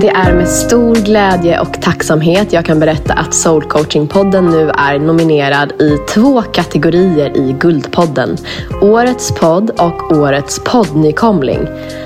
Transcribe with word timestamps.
Det 0.00 0.08
är 0.08 0.34
med 0.34 0.48
stor 0.48 0.94
glädje 0.94 1.60
och 1.60 1.82
tacksamhet 1.82 2.52
jag 2.52 2.64
kan 2.64 2.80
berätta 2.80 3.14
att 3.14 3.34
Soul 3.34 3.62
Coaching-podden 3.62 4.50
nu 4.50 4.70
är 4.70 4.98
nominerad 4.98 5.72
i 5.72 5.96
två 6.08 6.42
kategorier 6.42 7.36
i 7.36 7.56
Guldpodden. 7.60 8.36
Årets 8.80 9.34
podd 9.34 9.70
och 9.70 10.12
Årets 10.12 10.60
poddnykomling. 10.64 11.58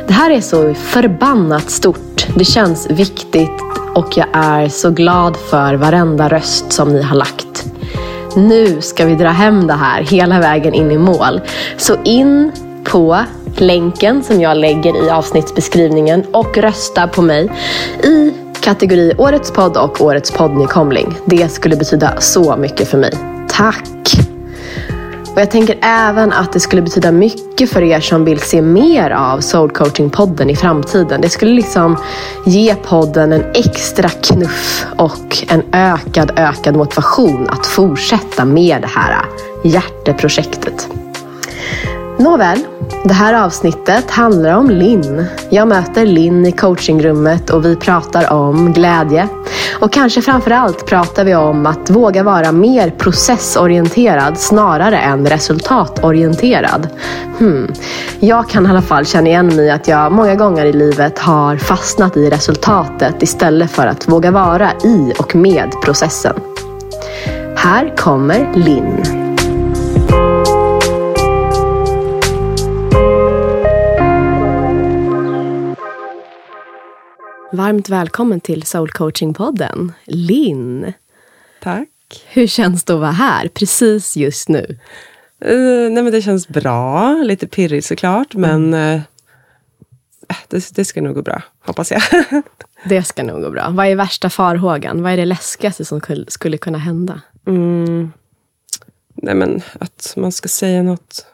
Det 0.06 0.12
här 0.12 0.30
är 0.30 0.40
så 0.40 0.74
förbannat 0.74 1.70
stort. 1.70 2.26
Det 2.36 2.44
känns 2.44 2.90
viktigt 2.90 3.60
och 3.94 4.16
jag 4.16 4.28
är 4.32 4.68
så 4.68 4.90
glad 4.90 5.36
för 5.36 5.74
varenda 5.74 6.28
röst 6.28 6.72
som 6.72 6.92
ni 6.92 7.02
har 7.02 7.16
lagt. 7.16 7.64
Nu 8.36 8.80
ska 8.80 9.04
vi 9.04 9.14
dra 9.14 9.28
hem 9.28 9.66
det 9.66 9.74
här 9.74 10.02
hela 10.02 10.40
vägen 10.40 10.74
in 10.74 10.90
i 10.90 10.98
mål. 10.98 11.40
Så 11.76 11.96
in 12.04 12.52
på 12.84 13.18
länken 13.60 14.22
som 14.22 14.40
jag 14.40 14.56
lägger 14.56 15.06
i 15.06 15.10
avsnittsbeskrivningen 15.10 16.24
och 16.32 16.58
rösta 16.58 17.08
på 17.08 17.22
mig 17.22 17.50
i 18.02 18.32
kategori 18.60 19.14
Årets 19.18 19.50
podd 19.50 19.76
och 19.76 20.00
Årets 20.00 20.30
poddnykomling. 20.30 21.14
Det 21.24 21.48
skulle 21.48 21.76
betyda 21.76 22.20
så 22.20 22.56
mycket 22.56 22.88
för 22.88 22.98
mig. 22.98 23.12
Tack! 23.48 23.88
Och 25.34 25.40
jag 25.40 25.50
tänker 25.50 25.78
även 25.82 26.32
att 26.32 26.52
det 26.52 26.60
skulle 26.60 26.82
betyda 26.82 27.12
mycket 27.12 27.70
för 27.70 27.82
er 27.82 28.00
som 28.00 28.24
vill 28.24 28.40
se 28.40 28.62
mer 28.62 29.10
av 29.10 29.40
Soul 29.40 29.70
Coaching-podden 29.70 30.50
i 30.50 30.56
framtiden. 30.56 31.20
Det 31.20 31.28
skulle 31.28 31.54
liksom 31.54 31.96
ge 32.46 32.74
podden 32.74 33.32
en 33.32 33.44
extra 33.54 34.08
knuff 34.08 34.86
och 34.96 35.44
en 35.48 35.62
ökad, 35.72 36.32
ökad 36.36 36.76
motivation 36.76 37.48
att 37.50 37.66
fortsätta 37.66 38.44
med 38.44 38.82
det 38.82 38.88
här 38.88 39.24
hjärteprojektet. 39.64 40.88
Nåväl, 42.18 42.58
det 43.04 43.14
här 43.14 43.44
avsnittet 43.44 44.10
handlar 44.10 44.56
om 44.56 44.70
Linn. 44.70 45.26
Jag 45.50 45.68
möter 45.68 46.06
Linn 46.06 46.46
i 46.46 46.52
coachingrummet 46.52 47.50
och 47.50 47.64
vi 47.64 47.76
pratar 47.76 48.32
om 48.32 48.72
glädje. 48.72 49.28
Och 49.80 49.92
kanske 49.92 50.22
framförallt 50.22 50.86
pratar 50.86 51.24
vi 51.24 51.34
om 51.34 51.66
att 51.66 51.90
våga 51.90 52.22
vara 52.22 52.52
mer 52.52 52.90
processorienterad 52.90 54.38
snarare 54.38 54.98
än 54.98 55.26
resultatorienterad. 55.26 56.88
Hmm. 57.38 57.72
Jag 58.20 58.48
kan 58.48 58.66
i 58.66 58.70
alla 58.70 58.82
fall 58.82 59.06
känna 59.06 59.28
igen 59.28 59.46
mig 59.46 59.66
i 59.66 59.70
att 59.70 59.88
jag 59.88 60.12
många 60.12 60.34
gånger 60.34 60.64
i 60.64 60.72
livet 60.72 61.18
har 61.18 61.56
fastnat 61.56 62.16
i 62.16 62.30
resultatet 62.30 63.22
istället 63.22 63.70
för 63.70 63.86
att 63.86 64.08
våga 64.08 64.30
vara 64.30 64.70
i 64.84 65.12
och 65.18 65.36
med 65.36 65.72
processen. 65.84 66.34
Här 67.56 67.96
kommer 67.96 68.52
Linn. 68.54 69.23
Varmt 77.54 77.88
välkommen 77.88 78.40
till 78.40 78.62
Soul 78.62 78.90
Coaching-podden, 78.90 79.92
Linn. 80.04 80.92
Tack. 81.62 81.88
Hur 82.28 82.46
känns 82.46 82.84
det 82.84 82.94
att 82.94 83.00
vara 83.00 83.10
här 83.10 83.48
precis 83.48 84.16
just 84.16 84.48
nu? 84.48 84.78
Uh, 85.44 85.92
nej 85.92 86.02
men 86.02 86.12
det 86.12 86.22
känns 86.22 86.48
bra, 86.48 87.12
lite 87.12 87.46
pirrigt 87.46 87.86
såklart, 87.86 88.34
mm. 88.34 88.70
men 88.70 88.94
uh, 88.96 89.02
det, 90.48 90.74
det, 90.74 90.84
ska 90.84 91.02
nog 91.02 91.14
gå 91.14 91.22
bra, 91.22 91.42
hoppas 91.60 91.90
jag. 91.90 92.02
det 92.88 93.02
ska 93.02 93.22
nog 93.22 93.42
gå 93.42 93.50
bra. 93.50 93.70
Vad 93.70 93.86
är 93.86 93.96
värsta 93.96 94.30
farhågan? 94.30 95.02
Vad 95.02 95.12
är 95.12 95.16
det 95.16 95.24
läskigaste 95.24 95.84
som 95.84 96.00
skulle 96.28 96.58
kunna 96.58 96.78
hända? 96.78 97.20
Mm. 97.46 98.12
Nej 99.14 99.34
men 99.34 99.62
att 99.80 100.14
man 100.16 100.32
ska 100.32 100.48
säga 100.48 100.82
något 100.82 101.26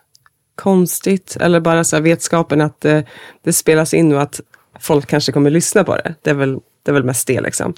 konstigt, 0.54 1.36
eller 1.41 1.60
bara 1.60 1.84
så 1.84 2.00
vetskapen 2.00 2.60
att 2.60 2.80
det, 2.80 3.04
det 3.42 3.52
spelas 3.52 3.94
in 3.94 4.12
och 4.12 4.22
att 4.22 4.41
folk 4.81 5.06
kanske 5.06 5.33
kommer 5.33 5.50
lyssna 5.50 5.84
på 5.84 5.97
det. 5.97 6.14
Det 6.23 6.31
är 6.31 6.34
väl, 6.34 6.59
det 6.83 6.91
är 6.91 6.92
väl 6.92 7.05
mest 7.05 7.27
det 7.27 7.41
liksom. 7.41 7.75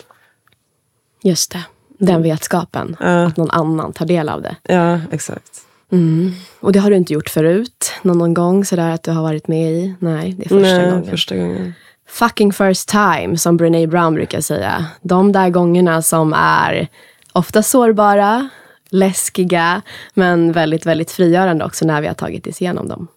Just 1.22 1.52
det. 1.52 1.64
Den 1.98 2.22
vetskapen. 2.22 2.96
Uh. 3.04 3.26
Att 3.26 3.36
någon 3.36 3.50
annan 3.50 3.92
tar 3.92 4.06
del 4.06 4.28
av 4.28 4.42
det. 4.42 4.56
Ja, 4.62 5.00
exakt. 5.10 5.60
Mm. 5.92 6.32
Och 6.60 6.72
det 6.72 6.78
har 6.78 6.90
du 6.90 6.96
inte 6.96 7.12
gjort 7.12 7.28
förut? 7.28 7.92
Någon, 8.02 8.18
någon 8.18 8.34
gång 8.34 8.64
sådär 8.64 8.90
att 8.90 9.02
du 9.02 9.10
har 9.10 9.22
varit 9.22 9.48
med 9.48 9.72
i? 9.72 9.94
Nej, 9.98 10.32
det 10.32 10.44
är 10.44 10.48
första 10.48 10.78
Nej, 10.78 10.90
gången. 10.90 11.10
första 11.10 11.36
gången. 11.36 11.74
Fucking 12.08 12.52
first 12.52 12.88
time, 12.88 13.38
som 13.38 13.56
Brené 13.56 13.86
Brown 13.86 14.14
brukar 14.14 14.40
säga. 14.40 14.86
De 15.02 15.32
där 15.32 15.50
gångerna 15.50 16.02
som 16.02 16.32
är 16.32 16.88
ofta 17.32 17.62
sårbara, 17.62 18.48
läskiga, 18.88 19.82
men 20.14 20.52
väldigt, 20.52 20.86
väldigt 20.86 21.10
frigörande 21.10 21.64
också 21.64 21.86
när 21.86 22.00
vi 22.00 22.06
har 22.06 22.14
tagit 22.14 22.46
oss 22.46 22.62
igenom 22.62 22.88
dem. 22.88 23.08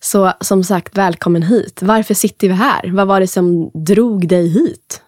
Så 0.00 0.32
som 0.40 0.64
sagt, 0.64 0.98
välkommen 0.98 1.42
hit. 1.42 1.78
Varför 1.82 2.14
sitter 2.14 2.48
vi 2.48 2.54
här? 2.54 2.90
Vad 2.92 3.06
var 3.06 3.20
det 3.20 3.26
som 3.26 3.70
drog 3.74 4.28
dig 4.28 4.48
hit? 4.48 5.02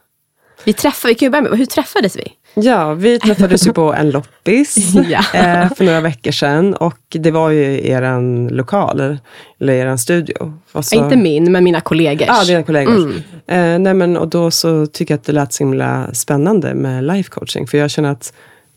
Vi 0.64 0.72
träffade, 0.72 1.12
vi 1.12 1.18
kan 1.18 1.26
ju 1.26 1.30
börja 1.30 1.42
med, 1.42 1.58
hur 1.58 1.66
träffades 1.66 2.16
vi? 2.16 2.32
Ja, 2.54 2.94
vi 2.94 3.18
träffades 3.18 3.66
ju 3.66 3.72
på 3.72 3.94
en 3.94 4.10
loppis 4.10 4.94
ja. 5.08 5.24
eh, 5.34 5.74
för 5.74 5.84
några 5.84 6.00
veckor 6.00 6.30
sedan 6.30 6.74
och 6.74 6.98
det 7.10 7.30
var 7.30 7.50
ju 7.50 7.62
i 7.62 7.90
er 7.90 8.50
lokal, 8.50 9.18
eller 9.60 9.72
er 9.72 9.96
studio. 9.96 10.58
Så, 10.82 10.96
Inte 10.96 11.16
min, 11.16 11.52
men 11.52 11.64
mina 11.64 11.80
kollegors. 11.80 12.26
Ja, 12.28 12.44
dina 12.44 12.62
kollegors. 12.62 12.94
Mm. 12.94 13.22
Eh, 13.46 13.78
nej 13.78 13.94
men, 13.94 14.16
och 14.16 14.28
då 14.28 14.50
så 14.50 14.86
tycker 14.86 15.14
jag 15.14 15.18
att 15.18 15.24
det 15.24 15.32
lät 15.32 15.52
så 15.52 15.64
himla 15.64 16.14
spännande 16.14 16.74
med 16.74 17.04
life 17.04 17.30
coaching, 17.30 17.66
för 17.66 17.78
jag 17.78 17.90
känner 17.90 18.10
att 18.10 18.32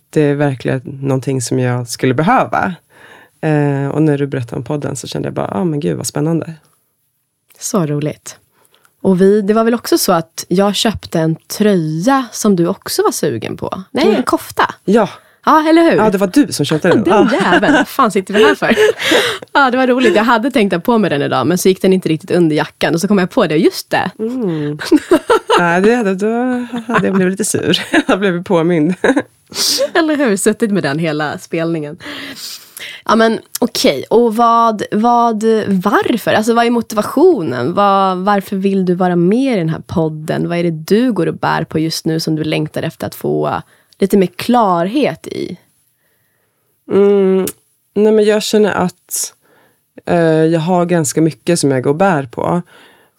det 0.10 0.22
är 0.22 0.36
verkligen 0.36 0.82
någonting 0.84 1.42
som 1.42 1.60
jag 1.60 1.88
skulle 1.88 2.14
behöva. 2.14 2.74
Eh, 3.42 3.88
och 3.88 4.02
när 4.02 4.18
du 4.18 4.28
berättade 4.28 4.56
om 4.56 4.64
podden 4.64 4.96
så 4.96 5.08
kände 5.08 5.28
jag 5.28 5.34
bara, 5.34 5.50
ja 5.52 5.60
ah, 5.60 5.64
men 5.64 5.80
gud 5.80 5.98
vad 5.98 6.08
spännande. 6.08 6.54
Så 7.60 7.86
roligt. 7.86 8.38
Och 9.02 9.22
vi, 9.22 9.42
det 9.42 9.54
var 9.54 9.64
väl 9.64 9.74
också 9.74 9.98
så 9.98 10.12
att 10.12 10.46
jag 10.48 10.76
köpte 10.76 11.20
en 11.20 11.36
tröja 11.36 12.26
som 12.32 12.56
du 12.56 12.68
också 12.68 13.04
var 13.04 13.12
sugen 13.12 13.58
på? 13.58 13.84
Nej, 13.92 14.16
en 14.16 14.24
kofta. 14.24 14.74
Ja. 14.86 15.10
Ja, 15.46 15.70
eller 15.70 15.82
hur? 15.82 15.98
Ja, 15.98 16.10
det 16.10 16.18
var 16.18 16.28
du 16.28 16.54
som 16.54 16.66
köpte 16.66 16.88
den. 16.88 17.04
Den 17.04 17.30
jäveln, 17.42 17.74
vad 17.74 17.88
fan 17.88 18.12
sitter 18.12 18.34
vi 18.34 18.44
här 18.44 18.56
för? 18.56 18.76
Ja, 19.54 19.72
det 19.72 19.78
var 19.78 19.88
roligt. 19.88 20.16
Jag 20.16 20.24
hade 20.24 20.52
tänkt 20.52 20.74
ha 20.74 20.80
på 20.80 20.98
mig 20.98 21.10
den 21.10 21.22
idag, 21.22 21.48
men 21.48 21.58
så 21.58 21.70
gick 21.70 21.82
den 21.82 21.94
inte 21.94 22.10
riktigt 22.10 22.32
under 22.32 22.56
jackan. 22.56 22.94
Och 22.94 23.02
så 23.02 23.08
kom 23.08 23.18
jag 23.18 23.30
på 23.30 23.48
det, 23.48 23.58
just 23.58 23.90
det. 23.90 24.12
Mm. 24.20 24.78
Nej, 25.60 25.82
det, 25.82 26.14
då 26.14 26.28
hade 26.94 27.08
jag 27.08 27.16
blivit 27.16 27.32
lite 27.32 27.46
sur. 27.46 27.82
Jag 28.08 28.20
blev 28.20 28.44
påmind. 28.44 28.94
Eller 29.94 30.16
hur? 30.16 30.38
Suttit 30.38 30.72
med 30.72 30.84
den 30.84 31.00
hela 31.00 31.38
spelningen. 31.38 31.98
Ja 33.06 33.16
men 33.16 33.40
okej, 33.60 34.06
okay. 34.10 34.20
och 34.20 34.36
vad, 34.36 34.84
vad, 34.92 35.44
varför? 35.68 36.34
Alltså 36.34 36.54
vad 36.54 36.66
är 36.66 36.70
motivationen? 36.70 37.74
Vad, 37.74 38.18
varför 38.18 38.56
vill 38.56 38.86
du 38.86 38.94
vara 38.94 39.16
med 39.16 39.54
i 39.54 39.60
den 39.60 39.70
här 39.70 39.82
podden? 39.88 40.50
Vad 40.50 40.58
är 40.58 40.64
det 40.64 40.72
du 40.72 41.12
går 41.14 41.28
och 41.28 41.38
bär 41.38 41.64
på 41.64 41.80
just 41.80 42.06
nu 42.06 42.20
som 42.20 42.36
du 42.36 42.44
längtar 42.44 42.84
efter 42.84 43.08
att 43.08 43.16
få 43.16 43.62
lite 44.00 44.18
mer 44.18 44.28
klarhet 44.28 45.28
i? 45.28 45.58
Mm, 46.92 47.46
nej 47.94 48.12
men 48.12 48.26
jag 48.26 48.44
känner 48.44 48.72
att 48.72 49.34
eh, 50.06 50.46
jag 50.46 50.60
har 50.60 50.86
ganska 50.86 51.22
mycket 51.22 51.60
som 51.60 51.72
jag 51.72 51.84
går 51.84 51.92
och 51.92 51.98
bär 51.98 52.24
på. 52.24 52.62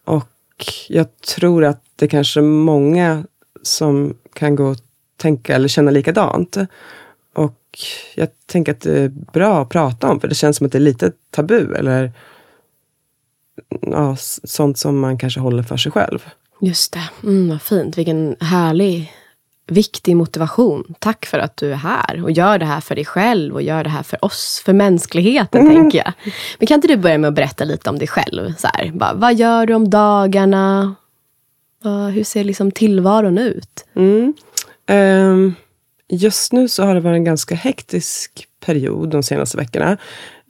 Och 0.05 0.67
jag 0.89 1.21
tror 1.21 1.65
att 1.65 1.83
det 1.97 2.09
kanske 2.09 2.41
är 2.41 2.45
många 2.45 3.25
som 3.63 4.15
kan 4.33 4.57
gå 4.57 4.65
och 4.65 4.77
tänka 5.17 5.55
eller 5.55 5.69
känna 5.69 5.91
likadant. 5.91 6.57
Och 7.35 7.55
jag 8.15 8.29
tänker 8.47 8.73
att 8.73 8.81
det 8.81 8.99
är 8.99 9.09
bra 9.09 9.63
att 9.63 9.69
prata 9.69 10.11
om, 10.11 10.21
för 10.21 10.29
det 10.29 10.35
känns 10.35 10.57
som 10.57 10.67
att 10.67 10.73
det 10.73 10.79
är 10.79 10.81
lite 10.81 11.13
tabu. 11.31 11.75
Eller 11.75 12.13
ja, 13.81 14.17
sånt 14.45 14.79
som 14.79 15.01
man 15.01 15.19
kanske 15.19 15.41
håller 15.41 15.63
för 15.63 15.77
sig 15.77 15.93
själv. 15.93 16.27
Just 16.61 16.93
det. 16.93 17.11
Mm, 17.23 17.49
vad 17.49 17.63
fint. 17.63 17.99
Vilken 17.99 18.37
härlig, 18.41 19.13
viktig 19.67 20.17
motivation. 20.17 20.95
Tack 20.99 21.27
för 21.27 21.39
att 21.39 21.57
du 21.57 21.73
är 21.73 21.77
här 21.77 22.25
och 22.25 22.31
gör 22.31 22.59
det 22.59 22.67
här 22.67 22.81
för 22.81 22.95
dig 22.95 23.05
själv 23.05 23.55
och 23.55 23.63
gör 23.63 23.85
det 23.85 23.91
här 23.91 24.03
för 24.03 24.25
oss, 24.25 24.63
för 24.65 24.73
mänskligheten, 24.73 25.61
mm. 25.61 25.75
tänker 25.77 25.99
jag. 25.99 26.13
Men 26.59 26.67
kan 26.67 26.75
inte 26.75 26.89
du 26.89 26.97
börja 26.97 27.19
med 27.19 27.29
att 27.29 27.35
berätta 27.35 27.65
lite 27.65 27.91
om 27.91 27.99
dig 27.99 28.09
själv? 28.09 28.55
Så 28.55 28.69
här, 28.75 28.91
bara, 28.95 29.15
vad 29.15 29.35
gör 29.35 29.67
du 29.67 29.75
om 29.75 29.91
dagarna? 29.91 30.95
hur 32.15 32.25
ser 32.25 32.45
liksom 32.45 32.71
tillvaron 32.71 33.39
ut? 33.39 33.87
Mm. 33.95 34.35
Um 34.87 35.55
Just 36.09 36.53
nu 36.53 36.69
så 36.69 36.85
har 36.85 36.95
det 36.95 37.01
varit 37.01 37.17
en 37.17 37.25
ganska 37.25 37.55
hektisk 37.55 38.47
period 38.61 39.11
de 39.11 39.23
senaste 39.23 39.57
veckorna. 39.57 39.97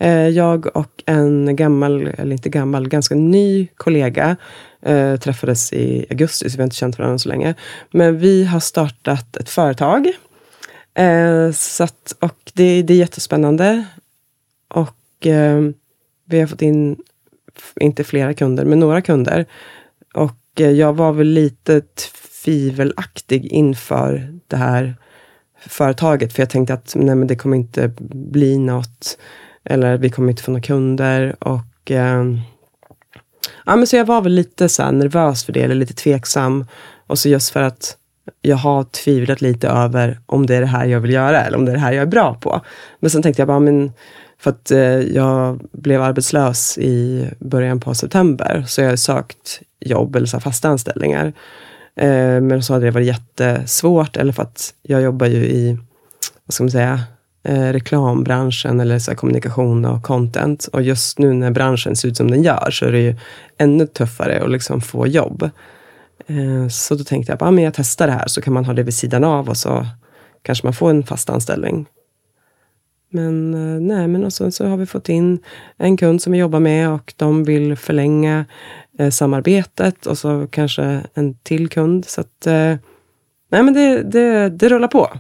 Eh, 0.01 0.29
jag 0.29 0.77
och 0.77 1.03
en 1.07 1.57
gammal, 1.57 2.07
eller 2.07 2.33
inte 2.33 2.49
gammal, 2.49 2.89
ganska 2.89 3.15
ny 3.15 3.69
kollega 3.77 4.37
eh, 4.83 5.17
träffades 5.17 5.73
i 5.73 6.07
augusti, 6.11 6.51
så 6.51 6.57
vi 6.57 6.63
har 6.63 6.67
inte 6.67 6.77
känt 6.77 6.99
varandra 6.99 7.19
så 7.19 7.29
länge. 7.29 7.55
Men 7.91 8.19
vi 8.19 8.45
har 8.45 8.61
startat 8.61 9.37
ett 9.37 9.49
företag. 9.49 10.07
Eh, 10.95 11.53
så 11.53 11.85
att, 11.85 12.17
och 12.21 12.53
det, 12.55 12.83
det 12.83 12.95
är 12.95 12.99
jättespännande. 12.99 13.85
Och 14.69 15.27
eh, 15.27 15.63
vi 16.25 16.41
har 16.41 16.47
fått 16.47 16.63
in, 16.63 16.97
inte 17.81 18.05
flera 18.05 18.35
kunder, 18.35 18.65
men 18.65 18.81
några 18.81 19.03
kunder. 19.03 19.47
Och 20.15 20.61
eh, 20.61 20.71
jag 20.71 20.93
var 20.93 21.13
väl 21.13 21.27
lite 21.27 21.81
tvivelaktig 21.81 23.45
inför 23.47 24.39
det 24.47 24.57
här 24.57 24.97
företaget. 25.69 26.33
För 26.33 26.43
jag 26.43 26.51
tänkte 26.51 26.75
att 26.75 26.93
nej, 26.97 27.15
men 27.15 27.29
det 27.29 27.37
kommer 27.37 27.57
inte 27.57 27.93
bli 28.11 28.59
något. 28.59 29.19
Eller 29.65 29.97
vi 29.97 30.11
kommer 30.11 30.31
inte 30.31 30.43
få 30.43 30.51
några 30.51 30.63
kunder. 30.63 31.37
Och, 31.39 31.91
eh, 31.91 32.25
ja, 33.67 33.77
men 33.77 33.87
så 33.87 33.97
jag 33.97 34.05
var 34.05 34.23
väl 34.23 34.33
lite 34.33 34.69
så 34.69 34.91
nervös 34.91 35.45
för 35.45 35.53
det, 35.53 35.63
eller 35.63 35.75
lite 35.75 35.95
tveksam. 35.95 36.67
Och 37.07 37.19
så 37.19 37.29
just 37.29 37.51
för 37.51 37.63
att 37.63 37.97
jag 38.43 38.57
har 38.57 38.85
tvivlat 38.85 39.41
lite 39.41 39.69
över 39.69 40.21
om 40.27 40.47
det 40.47 40.57
är 40.57 40.61
det 40.61 40.67
här 40.67 40.87
jag 40.87 41.01
vill 41.01 41.13
göra 41.13 41.41
eller 41.41 41.59
om 41.59 41.65
det 41.65 41.73
är 41.73 41.75
det 41.75 41.81
här 41.81 41.93
jag 41.93 42.03
är 42.03 42.07
bra 42.07 42.35
på. 42.35 42.61
Men 43.01 43.11
sen 43.11 43.23
tänkte 43.23 43.41
jag 43.43 43.47
bara, 43.49 43.61
men 43.61 43.93
för 44.39 44.51
att 44.51 44.71
eh, 44.71 45.01
jag 45.01 45.61
blev 45.73 46.03
arbetslös 46.03 46.79
i 46.79 47.27
början 47.39 47.81
på 47.81 47.95
september, 47.95 48.65
så 48.69 48.81
jag 48.81 48.89
har 48.89 48.97
sökt 48.97 49.61
jobb 49.81 50.17
eller 50.17 50.27
så 50.27 50.41
fasta 50.41 50.69
anställningar. 50.69 51.33
Eh, 51.99 52.41
men 52.41 52.63
så 52.63 52.73
hade 52.73 52.85
det 52.85 52.91
varit 52.91 53.07
jättesvårt, 53.07 54.17
eller 54.17 54.33
för 54.33 54.43
att 54.43 54.75
jag 54.83 55.03
jobbar 55.03 55.27
ju 55.27 55.45
i, 55.45 55.79
vad 56.45 56.55
ska 56.55 56.65
man 56.65 56.71
säga, 56.71 57.01
eh, 57.43 57.73
reklambranschen 57.73 58.81
eller 58.81 58.99
så 58.99 59.15
kommunikation 59.15 59.85
och 59.85 60.03
content. 60.03 60.69
Och 60.73 60.83
just 60.83 61.19
nu 61.19 61.33
när 61.33 61.51
branschen 61.51 61.97
ser 61.97 62.09
ut 62.09 62.17
som 62.17 62.31
den 62.31 62.43
gör, 62.43 62.71
så 62.71 62.87
är 62.87 62.93
det 62.93 63.01
ju 63.01 63.17
ännu 63.59 63.87
tuffare 63.87 64.43
att 64.45 64.51
liksom 64.51 64.81
få 64.81 65.07
jobb. 65.07 65.51
Eh, 66.27 66.69
så 66.69 66.95
då 66.95 67.05
tänkte 67.05 67.33
jag, 67.33 67.37
att 67.37 67.43
ah, 67.43 67.51
men 67.51 67.65
jag 67.65 67.75
testar 67.75 68.07
det 68.07 68.13
här, 68.13 68.27
så 68.27 68.41
kan 68.41 68.53
man 68.53 68.65
ha 68.65 68.73
det 68.73 68.83
vid 68.83 68.95
sidan 68.95 69.25
av 69.25 69.49
och 69.49 69.57
så 69.57 69.87
kanske 70.43 70.67
man 70.67 70.75
får 70.75 70.91
en 70.91 71.03
fast 71.03 71.31
anställning. 71.31 71.87
Men 73.11 73.55
eh, 73.55 73.81
nej, 73.81 74.09
men 74.09 74.25
och 74.25 74.33
så, 74.33 74.51
så 74.51 74.67
har 74.67 74.77
vi 74.77 74.87
fått 74.87 75.09
in 75.09 75.39
en 75.77 75.97
kund 75.97 76.23
som 76.23 76.33
vi 76.33 76.39
jobbar 76.39 76.61
med 76.61 76.91
och 76.91 77.15
de 77.17 77.45
vill 77.45 77.77
förlänga 77.77 78.45
eh, 78.99 79.11
samarbetet 79.11 80.07
och 80.07 80.19
så 80.19 80.47
kanske 80.51 81.03
en 81.15 81.35
till 81.35 81.69
kund. 81.69 82.05
Så 82.05 82.21
att, 82.21 82.47
eh, 82.47 82.77
nej 83.51 83.63
men 83.63 83.75
det, 83.75 84.03
det, 84.03 84.49
det 84.49 84.69
rullar 84.69 84.89
på. 84.89 85.11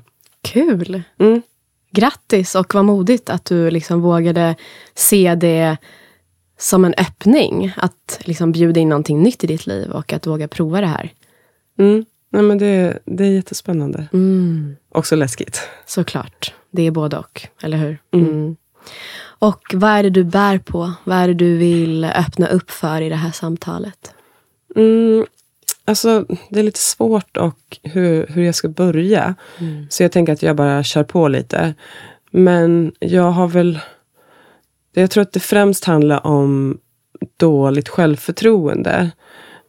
Kul! 0.42 1.02
Mm. 1.18 1.42
Grattis 1.90 2.54
och 2.54 2.74
vad 2.74 2.84
modigt 2.84 3.30
att 3.30 3.44
du 3.44 3.70
liksom 3.70 4.00
vågade 4.00 4.54
se 4.94 5.34
det 5.34 5.76
som 6.58 6.84
en 6.84 6.94
öppning. 6.98 7.72
Att 7.76 8.20
liksom 8.24 8.52
bjuda 8.52 8.80
in 8.80 8.88
någonting 8.88 9.22
nytt 9.22 9.44
i 9.44 9.46
ditt 9.46 9.66
liv 9.66 9.90
och 9.90 10.12
att 10.12 10.26
våga 10.26 10.48
prova 10.48 10.80
det 10.80 10.86
här. 10.86 11.12
Mm. 11.78 12.04
Nej, 12.30 12.42
men 12.42 12.58
det, 12.58 12.98
det 13.04 13.24
är 13.24 13.30
jättespännande. 13.30 14.08
Mm. 14.12 14.76
Också 14.88 15.16
läskigt. 15.16 15.60
Såklart. 15.86 16.54
Det 16.70 16.82
är 16.82 16.90
både 16.90 17.18
och, 17.18 17.48
eller 17.62 17.76
hur? 17.76 17.98
Mm. 18.12 18.56
Och 19.38 19.74
vad 19.74 19.90
är 19.90 20.02
det 20.02 20.10
du 20.10 20.24
bär 20.24 20.58
på? 20.58 20.92
Vad 21.04 21.16
är 21.16 21.28
det 21.28 21.34
du 21.34 21.56
vill 21.56 22.04
öppna 22.04 22.46
upp 22.48 22.70
för 22.70 23.00
i 23.00 23.08
det 23.08 23.16
här 23.16 23.30
samtalet? 23.30 24.14
Mm, 24.76 25.26
alltså, 25.84 26.26
det 26.50 26.58
är 26.58 26.64
lite 26.64 26.78
svårt 26.78 27.36
och 27.36 27.78
hur, 27.82 28.26
hur 28.26 28.42
jag 28.42 28.54
ska 28.54 28.68
börja. 28.68 29.34
Mm. 29.58 29.86
Så 29.90 30.02
jag 30.02 30.12
tänker 30.12 30.32
att 30.32 30.42
jag 30.42 30.56
bara 30.56 30.82
kör 30.82 31.04
på 31.04 31.28
lite. 31.28 31.74
Men 32.30 32.92
jag 32.98 33.30
har 33.30 33.48
väl... 33.48 33.78
Jag 34.92 35.10
tror 35.10 35.22
att 35.22 35.32
det 35.32 35.40
främst 35.40 35.84
handlar 35.84 36.26
om 36.26 36.78
dåligt 37.36 37.88
självförtroende. 37.88 39.10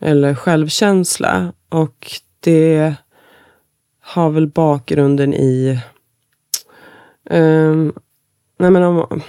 Eller 0.02 0.36
självkänsla. 0.36 1.54
Och 1.70 2.12
det 2.40 2.94
har 4.02 4.30
väl 4.30 4.48
bakgrunden 4.48 5.34
i 5.34 5.80
Um, 7.30 7.94
nej 8.58 8.72
men 8.72 8.84
om, 8.84 9.22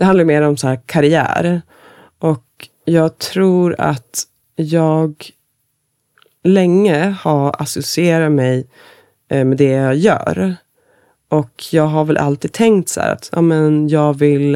det 0.00 0.06
handlar 0.06 0.24
mer 0.24 0.42
om 0.42 0.56
så 0.56 0.68
här 0.68 0.80
karriär. 0.86 1.62
Och 2.18 2.68
jag 2.84 3.18
tror 3.18 3.76
att 3.78 4.22
jag 4.56 5.30
länge 6.44 7.16
har 7.20 7.62
associerat 7.62 8.32
mig 8.32 8.66
eh, 9.28 9.44
med 9.44 9.58
det 9.58 9.70
jag 9.70 9.96
gör. 9.96 10.56
Och 11.28 11.64
jag 11.72 11.86
har 11.86 12.04
väl 12.04 12.16
alltid 12.16 12.52
tänkt 12.52 12.88
så 12.88 13.00
att 13.00 13.30
ja, 13.32 13.40
men 13.40 13.88
jag 13.88 14.18
vill 14.18 14.54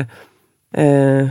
eh, 0.75 1.29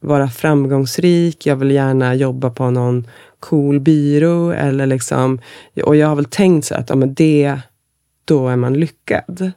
vara 0.00 0.28
framgångsrik, 0.28 1.46
jag 1.46 1.56
vill 1.56 1.70
gärna 1.70 2.14
jobba 2.14 2.50
på 2.50 2.70
någon 2.70 3.06
cool 3.40 3.80
byrå. 3.80 4.50
Eller 4.50 4.86
liksom, 4.86 5.40
och 5.84 5.96
jag 5.96 6.08
har 6.08 6.16
väl 6.16 6.24
tänkt 6.24 6.66
så 6.66 6.74
att 6.74 6.90
ja, 6.90 6.96
men 6.96 7.14
det, 7.14 7.58
då 8.24 8.48
är 8.48 8.56
man 8.56 8.74
lyckad. 8.74 9.52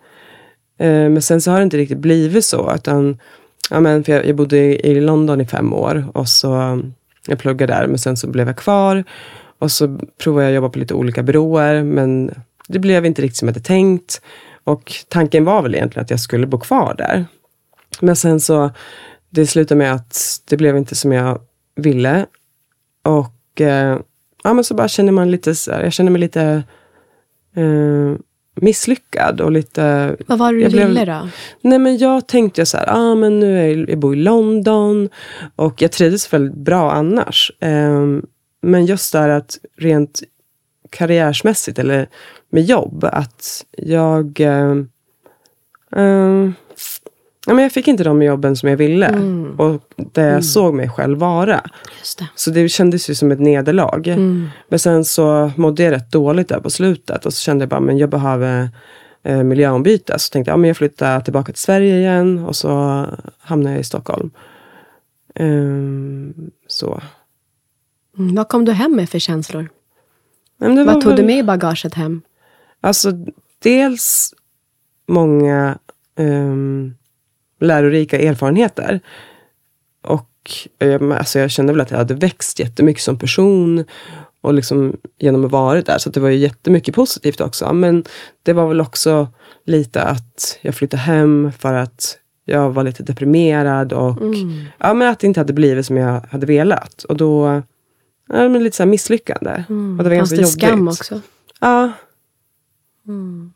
Eh, 0.78 1.10
men 1.10 1.22
sen 1.22 1.42
så 1.42 1.52
har 1.52 1.58
det 1.58 1.64
inte 1.64 1.78
riktigt 1.78 1.98
blivit 1.98 2.46
så. 2.46 2.74
Utan, 2.76 3.18
ja, 3.70 3.80
men, 3.80 4.04
för 4.04 4.12
jag, 4.12 4.26
jag 4.26 4.36
bodde 4.36 4.88
i, 4.88 5.02
London 5.02 5.42
i 5.42 5.46
fem 5.46 5.74
år 5.74 6.08
och 6.14 6.30
så 6.30 6.54
mm, 6.54 6.94
jag 7.28 7.40
pluggade 7.40 7.74
där, 7.74 7.88
men 7.88 7.98
sen 7.98 8.18
så 8.18 8.28
blev 8.28 8.48
jag 8.48 8.58
kvar. 8.58 9.04
Och 9.60 9.72
så 9.72 10.00
provade 10.24 10.44
jag 10.44 10.52
att 10.52 10.56
jobba 10.56 10.70
på 10.70 10.80
lite 10.80 10.94
olika 10.94 11.24
byråer, 11.24 11.84
men 11.84 12.32
det 12.68 12.80
blev 12.80 13.06
inte 13.06 13.22
riktigt 13.22 13.38
som 13.38 13.48
jag 13.48 13.54
hade 13.54 13.66
tänkt. 13.66 14.22
Och 14.64 14.94
tanken 15.08 15.46
var 15.46 15.62
väl 15.62 15.76
egentligen 15.76 16.04
att 16.04 16.12
jag 16.12 16.20
skulle 16.20 16.48
bo 16.48 16.60
kvar 16.60 16.96
där. 16.98 17.26
Men 18.02 18.16
sen 18.16 18.40
så, 18.40 18.72
det 19.30 19.48
slutade 19.48 19.78
med 19.78 19.94
att 19.94 20.42
det 20.50 20.58
blev 20.58 20.78
inte 20.78 20.96
som 20.96 21.12
jag 21.12 21.42
ville. 21.76 22.26
Och 23.04 23.62
eh, 23.62 24.00
ja, 24.44 24.54
men 24.54 24.64
så 24.64 24.74
bara 24.74 24.88
känner 24.88 25.12
man 25.12 25.32
lite, 25.32 25.54
jag 25.68 25.94
känner 25.94 26.12
mig 26.12 26.22
lite 26.22 26.64
eh, 27.56 28.14
misslyckad 28.62 29.42
och 29.42 29.52
lite... 29.52 30.16
Vad 30.28 30.40
var 30.40 30.54
det 30.54 30.64
du 30.64 30.70
blev, 30.70 30.88
ville 30.88 31.06
då? 31.06 31.30
Nej 31.62 31.80
men 31.80 31.98
jag 31.98 32.28
tänkte 32.28 32.66
så 32.66 32.78
här, 32.78 32.90
ah, 32.90 33.16
men 33.16 33.40
nu 33.40 33.60
är 33.60 33.68
jag, 33.68 33.90
jag 33.90 34.00
bor 34.00 34.14
i 34.14 34.18
London 34.20 35.10
och 35.56 35.82
jag 35.82 35.92
trivdes 35.92 36.34
väldigt 36.34 36.58
bra 36.58 36.92
annars. 36.92 37.52
Um, 37.62 38.26
men 38.62 38.86
just 38.86 39.14
där 39.14 39.30
att 39.30 39.58
rent 39.78 40.22
karriärsmässigt 40.90 41.80
eller 41.80 42.10
med 42.50 42.64
jobb, 42.64 43.04
att 43.04 43.66
jag 43.78 44.40
um, 44.40 44.90
um, 45.92 46.54
Ja, 47.48 47.54
men 47.54 47.64
jag 47.64 47.72
fick 47.72 47.88
inte 47.88 48.04
de 48.04 48.22
jobben 48.22 48.56
som 48.56 48.70
jag 48.70 48.78
ville 48.78 49.08
mm. 49.08 49.60
och 49.60 49.82
där 49.96 50.24
jag 50.24 50.32
mm. 50.32 50.44
såg 50.44 50.74
mig 50.74 50.90
själv 50.90 51.20
vara. 51.20 51.62
Det. 52.20 52.28
Så 52.36 52.52
det 52.52 52.70
kändes 52.70 53.10
ju 53.10 53.16
som 53.16 53.32
ett 53.32 53.40
nederlag. 53.40 54.08
Mm. 54.08 54.50
Men 54.70 54.80
sen 54.80 55.06
så 55.06 55.52
mådde 55.56 55.84
jag 55.84 55.92
rätt 55.92 56.12
dåligt 56.12 56.48
där 56.48 56.60
på 56.60 56.70
slutet 56.70 57.26
och 57.26 57.34
så 57.34 57.40
kände 57.40 57.62
jag 57.62 57.70
bara 57.70 57.80
men 57.80 57.98
jag 57.98 58.10
behöver 58.10 58.70
eh, 59.24 59.44
miljöombyte. 59.44 60.20
Så 60.20 60.32
tänkte 60.32 60.52
jag 60.52 60.60
ja, 60.60 60.68
jag 60.68 60.78
flyttar 60.78 61.22
tillbaka 61.22 61.52
till 61.52 61.62
Sverige 61.62 61.98
igen 61.98 62.40
och 62.40 62.56
så 62.56 63.06
hamnade 63.40 63.76
jag 63.76 63.82
i 63.82 63.84
Stockholm. 63.84 64.32
Um, 65.40 66.52
så. 66.68 67.02
Mm, 68.18 68.36
vad 68.36 68.50
kom 68.50 68.66
du 68.66 68.72
hem 68.72 68.96
med 68.96 69.10
för 69.10 69.20
känslor? 69.20 69.70
vad 70.58 71.02
tog 71.02 71.06
väl, 71.06 71.16
du 71.16 71.24
med 71.24 71.38
i 71.38 71.44
bagaget 71.44 71.94
hem? 71.94 72.22
Alltså 72.82 73.12
dels 73.60 74.34
många 75.08 75.78
um, 76.16 76.97
lärorika 77.60 78.20
erfarenheter. 78.20 79.00
Och 80.02 80.30
eh, 80.80 81.18
alltså 81.18 81.40
jag 81.40 81.52
kände 81.52 81.74
väl 81.74 81.82
att 81.82 81.92
jag 81.92 81.98
hade 81.98 82.14
växt 82.14 82.60
jättemycket 82.60 83.04
som 83.04 83.20
person 83.20 83.86
och 84.42 84.54
liksom 84.54 84.98
genom 85.18 85.46
att 85.46 85.52
vara 85.52 85.82
där. 85.82 85.98
Så 85.98 86.10
det 86.10 86.20
var 86.20 86.30
ju 86.30 86.38
jättemycket 86.38 86.96
positivt 86.96 87.42
också. 87.42 87.74
Men 87.74 88.04
det 88.44 88.54
var 88.54 88.68
väl 88.68 88.82
också 88.82 89.28
lite 89.66 90.02
att 90.04 90.60
jag 90.62 90.76
flyttade 90.76 91.02
hem 91.02 91.52
för 91.60 91.74
att 91.74 92.18
jag 92.46 92.70
var 92.70 92.84
lite 92.84 93.04
deprimerad 93.04 93.94
och 93.94 94.22
mm. 94.22 94.66
ja, 94.78 94.94
men 94.94 95.08
att 95.08 95.20
det 95.20 95.28
inte 95.28 95.40
hade 95.40 95.54
blivit 95.54 95.86
som 95.86 95.98
jag 95.98 96.22
hade 96.32 96.46
velat. 96.46 97.04
Och 97.04 97.18
då, 97.18 97.62
ja, 98.30 98.50
men 98.50 98.64
lite 98.64 98.78
så 98.78 98.86
misslyckande. 98.86 99.64
Mm. 99.70 99.98
Och 99.98 100.04
det 100.04 100.10
var 100.10 100.18
Fanns 100.18 100.30
det 100.30 100.36
jobbigt. 100.36 100.52
skam 100.52 100.88
också? 100.88 101.22
Ja. 101.60 101.92
Mm. 103.08 103.54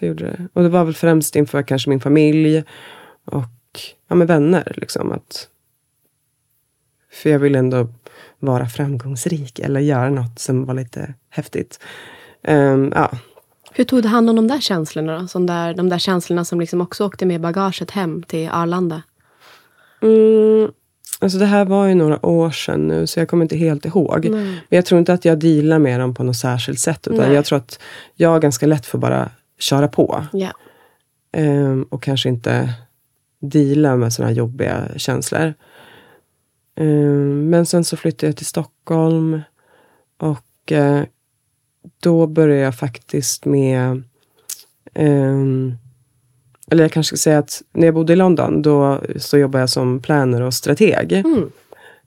Det 0.00 0.06
gjorde 0.06 0.24
det. 0.24 0.48
Och 0.52 0.62
det 0.62 0.68
var 0.68 0.84
väl 0.84 0.94
främst 0.94 1.36
inför 1.36 1.62
kanske 1.62 1.90
min 1.90 2.00
familj 2.00 2.64
och 3.24 3.80
ja, 4.08 4.14
med 4.14 4.26
vänner. 4.26 4.72
Liksom, 4.76 5.12
att, 5.12 5.48
för 7.12 7.30
jag 7.30 7.38
ville 7.38 7.58
ändå 7.58 7.88
vara 8.38 8.66
framgångsrik 8.66 9.58
eller 9.58 9.80
göra 9.80 10.10
något 10.10 10.38
som 10.38 10.64
var 10.64 10.74
lite 10.74 11.14
häftigt. 11.28 11.80
Um, 12.48 12.92
ja. 12.94 13.10
Hur 13.72 13.84
tog 13.84 14.02
du 14.02 14.08
hand 14.08 14.30
om 14.30 14.36
de 14.36 14.48
där 14.48 14.60
känslorna? 14.60 15.18
Då? 15.18 15.26
Som 15.26 15.46
där, 15.46 15.74
de 15.74 15.88
där 15.88 15.98
känslorna 15.98 16.44
som 16.44 16.60
liksom 16.60 16.80
också 16.80 17.06
åkte 17.06 17.26
med 17.26 17.40
bagaget 17.40 17.90
hem 17.90 18.22
till 18.22 18.48
Arlanda? 18.48 19.02
Mm, 20.02 20.72
alltså 21.20 21.38
det 21.38 21.46
här 21.46 21.64
var 21.64 21.86
ju 21.86 21.94
några 21.94 22.26
år 22.26 22.50
sedan 22.50 22.88
nu, 22.88 23.06
så 23.06 23.20
jag 23.20 23.28
kommer 23.28 23.44
inte 23.44 23.56
helt 23.56 23.84
ihåg. 23.84 24.26
Mm. 24.26 24.42
Men 24.42 24.76
jag 24.76 24.86
tror 24.86 24.98
inte 24.98 25.12
att 25.12 25.24
jag 25.24 25.38
dealar 25.38 25.78
med 25.78 26.00
dem 26.00 26.14
på 26.14 26.22
något 26.22 26.36
särskilt 26.36 26.78
sätt. 26.80 27.08
Utan 27.08 27.32
jag 27.32 27.44
tror 27.44 27.58
att 27.58 27.80
jag 28.14 28.42
ganska 28.42 28.66
lätt 28.66 28.94
att 28.94 29.00
bara 29.00 29.30
köra 29.58 29.88
på. 29.88 30.24
Yeah. 30.32 30.54
Um, 31.36 31.82
och 31.82 32.02
kanske 32.02 32.28
inte 32.28 32.74
deala 33.50 33.96
med 33.96 34.12
sådana 34.12 34.28
här 34.28 34.36
jobbiga 34.36 34.88
känslor. 34.96 35.54
Um, 36.76 37.50
men 37.50 37.66
sen 37.66 37.84
så 37.84 37.96
flyttade 37.96 38.26
jag 38.26 38.36
till 38.36 38.46
Stockholm 38.46 39.40
och 40.18 40.72
uh, 40.72 41.02
då 42.00 42.26
började 42.26 42.60
jag 42.60 42.78
faktiskt 42.78 43.44
med 43.44 44.02
um, 44.94 45.74
eller 46.70 46.84
jag 46.84 46.92
kanske 46.92 47.16
ska 47.16 47.22
säga 47.22 47.38
att 47.38 47.62
när 47.72 47.86
jag 47.86 47.94
bodde 47.94 48.12
i 48.12 48.16
London 48.16 48.62
då 48.62 49.00
så 49.16 49.38
jobbade 49.38 49.62
jag 49.62 49.70
som 49.70 50.00
planer 50.00 50.42
och 50.42 50.54
strateg. 50.54 51.12
Mm. 51.12 51.50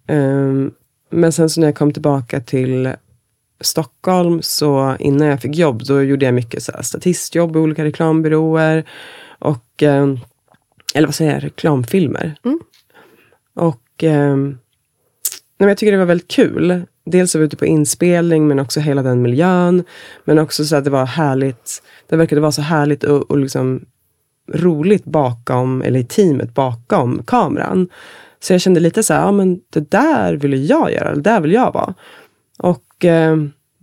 Um, 0.08 0.74
men 1.10 1.32
sen 1.32 1.50
så 1.50 1.60
när 1.60 1.67
jag 1.67 1.75
kom 1.75 1.94
tillbaka 1.94 2.39
till 2.41 2.94
Stockholm 3.62 4.41
så 4.41 4.96
innan 5.00 5.27
jag 5.27 5.41
fick 5.41 5.56
jobb 5.56 5.84
då 5.84 6.03
gjorde 6.03 6.25
jag 6.25 6.34
mycket 6.34 6.63
så 6.63 6.72
statistjobb 6.82 7.56
i 7.56 7.60
olika 7.60 7.84
reklambyråer. 7.84 8.84
Och 9.39 9.84
um, 9.84 10.20
eller 10.96 11.08
vad 11.08 11.15
säger 11.15 11.34
jag, 11.34 11.44
reklamfilmer. 11.44 12.36
Mm. 12.46 12.60
Och 13.53 14.03
eh, 14.03 14.38
nej, 15.58 15.70
jag 15.70 15.77
tycker 15.77 15.91
det 15.91 15.98
var 15.98 16.06
väldigt 16.06 16.32
kul. 16.32 16.82
dels 17.06 17.36
att 17.36 17.39
vara 17.39 17.46
ute 17.46 17.58
på 17.58 17.65
inspelning, 17.65 18.48
men 18.48 18.60
också 18.60 18.79
hela 18.79 19.03
den 19.03 19.22
miljön. 19.22 19.84
Men 20.25 20.39
också 20.39 20.65
så 20.65 20.75
att 20.75 20.84
det 20.84 20.89
var 20.89 21.06
härligt. 21.06 21.84
Det 22.08 22.15
verkade 22.15 22.41
vara 22.41 22.51
så 22.51 22.62
härligt 22.62 23.03
och, 23.03 23.32
och 23.32 23.38
liksom 23.38 23.86
roligt 24.53 25.06
bakom, 25.06 25.82
eller 25.82 26.00
i 26.00 26.03
teamet 26.03 26.53
bakom 26.53 27.24
kameran. 27.24 27.89
Så 28.39 28.53
jag 28.53 28.62
kände 28.62 28.79
lite 28.79 29.03
så 29.03 29.13
här, 29.13 29.22
ja 29.22 29.32
men 29.32 29.60
det 29.70 29.91
där 29.91 30.34
vill 30.34 30.70
jag 30.70 30.91
göra, 30.94 31.15
det 31.15 31.22
där 31.22 31.41
vill 31.41 31.53
jag 31.53 31.74
vara. 31.74 31.94
Och 32.60 33.06
eh, 33.06 33.38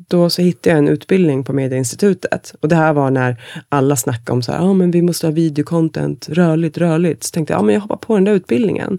då 0.09 0.31
så 0.31 0.43
hittade 0.43 0.71
jag 0.71 0.79
en 0.79 0.89
utbildning 0.89 1.45
på 1.45 1.53
Medieinstitutet. 1.53 2.55
Och 2.61 2.69
det 2.69 2.77
här 2.77 2.93
var 2.93 3.11
när 3.11 3.43
alla 3.69 3.97
snackade 3.97 4.33
om 4.33 4.43
så 4.43 4.53
här, 4.53 4.59
ja 4.59 4.73
men 4.73 4.91
vi 4.91 5.03
måste 5.03 5.27
ha 5.27 5.33
videocontent, 5.33 6.29
rörligt, 6.29 6.79
rörligt. 6.79 7.25
Så 7.25 7.31
tänkte 7.31 7.53
jag, 7.53 7.59
ja 7.59 7.65
men 7.65 7.75
jag 7.75 7.81
hoppar 7.81 7.97
på 7.97 8.15
den 8.15 8.25
där 8.25 8.33
utbildningen. 8.33 8.99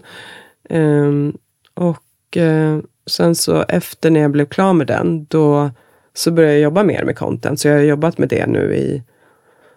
Um, 0.70 1.38
och 1.74 2.36
uh, 2.36 2.78
sen 3.06 3.34
så 3.34 3.64
efter 3.68 4.10
när 4.10 4.20
jag 4.20 4.30
blev 4.30 4.46
klar 4.46 4.72
med 4.72 4.86
den, 4.86 5.24
då 5.24 5.70
så 6.14 6.30
började 6.30 6.54
jag 6.54 6.62
jobba 6.62 6.82
mer 6.82 7.04
med 7.04 7.18
content. 7.18 7.60
Så 7.60 7.68
jag 7.68 7.74
har 7.74 7.82
jobbat 7.82 8.18
med 8.18 8.28
det 8.28 8.46
nu 8.46 8.74
i, 8.74 9.02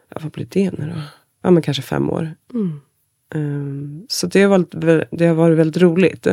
ja, 0.10 0.18
vad 0.24 0.32
blir 0.32 0.48
det 0.50 0.72
nu 0.72 0.92
då? 0.96 1.02
Ja 1.42 1.52
men 1.52 1.64
kanske 1.64 1.84
fem 1.84 2.10
år. 2.10 2.36
Mm. 2.54 2.82
Um, 3.36 4.06
så 4.10 4.28
det 4.28 4.42
har, 4.42 4.50
varit, 4.50 5.10
det 5.12 5.28
har 5.28 5.36
varit 5.36 5.58
väldigt 5.58 5.82
roligt 5.82 6.28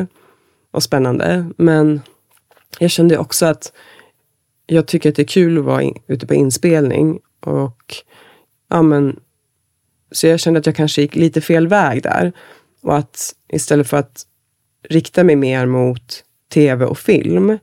och 0.71 0.83
spännande. 0.83 1.47
Men 1.57 2.01
jag 2.79 2.91
kände 2.91 3.19
också 3.19 3.47
att 3.47 3.73
jag 4.67 4.87
tycker 4.87 5.09
att 5.09 5.17
det 5.17 5.23
är 5.23 5.27
kul 5.27 5.59
att 5.59 5.65
vara 5.65 5.83
in, 5.83 5.99
ute 6.07 6.27
på 6.27 6.35
inspelning. 6.35 7.19
Och, 7.41 7.95
ja, 8.71 8.83
men, 8.83 9.21
så 10.11 10.27
jag 10.27 10.41
kände 10.41 10.61
att 10.61 10.67
jag 10.67 10.77
kanske 10.77 11.03
gick 11.03 11.15
lite 11.15 11.41
fel 11.41 11.69
väg 11.69 12.03
där. 12.03 12.33
Och 12.83 12.97
att 12.97 13.35
istället 13.53 13.89
för 13.89 13.97
att 13.97 14.27
rikta 14.89 15.25
mig 15.25 15.37
mer 15.37 15.67
mot 15.67 16.25
tv 16.53 16.85
och 16.85 16.99
film 16.99 17.59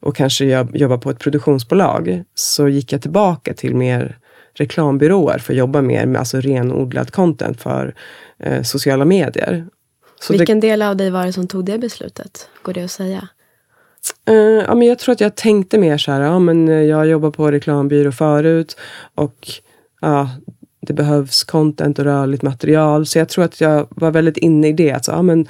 och 0.00 0.16
kanske 0.16 0.66
jobba 0.74 0.98
på 0.98 1.10
ett 1.10 1.18
produktionsbolag, 1.18 2.24
så 2.34 2.68
gick 2.68 2.92
jag 2.92 3.02
tillbaka 3.02 3.54
till 3.54 3.74
mer 3.74 4.18
reklambyråer 4.54 5.38
för 5.38 5.52
att 5.52 5.58
jobba 5.58 5.82
mer 5.82 6.06
med 6.06 6.18
alltså 6.18 6.40
renodlad 6.40 7.10
content 7.10 7.60
för 7.60 7.94
eh, 8.38 8.62
sociala 8.62 9.04
medier. 9.04 9.66
Så 10.20 10.32
Vilken 10.32 10.60
det, 10.60 10.66
del 10.66 10.82
av 10.82 10.96
dig 10.96 11.10
var 11.10 11.26
det 11.26 11.32
som 11.32 11.48
tog 11.48 11.64
det 11.64 11.78
beslutet? 11.78 12.48
Går 12.62 12.72
det 12.72 12.84
att 12.84 12.90
säga? 12.90 13.28
Uh, 14.30 14.36
ja, 14.36 14.74
men 14.74 14.88
jag 14.88 14.98
tror 14.98 15.12
att 15.12 15.20
jag 15.20 15.34
tänkte 15.34 15.78
mer 15.78 15.98
så 15.98 16.12
här, 16.12 16.20
ja, 16.20 16.38
men 16.38 16.68
eh, 16.68 16.82
jag 16.82 17.06
jobbar 17.06 17.30
på 17.30 17.50
reklambyrå 17.50 18.12
förut 18.12 18.76
och 19.14 19.48
ja, 20.00 20.30
det 20.86 20.92
behövs 20.92 21.44
content 21.44 21.98
och 21.98 22.04
rörligt 22.04 22.42
material. 22.42 23.06
Så 23.06 23.18
jag 23.18 23.28
tror 23.28 23.44
att 23.44 23.60
jag 23.60 23.86
var 23.90 24.10
väldigt 24.10 24.36
inne 24.36 24.68
i 24.68 24.72
det. 24.72 24.92
Alltså, 24.92 25.12
ja, 25.12 25.22
men 25.22 25.46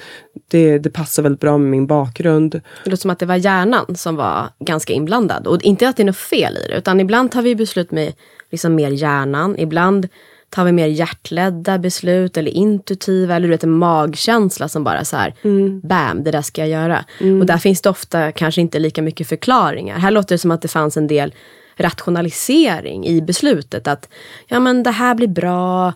det, 0.47 0.77
det 0.77 0.89
passar 0.89 1.23
väldigt 1.23 1.41
bra 1.41 1.57
med 1.57 1.69
min 1.69 1.87
bakgrund. 1.87 2.51
Det 2.83 2.89
låter 2.89 3.01
som 3.01 3.11
att 3.11 3.19
det 3.19 3.25
var 3.25 3.35
hjärnan 3.35 3.95
som 3.95 4.15
var 4.15 4.49
ganska 4.59 4.93
inblandad. 4.93 5.47
Och 5.47 5.61
inte 5.61 5.89
att 5.89 5.97
det 5.97 6.03
är 6.03 6.05
något 6.05 6.15
fel 6.17 6.57
i 6.65 6.67
det, 6.71 6.77
utan 6.77 6.99
ibland 6.99 7.31
tar 7.31 7.41
vi 7.41 7.55
beslut 7.55 7.91
med 7.91 8.13
liksom 8.51 8.75
mer 8.75 8.89
hjärnan. 8.89 9.55
Ibland 9.59 10.07
tar 10.49 10.65
vi 10.65 10.71
mer 10.71 10.87
hjärtledda 10.87 11.77
beslut 11.77 12.37
eller 12.37 12.51
intuitiva 12.51 13.35
eller 13.35 13.47
du 13.47 13.51
vet 13.51 13.63
en 13.63 13.71
magkänsla 13.71 14.67
som 14.67 14.83
bara 14.83 15.05
så 15.05 15.17
här, 15.17 15.33
mm. 15.41 15.81
bam, 15.83 16.23
det 16.23 16.31
där 16.31 16.41
ska 16.41 16.61
jag 16.61 16.69
göra. 16.69 17.05
Mm. 17.19 17.39
Och 17.39 17.45
där 17.45 17.57
finns 17.57 17.81
det 17.81 17.89
ofta 17.89 18.31
kanske 18.31 18.61
inte 18.61 18.79
lika 18.79 19.01
mycket 19.01 19.27
förklaringar. 19.27 19.97
Här 19.97 20.11
låter 20.11 20.35
det 20.35 20.39
som 20.39 20.51
att 20.51 20.61
det 20.61 20.67
fanns 20.67 20.97
en 20.97 21.07
del 21.07 21.33
rationalisering 21.77 23.05
i 23.07 23.21
beslutet. 23.21 23.87
Att 23.87 24.09
ja 24.47 24.59
men 24.59 24.83
det 24.83 24.91
här 24.91 25.15
blir 25.15 25.27
bra, 25.27 25.93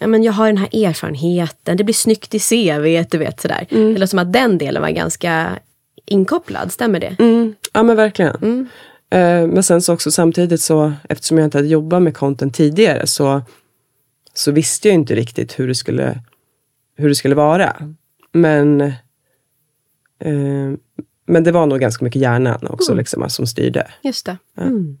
ja, 0.00 0.06
men 0.06 0.22
jag 0.22 0.32
har 0.32 0.46
den 0.46 0.56
här 0.56 0.84
erfarenheten, 0.86 1.76
det 1.76 1.84
blir 1.84 1.94
snyggt 1.94 2.34
i 2.34 2.38
CV, 2.38 3.04
du 3.10 3.18
vet 3.18 3.40
sådär. 3.40 3.66
Mm. 3.70 3.94
Det 3.94 4.00
låter 4.00 4.06
som 4.06 4.18
att 4.18 4.32
den 4.32 4.58
delen 4.58 4.82
var 4.82 4.90
ganska 4.90 5.58
inkopplad, 6.06 6.72
stämmer 6.72 7.00
det? 7.00 7.16
Mm. 7.18 7.54
Ja 7.72 7.82
men 7.82 7.96
verkligen. 7.96 8.36
Mm. 8.36 8.68
Uh, 9.14 9.46
men 9.52 9.62
sen 9.62 9.82
så 9.82 9.94
också 9.94 10.10
samtidigt 10.10 10.60
så, 10.60 10.92
eftersom 11.08 11.38
jag 11.38 11.46
inte 11.46 11.58
hade 11.58 11.68
jobbat 11.68 12.02
med 12.02 12.16
content 12.16 12.54
tidigare 12.54 13.06
så 13.06 13.42
så 14.34 14.52
visste 14.52 14.88
jag 14.88 14.94
inte 14.94 15.14
riktigt 15.14 15.58
hur 15.58 15.68
det 15.68 15.74
skulle, 15.74 16.20
hur 16.96 17.08
det 17.08 17.14
skulle 17.14 17.34
vara. 17.34 17.94
Men, 18.32 18.80
eh, 18.80 20.72
men 21.26 21.44
det 21.44 21.52
var 21.52 21.66
nog 21.66 21.80
ganska 21.80 22.04
mycket 22.04 22.22
hjärnan 22.22 22.66
också 22.66 22.92
mm. 22.92 22.98
liksom, 22.98 23.30
som 23.30 23.46
styrde. 23.46 23.90
Just 24.02 24.26
det. 24.26 24.36
Ja. 24.54 24.62
Mm. 24.62 24.98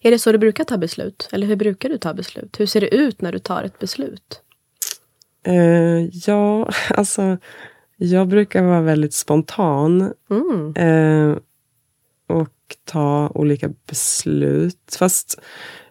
Är 0.00 0.10
det 0.10 0.18
så 0.18 0.32
du 0.32 0.38
brukar 0.38 0.64
ta 0.64 0.78
beslut? 0.78 1.28
Eller 1.32 1.46
hur 1.46 1.56
brukar 1.56 1.88
du 1.88 1.98
ta 1.98 2.14
beslut? 2.14 2.60
Hur 2.60 2.66
ser 2.66 2.80
det 2.80 2.94
ut 2.94 3.20
när 3.20 3.32
du 3.32 3.38
tar 3.38 3.62
ett 3.62 3.78
beslut? 3.78 4.42
Eh, 5.46 6.06
ja, 6.26 6.70
alltså 6.90 7.38
jag 7.96 8.28
brukar 8.28 8.62
vara 8.62 8.80
väldigt 8.80 9.14
spontan. 9.14 10.12
Mm. 10.30 10.76
Eh, 10.76 11.36
och 12.26 12.76
ta 12.84 13.30
olika 13.34 13.70
beslut. 13.86 14.96
Fast 14.98 15.40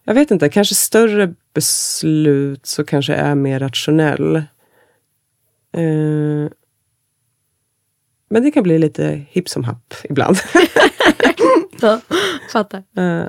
jag 0.04 0.14
vet 0.14 0.32
inte, 0.32 0.50
kanske 0.50 0.76
större 0.76 1.34
beslut 1.54 2.66
så 2.66 2.84
kanske 2.84 3.14
är 3.14 3.36
mer 3.36 3.60
rationell. 3.60 4.36
Eh, 5.74 6.52
men 8.30 8.44
det 8.44 8.52
kan 8.52 8.64
bli 8.64 8.80
lite 8.80 9.26
hipp 9.30 9.50
som 9.50 9.64
happ 9.64 9.94
ibland. 10.04 10.38
ja, 11.82 12.02
fattar. 12.52 12.84
Uh. 12.98 13.28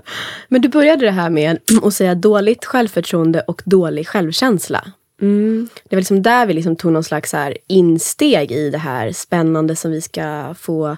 Men 0.48 0.60
du 0.60 0.68
började 0.68 1.06
det 1.06 1.10
här 1.10 1.30
med 1.30 1.58
att 1.82 1.94
säga 1.94 2.14
dåligt 2.14 2.64
självförtroende 2.64 3.40
och 3.40 3.62
dålig 3.64 4.08
självkänsla. 4.08 4.92
Mm. 5.22 5.68
Det 5.88 5.96
var 5.96 6.00
liksom 6.00 6.22
där 6.22 6.46
vi 6.46 6.54
liksom 6.54 6.76
tog 6.76 6.92
någon 6.92 7.04
slags 7.04 7.32
här 7.32 7.56
insteg 7.66 8.52
i 8.52 8.70
det 8.70 8.78
här 8.78 9.12
spännande 9.12 9.76
som 9.76 9.90
vi 9.90 10.00
ska 10.00 10.54
få 10.58 10.96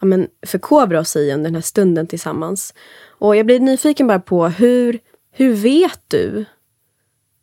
ja, 0.00 0.06
men, 0.06 0.26
förkovra 0.46 1.00
oss 1.00 1.16
i 1.16 1.32
under 1.32 1.44
den 1.44 1.54
här 1.54 1.62
stunden 1.62 2.06
tillsammans. 2.06 2.74
Och 3.08 3.36
jag 3.36 3.46
blir 3.46 3.60
nyfiken 3.60 4.06
bara 4.06 4.20
på 4.20 4.48
hur, 4.48 4.98
hur 5.36 5.54
vet 5.54 6.00
du 6.08 6.44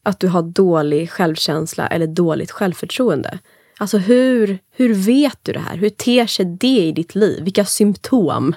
att 0.03 0.19
du 0.19 0.27
har 0.27 0.41
dålig 0.41 1.09
självkänsla 1.09 1.87
eller 1.87 2.07
dåligt 2.07 2.51
självförtroende? 2.51 3.39
Alltså 3.79 3.97
hur, 3.97 4.59
hur 4.71 4.93
vet 4.93 5.37
du 5.41 5.53
det 5.53 5.59
här? 5.59 5.77
Hur 5.77 5.89
ter 5.89 6.25
sig 6.25 6.45
det 6.45 6.87
i 6.87 6.91
ditt 6.91 7.15
liv? 7.15 7.43
Vilka 7.43 7.65
symptom? 7.65 8.55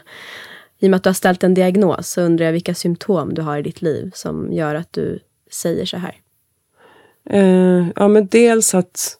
I 0.79 0.87
och 0.87 0.91
med 0.91 0.97
att 0.97 1.03
du 1.03 1.09
har 1.09 1.15
ställt 1.15 1.45
en 1.45 1.55
diagnos 1.55 2.09
så 2.09 2.21
undrar 2.21 2.47
jag 2.47 2.53
vilka 2.53 2.75
symptom 2.75 3.35
du 3.35 3.43
har 3.43 3.59
i 3.59 3.63
ditt 3.63 3.83
liv 3.83 4.11
som 4.15 4.53
gör 4.53 4.75
att 4.75 4.93
du 4.93 5.21
säger 5.51 5.87
så 5.87 5.97
här. 5.97 6.15
Uh, 7.33 7.89
ja, 7.97 8.09
men 8.09 8.27
dels 8.27 8.75
att, 8.75 9.19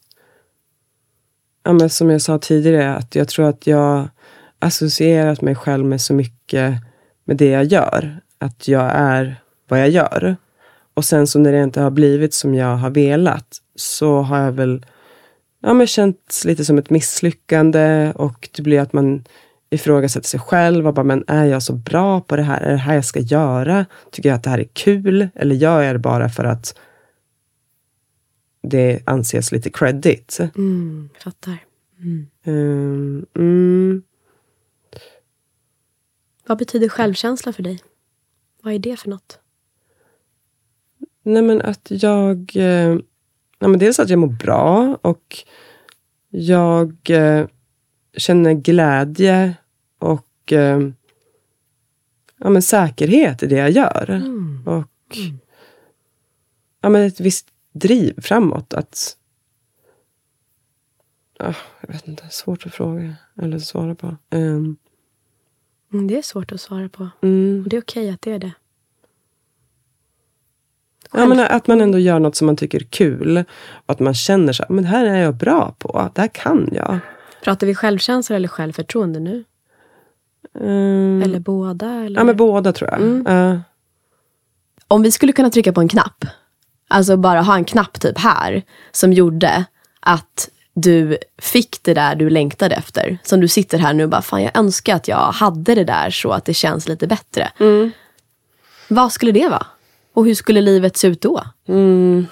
ja, 1.65 1.73
men 1.73 1.91
som 1.91 2.11
jag 2.11 2.23
sa 2.23 2.39
tidigare, 2.39 2.95
att 2.95 3.15
jag 3.15 3.29
tror 3.29 3.49
att 3.49 3.67
jag 3.67 4.09
associerat 4.59 5.41
mig 5.41 5.55
själv 5.55 5.85
med 5.87 6.01
så 6.01 6.15
mycket 6.15 6.75
med 7.25 7.37
det 7.37 7.49
jag 7.49 7.65
gör. 7.65 8.21
Att 8.39 8.69
jag 8.69 8.91
är 8.95 9.44
vad 9.69 9.81
jag 9.81 9.91
gör. 9.91 10.37
Och 10.95 11.05
sen 11.05 11.27
så 11.27 11.39
när 11.39 11.53
det 11.53 11.63
inte 11.63 11.81
har 11.81 11.91
blivit 11.91 12.35
som 12.35 12.55
jag 12.55 12.77
har 12.77 12.91
velat 12.91 13.57
så 13.77 14.21
har 14.21 14.39
jag 14.39 14.53
väl 14.53 14.87
ja, 15.61 15.75
men 15.75 15.87
känt 15.87 16.43
lite 16.45 16.65
som 16.65 16.79
ett 16.79 16.91
misslyckande 16.91 18.13
och 18.15 18.49
det 18.57 18.63
blir 18.63 18.81
att 18.81 18.93
man 18.93 19.25
ifrågasätter 19.71 20.29
sig 20.29 20.41
själv 20.41 20.87
och 20.87 20.95
bara, 20.95 21.05
men 21.05 21.25
är 21.27 21.45
jag 21.45 21.63
så 21.63 21.73
bra 21.73 22.21
på 22.21 22.37
det 22.37 22.43
här? 22.43 22.61
Är 22.61 22.71
det 22.71 22.77
här 22.77 22.95
jag 22.95 23.05
ska 23.05 23.21
göra? 23.21 23.87
Tycker 24.11 24.29
jag 24.29 24.37
att 24.37 24.43
det 24.43 24.51
här 24.51 24.59
är 24.59 24.69
kul? 24.73 25.29
Eller 25.35 25.55
gör 25.55 25.83
jag 25.83 25.95
det 25.95 25.99
bara 25.99 26.29
för 26.29 26.45
att 26.45 26.79
det 28.63 29.01
anses 29.05 29.53
lite 29.53 29.71
credit? 29.71 30.39
Mm, 30.57 31.09
fattar. 31.25 31.59
Mm. 31.99 32.27
Um, 32.45 33.27
mm. 33.37 34.03
Vad 36.47 36.59
betyder 36.59 36.89
självkänsla 36.89 37.53
för 37.53 37.63
dig? 37.63 37.83
Vad 38.63 38.75
är 38.75 38.79
det 38.79 38.97
för 38.97 39.11
något? 39.11 39.39
Nej 41.27 41.43
men 41.43 41.63
att 41.63 41.87
jag... 41.91 42.57
Eh, 42.57 42.95
nej 43.59 43.71
men 43.71 43.79
dels 43.79 44.01
att 44.01 44.11
jag 44.11 44.19
mår 44.19 44.29
bra 44.29 44.99
och 45.03 45.45
jag 46.31 46.97
eh, 47.11 47.47
känner 48.17 48.53
glädje 48.53 49.55
och 49.99 50.53
eh, 50.53 50.81
ja, 52.39 52.51
men 52.51 52.63
säkerhet 52.63 53.43
i 53.43 53.47
det 53.47 53.57
jag 53.57 53.71
gör. 53.71 54.11
Mm. 54.11 54.63
Och 54.67 55.17
mm. 55.17 55.39
ja, 56.81 56.89
men 56.89 57.03
ett 57.03 57.21
visst 57.21 57.49
driv 57.73 58.21
framåt. 58.21 58.75
Att, 58.75 59.17
ja, 61.39 61.55
jag 61.81 61.93
vet 61.93 62.09
inte, 62.09 62.29
svårt 62.31 62.67
att 62.67 62.75
fråga 62.75 63.17
eller 63.43 63.59
svara 63.59 63.95
på. 63.95 64.17
Um, 64.31 64.77
det 66.09 66.19
är 66.19 66.23
svårt 66.23 66.53
att 66.53 66.61
svara 66.61 66.89
på. 66.89 67.09
Mm. 67.23 67.63
Och 67.63 67.69
det 67.69 67.77
är 67.77 67.81
okej 67.81 68.11
att 68.11 68.23
det 68.23 68.33
är 68.33 68.39
det. 68.39 68.53
Ja, 71.15 71.27
men 71.27 71.41
att 71.41 71.67
man 71.67 71.81
ändå 71.81 71.99
gör 71.99 72.19
något 72.19 72.37
som 72.37 72.47
man 72.47 72.57
tycker 72.57 72.79
är 72.81 72.85
kul. 72.85 73.45
Och 73.87 73.93
att 73.93 74.01
man 74.01 74.15
känner 74.15 74.53
så 74.53 74.65
men 74.69 74.85
det 74.85 74.91
här 74.91 75.05
är 75.05 75.23
jag 75.23 75.35
bra 75.35 75.75
på. 75.79 76.11
Det 76.15 76.21
här 76.21 76.29
kan 76.29 76.69
jag. 76.73 76.99
Pratar 77.45 77.67
vi 77.67 77.75
självkänsla 77.75 78.37
eller 78.37 78.49
självförtroende 78.49 79.21
nu? 79.21 79.45
Mm. 80.61 81.23
Eller 81.23 81.39
båda? 81.39 81.91
Eller? 81.91 82.21
Ja, 82.21 82.25
men 82.25 82.37
båda 82.37 82.73
tror 82.73 82.91
jag. 82.91 83.01
Mm. 83.01 83.27
Uh. 83.27 83.61
Om 84.89 85.03
vi 85.03 85.11
skulle 85.11 85.33
kunna 85.33 85.51
trycka 85.51 85.73
på 85.73 85.81
en 85.81 85.89
knapp. 85.89 86.25
Alltså 86.89 87.17
bara 87.17 87.43
ha 87.43 87.57
en 87.57 87.65
knapp 87.65 88.01
typ 88.01 88.19
här. 88.19 88.63
Som 88.93 89.13
gjorde 89.13 89.65
att 90.01 90.49
du 90.75 91.19
fick 91.39 91.83
det 91.83 91.95
där 91.95 92.15
du 92.15 92.31
längtade 92.31 92.75
efter. 92.75 93.19
Som 93.23 93.41
du 93.41 93.49
sitter 93.49 93.79
här 93.79 93.93
nu 93.93 94.05
och 94.05 94.11
bara, 94.11 94.23
fan 94.23 94.43
jag 94.43 94.57
önskar 94.57 94.97
att 94.97 95.09
jag 95.09 95.33
hade 95.33 95.75
det 95.75 95.85
där 95.85 96.11
så 96.11 96.31
att 96.31 96.45
det 96.45 96.55
känns 96.55 96.89
lite 96.89 97.07
bättre. 97.07 97.51
Mm. 97.61 97.91
Vad 98.89 99.13
skulle 99.13 99.33
det 99.33 99.49
vara? 99.49 99.67
Och 100.15 100.27
hur 100.27 100.35
skulle 100.35 100.61
livet 100.61 100.97
se 100.97 101.07
ut 101.07 101.21
då? 101.21 101.43
Mm. 101.69 102.27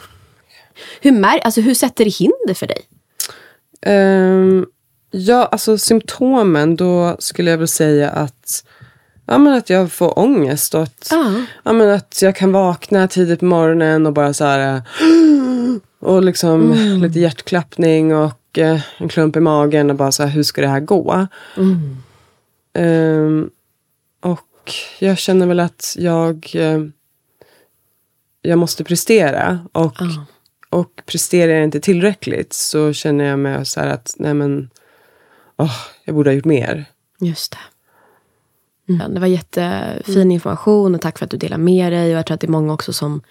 Hur, 1.01 1.13
mär, 1.13 1.39
alltså, 1.39 1.61
hur 1.61 1.75
sätter 1.75 2.05
det 2.05 2.11
hinder 2.11 2.55
för 2.55 2.67
dig? 2.67 2.81
Um, 3.87 4.67
ja, 5.11 5.45
alltså 5.53 5.79
symptomen, 5.79 6.77
då 6.77 7.17
skulle 7.19 7.51
jag 7.51 7.59
väl 7.59 7.69
säga 7.69 8.11
att 8.11 8.65
Ja, 9.27 9.39
men 9.39 9.53
att 9.53 9.71
jag 9.71 9.93
får 9.93 10.19
ångest 10.19 10.75
och 10.75 10.83
att, 10.83 11.09
Ja. 11.11 11.33
ja, 11.63 11.73
men 11.73 11.91
att 11.91 12.23
jag 12.23 12.37
kan 12.37 12.53
vakna 12.53 13.09
tidigt 13.09 13.41
på 13.41 13.45
morgonen 13.45 14.07
och 14.07 14.13
bara 14.13 14.35
så 14.35 14.45
här... 14.45 14.83
Och 15.99 16.23
liksom 16.23 16.73
lite 17.03 17.21
hjärtklappning 17.21 18.15
och 18.17 18.59
eh, 18.59 18.81
en 18.99 19.09
klump 19.09 19.37
i 19.37 19.41
magen 19.41 19.91
och 19.91 19.97
bara 19.97 20.13
så 20.13 20.23
här, 20.23 20.31
hur 20.31 20.43
ska 20.43 20.61
det 20.61 20.69
här 20.69 20.81
gå? 20.81 21.27
Ehm, 22.75 23.51
och 24.21 24.73
jag 24.99 25.19
känner 25.19 25.47
väl 25.47 25.61
att 25.61 25.95
jag, 25.99 26.51
eh, 26.55 26.81
jag 28.43 28.59
måste 28.59 28.85
prestera. 28.85 29.67
Och, 29.73 29.97
Ja. 29.99 30.27
och 30.71 31.03
presterar 31.07 31.53
jag 31.53 31.65
inte 31.65 31.81
tillräckligt 31.81 32.53
så 32.53 32.93
känner 32.93 33.25
jag 33.25 33.39
mig 33.39 33.67
så 33.67 33.81
här 33.81 33.89
att 33.89 34.15
nej 34.19 34.35
men, 34.35 34.71
åh, 35.57 35.77
jag 36.05 36.15
borde 36.15 36.31
ha 36.31 36.35
gjort 36.35 36.45
mer. 36.45 36.85
Just 37.21 37.53
det. 37.53 37.59
Mm. 38.93 39.15
Det 39.15 39.21
var 39.21 39.27
jättefin 39.27 40.33
information 40.33 40.95
och 40.95 41.01
tack 41.01 41.19
för 41.19 41.25
att 41.25 41.31
du 41.31 41.37
delar 41.37 41.59
med 41.59 41.93
dig. 41.93 42.13
Och 42.13 42.19
jag 42.19 42.27
tror 42.27 42.35
att 42.35 42.41
det 42.41 42.47
är 42.47 42.51
många 42.51 42.73
också 42.73 42.93
som 42.93 43.23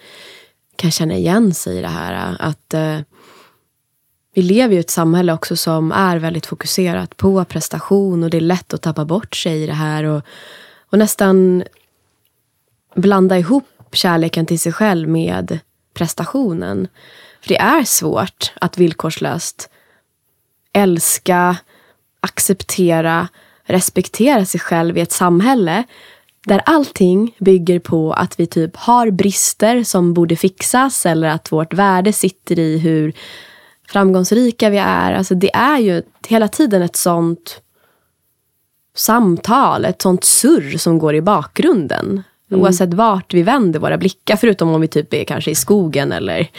kan 0.76 0.92
känna 0.92 1.14
igen 1.14 1.54
sig 1.54 1.78
i 1.78 1.82
det 1.82 1.88
här. 1.88 2.36
Att 2.40 2.74
eh, 2.74 3.00
vi 4.34 4.42
lever 4.42 4.74
ju 4.74 4.78
i 4.78 4.80
ett 4.80 4.90
samhälle 4.90 5.34
också 5.34 5.56
som 5.56 5.92
är 5.92 6.18
väldigt 6.18 6.46
fokuserat 6.46 7.18
på 7.18 7.46
prestation 7.46 8.24
och 8.24 8.30
det 8.30 8.38
är 8.38 8.42
lätt 8.42 8.74
att 8.74 8.82
tappa 8.82 9.06
bort 9.06 9.36
sig 9.36 9.64
i 9.64 9.68
det 9.68 9.74
här. 9.74 10.04
Och, 10.04 10.22
och 10.90 10.98
nästan 10.98 11.64
blanda 12.96 13.38
ihop 13.38 13.68
kärleken 13.96 14.46
till 14.46 14.60
sig 14.60 14.74
själv 14.74 15.10
med 15.10 15.60
prestationen. 15.94 16.88
För 17.42 17.50
det 17.50 17.58
är 17.58 17.84
svårt 17.84 18.52
att 18.62 18.78
villkorslöst 18.78 19.70
älska, 20.74 21.58
acceptera, 22.20 23.28
respektera 23.64 24.46
sig 24.46 24.60
själv 24.60 24.98
i 24.98 25.02
ett 25.02 25.12
samhälle 25.12 25.84
där 26.48 26.62
allting 26.66 27.36
bygger 27.40 27.80
på 27.80 28.14
att 28.14 28.40
vi 28.40 28.48
typ 28.48 28.76
har 28.76 29.12
brister 29.12 29.84
som 29.84 30.14
borde 30.14 30.36
fixas 30.36 31.06
eller 31.06 31.30
att 31.30 31.52
vårt 31.52 31.74
värde 31.74 32.14
sitter 32.14 32.60
i 32.60 32.78
hur 32.78 33.14
framgångsrika 33.88 34.70
vi 34.70 34.78
är. 34.78 35.14
Alltså 35.14 35.36
det 35.36 35.56
är 35.56 35.78
ju 35.78 36.04
hela 36.28 36.48
tiden 36.48 36.82
ett 36.82 36.96
sånt 36.96 37.62
samtal, 38.96 39.86
ett 39.86 40.02
sånt 40.02 40.24
surr 40.24 40.78
som 40.78 41.00
går 41.00 41.16
i 41.16 41.22
bakgrunden. 41.22 42.24
Oavsett 42.52 42.94
vart 42.94 43.34
vi 43.34 43.44
vänder 43.44 43.80
våra 43.80 43.98
blickar, 43.98 44.36
förutom 44.36 44.70
om 44.70 44.82
vi 44.82 44.88
typ 44.88 45.14
är 45.14 45.24
kanske 45.24 45.52
i 45.52 45.56
skogen 45.56 46.12
eller 46.12 46.50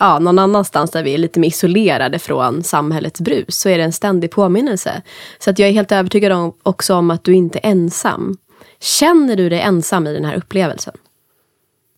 ja, 0.00 0.18
någon 0.18 0.38
annanstans 0.38 0.90
där 0.90 1.02
vi 1.02 1.14
är 1.14 1.18
lite 1.18 1.40
mer 1.40 1.48
isolerade 1.48 2.18
från 2.18 2.62
samhällets 2.62 3.20
brus, 3.20 3.60
så 3.60 3.68
är 3.68 3.78
det 3.78 3.84
en 3.84 3.92
ständig 3.92 4.30
påminnelse. 4.30 5.02
Så 5.38 5.50
att 5.50 5.58
jag 5.58 5.68
är 5.68 5.72
helt 5.72 5.92
övertygad 5.92 6.32
om, 6.32 6.52
också 6.62 6.94
om 6.94 7.10
att 7.10 7.24
du 7.24 7.34
inte 7.34 7.58
är 7.58 7.70
ensam. 7.70 8.36
Känner 8.80 9.36
du 9.36 9.48
dig 9.48 9.60
ensam 9.60 10.06
i 10.06 10.14
den 10.14 10.24
här 10.24 10.36
upplevelsen? 10.36 10.94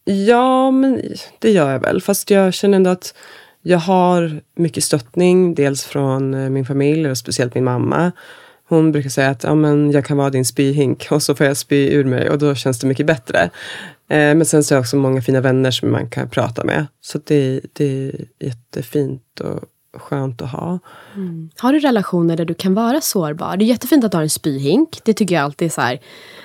Ja, 0.04 0.70
men 0.70 1.02
det 1.38 1.50
gör 1.50 1.72
jag 1.72 1.80
väl. 1.80 2.00
Fast 2.00 2.30
jag 2.30 2.54
känner 2.54 2.76
ändå 2.76 2.90
att 2.90 3.14
jag 3.62 3.78
har 3.78 4.40
mycket 4.56 4.84
stöttning. 4.84 5.54
Dels 5.54 5.84
från 5.84 6.34
eh, 6.34 6.50
min 6.50 6.64
familj 6.64 7.10
och 7.10 7.18
speciellt 7.18 7.54
min 7.54 7.64
mamma. 7.64 8.12
Hon 8.70 8.92
brukar 8.92 9.10
säga 9.10 9.30
att 9.30 9.44
ja, 9.44 9.54
men 9.54 9.90
jag 9.90 10.04
kan 10.04 10.16
vara 10.16 10.30
din 10.30 10.44
spyhink 10.44 11.06
och 11.10 11.22
så 11.22 11.34
får 11.34 11.46
jag 11.46 11.56
spy 11.56 11.88
ur 11.90 12.04
mig 12.04 12.30
och 12.30 12.38
då 12.38 12.54
känns 12.54 12.78
det 12.78 12.86
mycket 12.86 13.06
bättre. 13.06 13.50
Eh, 14.08 14.34
men 14.34 14.46
sen 14.46 14.64
så 14.64 14.74
har 14.74 14.76
jag 14.76 14.82
också 14.82 14.96
många 14.96 15.22
fina 15.22 15.40
vänner 15.40 15.70
som 15.70 15.90
man 15.92 16.10
kan 16.10 16.28
prata 16.28 16.64
med. 16.64 16.86
Så 17.00 17.20
det, 17.24 17.60
det 17.72 17.84
är 17.84 18.24
jättefint 18.46 19.40
och 19.40 19.60
skönt 20.00 20.42
att 20.42 20.50
ha. 20.50 20.78
Mm. 21.14 21.50
Har 21.58 21.72
du 21.72 21.78
relationer 21.78 22.36
där 22.36 22.44
du 22.44 22.54
kan 22.54 22.74
vara 22.74 23.00
sårbar? 23.00 23.56
Det 23.56 23.64
är 23.64 23.66
jättefint 23.66 24.04
att 24.04 24.10
du 24.10 24.16
har 24.16 24.22
en 24.22 24.30
spyhink. 24.30 25.00
Det 25.04 25.12
tycker 25.14 25.34
jag 25.34 25.44
alltid 25.44 25.66
är 25.66 25.72
så 25.72 25.80
här. 25.80 26.00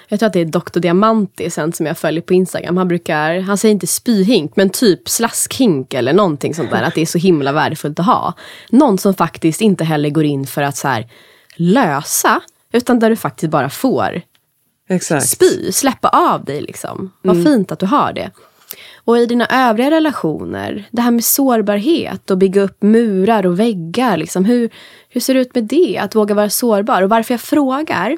Jag 0.07 0.19
tror 0.19 0.27
att 0.27 0.33
det 0.33 0.39
är 0.39 0.45
Dr. 0.45 0.79
Diamantis 0.79 1.57
en 1.57 1.73
som 1.73 1.85
jag 1.85 1.97
följer 1.97 2.21
på 2.21 2.33
Instagram. 2.33 2.77
Han 2.77 2.87
brukar, 2.87 3.39
han 3.39 3.57
säger 3.57 3.73
inte 3.73 3.87
spyhink, 3.87 4.55
men 4.55 4.69
typ 4.69 5.09
slaskhink 5.09 5.93
eller 5.93 6.13
någonting 6.13 6.55
sånt 6.55 6.71
där. 6.71 6.83
Att 6.83 6.95
det 6.95 7.01
är 7.01 7.05
så 7.05 7.17
himla 7.17 7.51
värdefullt 7.51 7.99
att 7.99 8.05
ha. 8.05 8.33
Någon 8.69 8.97
som 8.97 9.13
faktiskt 9.13 9.61
inte 9.61 9.83
heller 9.83 10.09
går 10.09 10.23
in 10.23 10.47
för 10.47 10.61
att 10.61 10.77
så 10.77 10.87
här 10.87 11.07
lösa, 11.55 12.41
utan 12.71 12.99
där 12.99 13.09
du 13.09 13.15
faktiskt 13.15 13.51
bara 13.51 13.69
får 13.69 14.21
Exakt. 14.89 15.29
spy, 15.29 15.71
släppa 15.71 16.09
av 16.09 16.45
dig 16.45 16.61
liksom. 16.61 17.11
Vad 17.21 17.43
fint 17.43 17.71
att 17.71 17.79
du 17.79 17.85
har 17.85 18.13
det. 18.13 18.31
Och 19.05 19.17
i 19.17 19.25
dina 19.25 19.45
övriga 19.45 19.91
relationer, 19.91 20.87
det 20.91 21.01
här 21.01 21.11
med 21.11 21.23
sårbarhet 21.23 22.31
och 22.31 22.37
bygga 22.37 22.61
upp 22.61 22.83
murar 22.83 23.45
och 23.45 23.59
väggar. 23.59 24.17
Liksom, 24.17 24.45
hur, 24.45 24.69
hur 25.09 25.21
ser 25.21 25.33
det 25.33 25.39
ut 25.39 25.55
med 25.55 25.63
det? 25.63 25.97
Att 25.97 26.15
våga 26.15 26.35
vara 26.35 26.49
sårbar. 26.49 27.01
Och 27.01 27.09
varför 27.09 27.33
jag 27.33 27.41
frågar, 27.41 28.17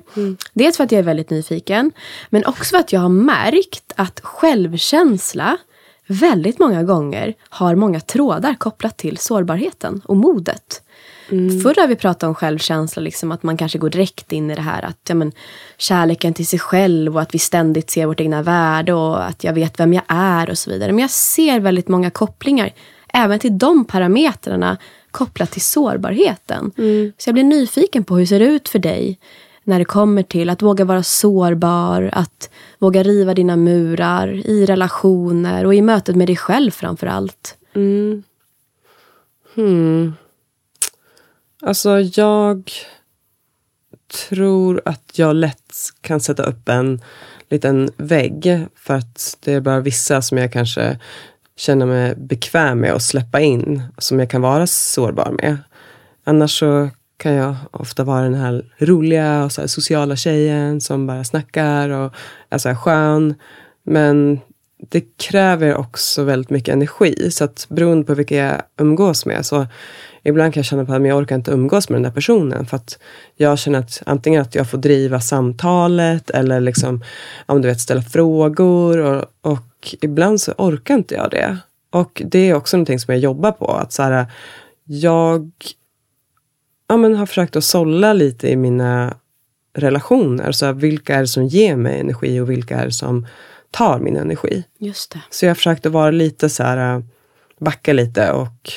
dels 0.53 0.77
för 0.77 0.83
att 0.83 0.91
jag 0.91 0.99
är 0.99 1.03
väldigt 1.03 1.29
nyfiken, 1.29 1.91
men 2.29 2.45
också 2.45 2.69
för 2.69 2.77
att 2.77 2.93
jag 2.93 2.99
har 2.99 3.09
märkt 3.09 3.93
att 3.95 4.19
självkänsla 4.19 5.57
väldigt 6.07 6.59
många 6.59 6.83
gånger 6.83 7.33
har 7.49 7.75
många 7.75 7.99
trådar 7.99 8.53
kopplat 8.53 8.97
till 8.97 9.17
sårbarheten 9.17 10.01
och 10.05 10.17
modet. 10.17 10.81
Förr 11.63 11.81
har 11.81 11.87
vi 11.87 11.95
pratat 11.95 12.23
om 12.23 12.35
självkänsla, 12.35 13.01
liksom 13.01 13.31
att 13.31 13.43
man 13.43 13.57
kanske 13.57 13.77
går 13.77 13.89
direkt 13.89 14.31
in 14.31 14.51
i 14.51 14.55
det 14.55 14.61
här 14.61 14.85
att 14.85 14.99
ja, 15.07 15.15
men, 15.15 15.31
kärleken 15.77 16.33
till 16.33 16.47
sig 16.47 16.59
själv 16.59 17.15
och 17.15 17.21
att 17.21 17.35
vi 17.35 17.39
ständigt 17.39 17.89
ser 17.89 18.05
vårt 18.05 18.19
egna 18.19 18.41
värde 18.41 18.93
och 18.93 19.25
att 19.25 19.43
jag 19.43 19.53
vet 19.53 19.79
vem 19.79 19.93
jag 19.93 20.03
är 20.07 20.49
och 20.49 20.57
så 20.57 20.69
vidare. 20.69 20.91
Men 20.91 20.99
jag 20.99 21.09
ser 21.09 21.59
väldigt 21.59 21.87
många 21.87 22.09
kopplingar 22.09 22.73
även 23.13 23.39
till 23.39 23.57
de 23.57 23.85
parametrarna 23.85 24.77
kopplat 25.11 25.51
till 25.51 25.61
sårbarheten. 25.61 26.71
Så 27.17 27.29
jag 27.29 27.33
blir 27.33 27.43
nyfiken 27.43 28.03
på 28.03 28.15
hur 28.15 28.21
det 28.21 28.27
ser 28.27 28.39
ut 28.39 28.69
för 28.69 28.79
dig 28.79 29.19
när 29.63 29.79
det 29.79 29.85
kommer 29.85 30.23
till 30.23 30.49
att 30.49 30.61
våga 30.61 30.85
vara 30.85 31.03
sårbar, 31.03 32.09
att 32.13 32.49
våga 32.79 33.03
riva 33.03 33.33
dina 33.33 33.55
murar 33.55 34.27
i 34.33 34.65
relationer 34.65 35.65
och 35.65 35.75
i 35.75 35.81
mötet 35.81 36.15
med 36.15 36.27
dig 36.27 36.35
själv 36.35 36.71
framför 36.71 37.07
allt. 37.07 37.57
Alltså 41.61 41.99
jag 41.99 42.71
tror 44.29 44.81
att 44.85 45.11
jag 45.15 45.35
lätt 45.35 45.73
kan 46.01 46.19
sätta 46.19 46.43
upp 46.43 46.69
en 46.69 47.01
liten 47.49 47.89
vägg. 47.97 48.67
För 48.75 48.93
att 48.93 49.37
det 49.43 49.53
är 49.53 49.61
bara 49.61 49.79
vissa 49.79 50.21
som 50.21 50.37
jag 50.37 50.53
kanske 50.53 50.99
känner 51.55 51.85
mig 51.85 52.15
bekväm 52.15 52.79
med 52.79 52.93
att 52.93 53.03
släppa 53.03 53.39
in. 53.39 53.83
Som 53.97 54.19
jag 54.19 54.29
kan 54.29 54.41
vara 54.41 54.67
sårbar 54.67 55.31
med. 55.41 55.57
Annars 56.23 56.59
så 56.59 56.89
kan 57.17 57.33
jag 57.33 57.55
ofta 57.71 58.03
vara 58.03 58.23
den 58.23 58.33
här 58.33 58.65
roliga 58.77 59.43
och 59.43 59.51
så 59.51 59.61
här 59.61 59.67
sociala 59.67 60.15
tjejen 60.15 60.81
som 60.81 61.07
bara 61.07 61.23
snackar 61.23 61.89
och 61.89 62.13
är 62.49 62.57
så 62.57 62.69
här 62.69 62.75
skön. 62.75 63.35
Men 63.83 64.39
det 64.79 65.17
kräver 65.17 65.75
också 65.75 66.23
väldigt 66.23 66.49
mycket 66.49 66.73
energi. 66.73 67.31
Så 67.31 67.43
att 67.43 67.65
beroende 67.69 68.05
på 68.05 68.13
vilka 68.13 68.35
jag 68.35 68.61
umgås 68.77 69.25
med 69.25 69.45
så 69.45 69.67
ibland 70.23 70.53
kan 70.53 70.61
jag 70.61 70.65
känna 70.65 70.85
på 70.85 70.93
att 70.93 71.07
jag 71.07 71.17
orkar 71.17 71.35
inte 71.35 71.51
umgås 71.51 71.89
med 71.89 71.95
den 71.95 72.03
där 72.03 72.11
personen. 72.11 72.65
För 72.65 72.77
att 72.77 72.99
jag 73.35 73.59
känner 73.59 73.79
att 73.79 74.01
antingen 74.05 74.41
att 74.41 74.55
jag 74.55 74.69
får 74.69 74.77
driva 74.77 75.19
samtalet 75.19 76.29
eller 76.29 76.59
liksom, 76.59 77.03
om 77.45 77.61
du 77.61 77.67
vet, 77.67 77.79
ställa 77.79 78.01
frågor. 78.01 78.97
Och, 78.97 79.25
och 79.41 79.95
ibland 80.01 80.41
så 80.41 80.51
orkar 80.57 80.95
inte 80.95 81.15
jag 81.15 81.31
det. 81.31 81.57
Och 81.89 82.21
det 82.25 82.39
är 82.39 82.53
också 82.53 82.77
någonting 82.77 82.99
som 82.99 83.13
jag 83.13 83.21
jobbar 83.21 83.51
på. 83.51 83.71
Att 83.71 83.93
så 83.93 84.03
här, 84.03 84.25
jag 84.83 85.51
ja, 86.87 86.97
men 86.97 87.15
har 87.15 87.25
försökt 87.25 87.55
att 87.55 87.63
sålla 87.63 88.13
lite 88.13 88.49
i 88.49 88.55
mina 88.55 89.17
relationer. 89.73 90.51
Så 90.51 90.65
här, 90.65 90.73
vilka 90.73 91.15
är 91.15 91.21
det 91.21 91.27
som 91.27 91.45
ger 91.47 91.75
mig 91.75 91.99
energi 91.99 92.39
och 92.39 92.49
vilka 92.49 92.77
är 92.77 92.85
det 92.85 92.91
som 92.91 93.27
tar 93.71 93.99
min 93.99 94.17
energi. 94.17 94.63
Just 94.77 95.11
det. 95.11 95.21
Så 95.29 95.45
jag 95.45 95.57
försökte 95.57 95.89
vara 95.89 96.11
lite 96.11 96.49
så 96.49 96.63
här, 96.63 96.95
äh, 96.95 97.03
backa 97.59 97.93
lite 97.93 98.31
och 98.31 98.71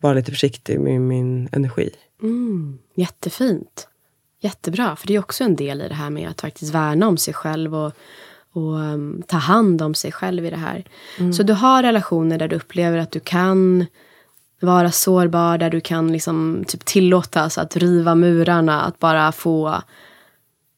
vara 0.00 0.14
lite 0.14 0.30
försiktig 0.30 0.80
med 0.80 1.00
min 1.00 1.48
energi. 1.52 1.90
Mm, 2.22 2.78
jättefint. 2.94 3.88
Jättebra, 4.40 4.96
för 4.96 5.06
det 5.06 5.14
är 5.14 5.18
också 5.18 5.44
en 5.44 5.56
del 5.56 5.82
i 5.82 5.88
det 5.88 5.94
här 5.94 6.10
med 6.10 6.28
att 6.28 6.40
faktiskt 6.40 6.74
värna 6.74 7.08
om 7.08 7.16
sig 7.16 7.34
själv 7.34 7.74
och, 7.74 7.92
och 8.52 8.74
um, 8.74 9.22
ta 9.26 9.36
hand 9.36 9.82
om 9.82 9.94
sig 9.94 10.12
själv 10.12 10.46
i 10.46 10.50
det 10.50 10.56
här. 10.56 10.84
Så 11.32 11.42
du 11.42 11.52
har 11.52 11.82
relationer 11.82 12.38
där 12.38 12.48
du 12.48 12.56
upplever 12.56 12.98
att 12.98 13.10
du 13.10 13.20
kan 13.20 13.86
vara 14.60 14.90
sårbar, 14.90 15.58
där 15.58 15.70
du 15.70 15.80
kan 15.80 16.12
liksom 16.12 16.64
typ 16.68 16.84
tillåtas 16.84 17.58
att 17.58 17.76
riva 17.76 18.14
murarna, 18.14 18.82
att 18.82 18.98
bara 18.98 19.32
få, 19.32 19.82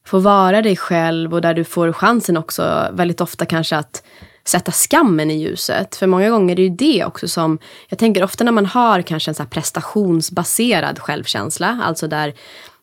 få 0.07 0.19
vara 0.19 0.61
dig 0.61 0.75
själv 0.75 1.33
och 1.33 1.41
där 1.41 1.53
du 1.53 1.63
får 1.63 1.93
chansen 1.93 2.37
också 2.37 2.89
väldigt 2.93 3.21
ofta 3.21 3.45
kanske 3.45 3.77
att 3.77 4.03
sätta 4.45 4.71
skammen 4.71 5.31
i 5.31 5.37
ljuset. 5.37 5.95
För 5.95 6.07
många 6.07 6.29
gånger 6.29 6.51
är 6.51 6.55
det 6.55 6.61
ju 6.61 6.69
det 6.69 7.05
också 7.05 7.27
som, 7.27 7.59
jag 7.89 7.99
tänker 7.99 8.23
ofta 8.23 8.43
när 8.43 8.51
man 8.51 8.65
har 8.65 9.01
kanske 9.01 9.31
en 9.31 9.35
så 9.35 9.45
prestationsbaserad 9.45 10.99
självkänsla, 10.99 11.81
alltså 11.83 12.07
där 12.07 12.33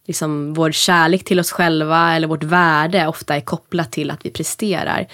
liksom 0.06 0.54
vår 0.54 0.72
kärlek 0.72 1.24
till 1.24 1.40
oss 1.40 1.52
själva 1.52 2.12
eller 2.12 2.28
vårt 2.28 2.42
värde 2.42 3.06
ofta 3.06 3.36
är 3.36 3.40
kopplat 3.40 3.92
till 3.92 4.10
att 4.10 4.26
vi 4.26 4.30
presterar. 4.30 5.06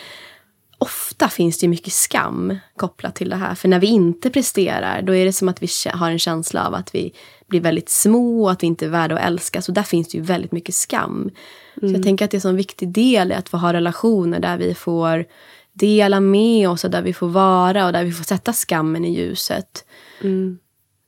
Ofta 0.79 1.29
finns 1.29 1.59
det 1.59 1.69
mycket 1.69 1.93
skam 1.93 2.59
kopplat 2.77 3.15
till 3.15 3.31
det 3.31 3.37
här. 3.37 3.55
För 3.55 3.69
när 3.69 3.79
vi 3.79 3.87
inte 3.87 4.31
presterar, 4.31 5.03
då 5.03 5.15
är 5.15 5.25
det 5.25 5.33
som 5.33 5.49
att 5.49 5.63
vi 5.63 5.69
har 5.93 6.11
en 6.11 6.19
känsla 6.19 6.67
av 6.67 6.75
att 6.75 6.95
vi 6.95 7.13
blir 7.51 7.61
väldigt 7.61 7.89
små, 7.89 8.49
att 8.49 8.63
vi 8.63 8.67
inte 8.67 8.85
är 8.85 8.89
värda 8.89 9.15
att 9.15 9.27
älska. 9.27 9.63
Så 9.63 9.73
där 9.73 9.83
finns 9.83 10.09
det 10.09 10.19
ju 10.19 10.25
väldigt 10.25 10.53
mycket 10.53 10.75
skam. 10.75 11.13
Mm. 11.13 11.31
Så 11.75 11.85
jag 11.85 11.91
mm. 11.91 12.03
tänker 12.03 12.25
att 12.25 12.31
det 12.31 12.45
är 12.45 12.49
en 12.49 12.57
viktig 12.57 12.89
del 12.89 13.33
i 13.33 13.35
att 13.35 13.49
få 13.49 13.57
ha 13.57 13.73
relationer 13.73 14.41
där 14.41 14.59
vi 14.59 14.75
får 14.75 15.25
dela 15.73 16.21
med 16.21 16.69
oss 16.69 16.85
och 16.85 16.91
där 16.91 17.03
vi 17.03 17.13
får 17.13 17.29
vara 17.29 17.87
och 17.87 17.93
där 17.93 18.05
vi 18.05 18.13
får 18.13 18.25
sätta 18.25 18.53
skammen 18.53 19.05
i 19.05 19.15
ljuset. 19.15 19.85
Mm. 20.21 20.59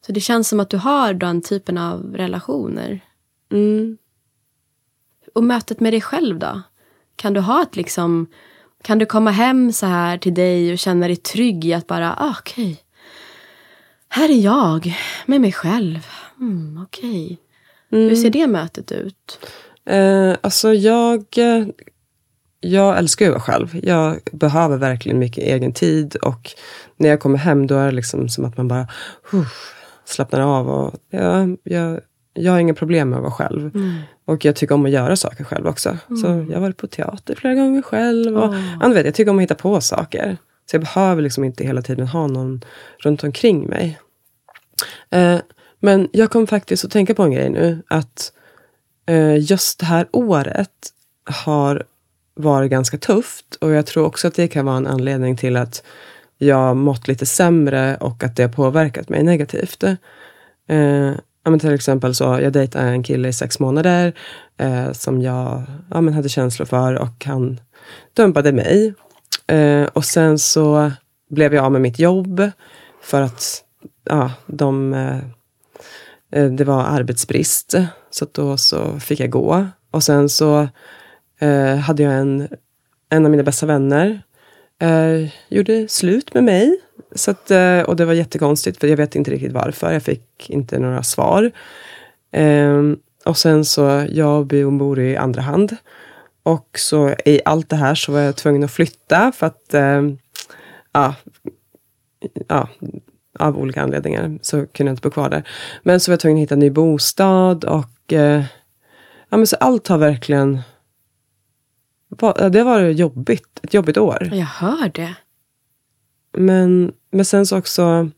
Så 0.07 0.13
det 0.13 0.21
känns 0.21 0.49
som 0.49 0.61
att 0.61 0.71
du 0.71 0.77
har 0.77 1.15
den 1.15 1.43
typen 1.43 1.79
av 1.79 2.15
relationer. 2.17 3.01
Mm. 3.53 3.99
Och 5.35 5.45
mötet 5.45 5.81
med 5.81 5.93
dig 5.93 6.01
själv 6.01 6.39
då? 6.39 6.63
Kan 7.17 7.33
du 7.33 7.41
ha 7.41 7.63
ett 7.63 7.77
liksom... 7.77 8.27
Kan 8.83 8.99
du 8.99 9.07
komma 9.07 9.31
hem 9.31 9.73
så 9.73 9.87
här 9.87 10.19
till 10.19 10.35
dig 10.35 10.73
och 10.73 10.79
känna 10.79 11.07
dig 11.07 11.17
trygg 11.17 11.65
i 11.65 11.75
att 11.75 11.87
bara, 11.87 12.15
ah, 12.19 12.35
okej. 12.39 12.65
Okay. 12.65 12.77
Här 14.09 14.29
är 14.29 14.41
jag 14.41 14.97
med 15.27 15.41
mig 15.41 15.53
själv. 15.53 16.07
Mm, 16.43 16.83
okej. 16.83 17.25
Okay. 17.25 17.37
Mm. 17.93 18.09
Hur 18.09 18.17
ser 18.17 18.31
det 18.31 18.47
mötet 18.47 18.93
ut? 18.93 19.39
Eh, 19.85 20.37
alltså 20.41 20.75
jag, 20.75 21.25
jag 22.61 22.99
älskar 22.99 23.27
ju 23.27 23.31
att 23.31 23.35
vara 23.35 23.43
själv. 23.43 23.81
Jag 23.83 24.19
behöver 24.33 24.77
verkligen 24.77 25.19
mycket 25.19 25.45
egen 25.45 25.73
tid 25.73 26.17
och 26.17 26.51
när 26.97 27.09
jag 27.09 27.21
kommer 27.21 27.39
hem 27.39 27.67
då 27.67 27.75
är 27.75 27.87
det 27.87 27.93
liksom 27.93 28.29
som 28.29 28.45
att 28.45 28.57
man 28.57 28.69
bara 28.69 28.89
uh, 29.35 29.47
slappnar 30.05 30.41
av. 30.41 30.71
Och, 30.71 30.95
ja, 31.11 31.47
jag, 31.63 32.01
jag 32.35 32.53
har 32.53 32.59
inga 32.59 32.75
problem 32.75 33.11
med 33.11 33.17
att 33.17 33.23
vara 33.23 33.33
själv. 33.33 33.77
Mm. 33.77 33.99
Och 34.25 34.45
jag 34.45 34.57
tycker 34.57 34.75
om 34.75 34.85
att 34.85 34.91
göra 34.91 35.17
saker 35.17 35.45
själv 35.45 35.67
också. 35.67 35.89
Mm. 35.89 36.23
Så 36.23 36.27
jag 36.27 36.57
har 36.57 36.61
varit 36.61 36.77
på 36.77 36.87
teater 36.87 37.35
flera 37.35 37.55
gånger 37.55 37.83
själv. 37.83 38.37
Och, 38.37 38.55
oh. 38.85 38.93
vet, 38.93 39.05
jag 39.05 39.15
tycker 39.15 39.31
om 39.31 39.37
att 39.37 39.43
hitta 39.43 39.55
på 39.55 39.81
saker. 39.81 40.37
Så 40.71 40.77
jag 40.77 40.83
behöver 40.83 41.23
liksom 41.23 41.45
inte 41.45 41.65
hela 41.65 41.83
tiden 41.83 42.07
ha 42.07 42.27
någon 42.27 42.65
runt 42.99 43.25
omkring 43.25 43.69
mig. 43.69 43.99
Eh, 45.11 45.39
men 45.83 46.09
jag 46.13 46.31
kom 46.31 46.47
faktiskt 46.47 46.85
att 46.85 46.91
tänka 46.91 47.15
på 47.15 47.23
en 47.23 47.33
grej 47.33 47.51
nu. 47.51 47.83
Att 47.89 48.33
eh, 49.07 49.37
just 49.39 49.79
det 49.81 49.87
här 49.87 50.07
året 50.13 50.71
har 51.25 51.83
varit 52.35 52.71
ganska 52.71 52.99
tufft. 52.99 53.55
Och 53.61 53.71
jag 53.71 53.87
tror 53.87 54.07
också 54.07 54.29
att 54.29 54.35
det 54.35 54.49
kan 54.49 54.67
vara 54.67 54.77
en 54.77 54.87
anledning 54.87 55.37
till 55.37 55.57
att 55.57 55.83
jag 56.39 56.77
mått 56.77 57.09
lite 57.09 57.27
sämre 57.27 57.97
och 57.97 58.25
att 58.25 58.37
det 58.37 58.43
har 58.43 58.51
påverkat 58.51 59.09
mig 59.09 59.23
negativt. 59.23 59.83
Eh, 60.69 61.13
ja, 61.45 61.51
men 61.51 61.59
till 61.59 61.75
exempel 61.75 62.15
så, 62.15 62.25
jag 62.25 62.53
dejtade 62.53 62.89
en 62.89 63.03
kille 63.03 63.29
i 63.29 63.33
sex 63.33 63.61
månader 63.61 64.13
eh, 64.57 64.93
som 64.93 65.23
jag 65.23 65.63
ja, 65.91 66.01
men 66.01 66.15
hade 66.15 66.29
känslor 66.29 66.67
för 66.67 66.95
och 66.99 67.25
han 67.25 67.61
dumpade 68.17 68.53
mig. 68.53 68.95
Eh, 69.47 69.85
och 69.85 70.05
sen 70.05 70.39
så 70.39 70.93
blev 71.31 71.55
jag 71.55 71.65
av 71.65 71.73
med 71.73 71.81
mitt 71.81 71.99
jobb 71.99 72.51
för 73.03 73.23
att 73.23 73.65
ja, 74.05 74.33
de, 74.47 74.95
eh, 74.95 75.19
Eh, 76.33 76.47
det 76.47 76.65
var 76.65 76.83
arbetsbrist. 76.83 77.75
Så 78.11 78.27
då 78.33 78.57
så 78.57 79.01
fick 79.01 79.21
jag 79.21 79.31
gå. 79.31 79.67
Och 79.91 80.03
sen 80.03 80.29
så 80.29 80.69
eh, 81.39 81.77
hade 81.77 82.03
jag 82.03 82.13
en, 82.13 82.49
en 83.09 83.25
av 83.25 83.31
mina 83.31 83.43
bästa 83.43 83.67
vänner 83.67 84.23
eh, 84.79 85.29
gjorde 85.49 85.89
slut 85.89 86.35
med 86.35 86.45
mig 86.45 86.81
så 87.15 87.31
att, 87.31 87.51
eh, 87.51 87.81
och 87.81 87.97
det 87.97 88.05
var 88.05 88.13
jättekonstigt 88.13 88.81
för 88.81 88.87
jag 88.87 88.97
vet 88.97 89.17
inte 89.17 89.31
riktigt 89.31 89.53
varför. 89.53 89.93
Jag 89.93 90.03
fick 90.03 90.51
inte 90.51 90.79
några 90.79 91.03
svar. 91.03 91.51
Ehm, 92.33 92.99
och 93.25 93.37
sen 93.39 93.65
så, 93.65 94.07
jag 94.09 94.53
och 94.53 94.73
bor 94.73 94.99
i 95.01 95.17
andra 95.17 95.43
hand. 95.43 95.77
Och 96.43 96.69
så 96.79 97.15
i 97.25 97.41
allt 97.45 97.69
det 97.69 97.77
här 97.77 97.95
så 97.95 98.13
var 98.13 98.21
jag 98.21 98.37
tvungen 98.37 98.65
att 98.65 98.71
flytta 98.71 99.33
för 99.33 99.47
att, 99.47 99.75
eh, 99.75 100.03
ja, 100.93 101.15
ja, 102.49 102.69
av 103.39 103.59
olika 103.59 103.83
anledningar 103.83 104.39
så 104.43 104.67
kunde 104.67 104.91
jag 104.91 104.93
inte 104.93 105.09
bo 105.09 105.11
kvar 105.11 105.31
där. 105.31 105.49
Men 105.83 106.01
så 106.01 106.11
var 106.11 106.13
jag 106.13 106.21
tvungen 106.21 106.39
att 106.39 106.43
hitta 106.43 106.55
en 106.55 106.59
ny 106.59 106.71
bostad 106.71 107.65
och 107.65 108.13
uh, 108.13 108.45
ja, 109.29 109.37
men 109.37 109.47
så 109.47 109.57
allt 109.57 109.89
har 109.89 109.99
verkligen 109.99 110.63
det 112.51 112.63
var 112.63 112.81
jobbigt, 112.81 113.61
ett 113.63 113.75
jobbigt 113.75 113.97
år. 113.97 114.31
Jag 114.33 114.47
hör 114.47 114.89
det. 114.95 115.15
Men, 116.37 116.93
men 117.11 117.25
sen 117.25 117.47
så 117.47 117.59
också, 117.59 118.11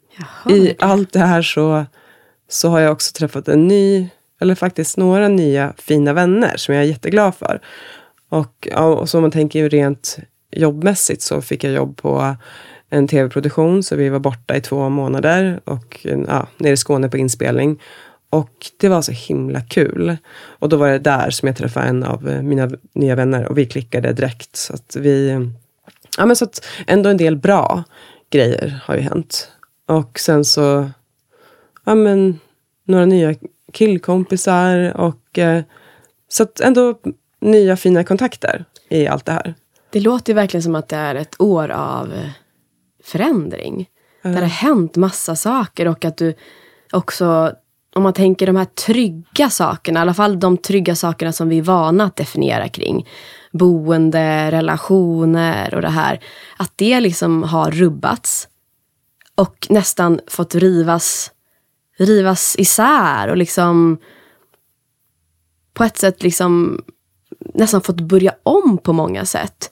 i 0.48 0.58
det. 0.58 0.76
allt 0.78 1.12
det 1.12 1.18
här 1.18 1.42
så, 1.42 1.86
så 2.48 2.68
har 2.68 2.80
jag 2.80 2.92
också 2.92 3.12
träffat 3.12 3.48
en 3.48 3.68
ny, 3.68 4.08
eller 4.40 4.54
faktiskt 4.54 4.96
några 4.96 5.28
nya 5.28 5.72
fina 5.78 6.12
vänner 6.12 6.56
som 6.56 6.74
jag 6.74 6.84
är 6.84 6.88
jätteglad 6.88 7.34
för. 7.34 7.60
Och, 8.28 8.68
och 8.74 9.08
så 9.08 9.18
om 9.18 9.22
man 9.22 9.30
tänker 9.30 9.58
ju 9.58 9.68
rent 9.68 10.18
jobbmässigt 10.50 11.22
så 11.22 11.42
fick 11.42 11.64
jag 11.64 11.72
jobb 11.72 11.96
på 11.96 12.36
en 12.94 13.08
tv-produktion, 13.08 13.82
så 13.82 13.96
vi 13.96 14.08
var 14.08 14.18
borta 14.18 14.56
i 14.56 14.60
två 14.60 14.88
månader 14.88 15.60
och 15.64 16.00
eh, 16.04 16.18
ja, 16.28 16.46
nere 16.58 16.72
i 16.72 16.76
Skåne 16.76 17.08
på 17.08 17.16
inspelning. 17.16 17.80
Och 18.30 18.70
det 18.76 18.88
var 18.88 19.02
så 19.02 19.12
himla 19.12 19.60
kul. 19.60 20.16
Och 20.34 20.68
då 20.68 20.76
var 20.76 20.88
det 20.88 20.98
där 20.98 21.30
som 21.30 21.46
jag 21.46 21.56
träffade 21.56 21.86
en 21.86 22.04
av 22.04 22.28
eh, 22.28 22.42
mina 22.42 22.70
nya 22.92 23.14
vänner 23.14 23.48
och 23.48 23.58
vi 23.58 23.66
klickade 23.66 24.12
direkt. 24.12 24.56
Så 24.56 24.74
att 24.74 24.96
vi 24.96 25.40
ja, 26.18 26.26
men 26.26 26.36
så 26.36 26.44
att 26.44 26.66
ändå 26.86 27.10
en 27.10 27.16
del 27.16 27.36
bra 27.36 27.84
grejer 28.30 28.80
har 28.84 28.94
ju 28.94 29.00
hänt. 29.00 29.48
Och 29.86 30.18
sen 30.18 30.44
så, 30.44 30.90
ja 31.84 31.94
men, 31.94 32.38
några 32.84 33.06
nya 33.06 33.34
killkompisar 33.72 34.96
och 34.96 35.38
eh, 35.38 35.62
så 36.28 36.42
att 36.42 36.60
ändå 36.60 36.94
nya 37.40 37.76
fina 37.76 38.04
kontakter 38.04 38.64
i 38.88 39.06
allt 39.06 39.24
det 39.24 39.32
här. 39.32 39.54
Det 39.90 40.00
låter 40.00 40.34
verkligen 40.34 40.62
som 40.62 40.74
att 40.74 40.88
det 40.88 40.96
är 40.96 41.14
ett 41.14 41.40
år 41.40 41.68
av 41.68 42.12
eh, 42.12 42.30
förändring. 43.04 43.88
Mm. 44.22 44.34
Där 44.34 44.40
det 44.40 44.46
har 44.46 44.68
hänt 44.68 44.96
massa 44.96 45.36
saker 45.36 45.88
och 45.88 46.04
att 46.04 46.16
du 46.16 46.34
också, 46.92 47.52
om 47.94 48.02
man 48.02 48.12
tänker 48.12 48.46
de 48.46 48.56
här 48.56 48.64
trygga 48.64 49.50
sakerna, 49.50 50.00
i 50.00 50.02
alla 50.02 50.14
fall 50.14 50.40
de 50.40 50.56
trygga 50.56 50.94
sakerna 50.94 51.32
som 51.32 51.48
vi 51.48 51.58
är 51.58 51.62
vana 51.62 52.04
att 52.04 52.16
definiera 52.16 52.68
kring 52.68 53.08
boende, 53.52 54.50
relationer 54.50 55.74
och 55.74 55.82
det 55.82 55.88
här. 55.88 56.24
Att 56.56 56.72
det 56.76 57.00
liksom 57.00 57.42
har 57.42 57.70
rubbats 57.70 58.48
och 59.34 59.66
nästan 59.70 60.20
fått 60.26 60.54
rivas, 60.54 61.30
rivas 61.98 62.56
isär 62.58 63.28
och 63.28 63.36
liksom 63.36 63.98
på 65.74 65.84
ett 65.84 65.98
sätt 65.98 66.22
liksom 66.22 66.82
nästan 67.54 67.80
fått 67.80 68.00
börja 68.00 68.34
om 68.42 68.78
på 68.78 68.92
många 68.92 69.24
sätt. 69.24 69.70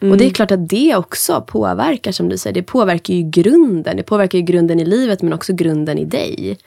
Mm. 0.00 0.12
Och 0.12 0.18
det 0.18 0.26
är 0.26 0.30
klart 0.30 0.50
att 0.50 0.68
det 0.68 0.96
också 0.96 1.44
påverkar, 1.46 2.12
som 2.12 2.28
du 2.28 2.38
säger. 2.38 2.54
Det 2.54 2.62
påverkar 2.62 3.14
ju 3.14 3.30
grunden. 3.30 3.96
Det 3.96 4.02
påverkar 4.02 4.38
ju 4.38 4.44
grunden 4.44 4.80
i 4.80 4.84
livet 4.84 5.22
men 5.22 5.32
också 5.32 5.52
grunden 5.52 5.98
i 5.98 6.04
dig. 6.04 6.58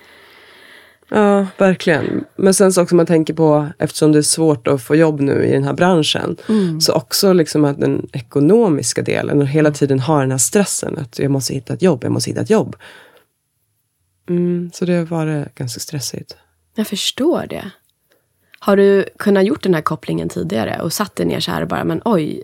Ja, 1.10 1.48
verkligen. 1.58 2.26
Men 2.36 2.54
sen 2.54 2.74
så 2.74 2.82
också 2.82 2.96
man 2.96 3.06
tänker 3.06 3.34
på, 3.34 3.68
eftersom 3.80 4.12
det 4.12 4.18
är 4.18 4.22
svårt 4.22 4.68
att 4.68 4.84
få 4.84 4.96
jobb 4.96 5.20
nu 5.20 5.46
i 5.46 5.52
den 5.52 5.64
här 5.64 5.74
branschen, 5.74 6.38
mm. 6.50 6.82
så 6.82 6.94
också 6.94 7.34
liksom 7.34 7.66
att 7.66 7.80
den 7.80 8.10
ekonomiska 8.14 9.02
delen 9.02 9.42
och 9.42 9.48
hela 9.48 9.72
tiden 9.72 10.00
ha 10.00 10.20
den 10.20 10.32
här 10.32 10.38
stressen 10.38 10.98
att 10.98 11.20
jag 11.20 11.32
måste 11.32 11.54
hitta 11.54 11.74
ett 11.74 11.82
jobb, 11.82 12.04
jag 12.04 12.12
måste 12.12 12.30
hitta 12.30 12.42
ett 12.42 12.50
jobb. 12.50 12.76
Mm, 14.30 14.72
så 14.74 14.86
det 14.86 14.94
har 14.94 15.06
varit 15.06 15.56
ganska 15.56 15.80
stressigt. 15.80 16.36
Jag 16.76 16.88
förstår 16.88 17.46
det. 17.50 17.72
Har 18.60 18.78
du 18.78 19.06
kunnat 19.18 19.46
gjort 19.46 19.64
den 19.64 19.74
här 19.74 19.82
kopplingen 19.82 20.30
tidigare 20.30 20.82
och 20.82 20.94
satt 20.94 21.16
dig 21.16 21.26
ner 21.26 21.40
så 21.40 21.52
här 21.52 21.62
och 21.62 21.68
bara, 21.68 21.84
men 21.84 22.02
oj, 22.06 22.44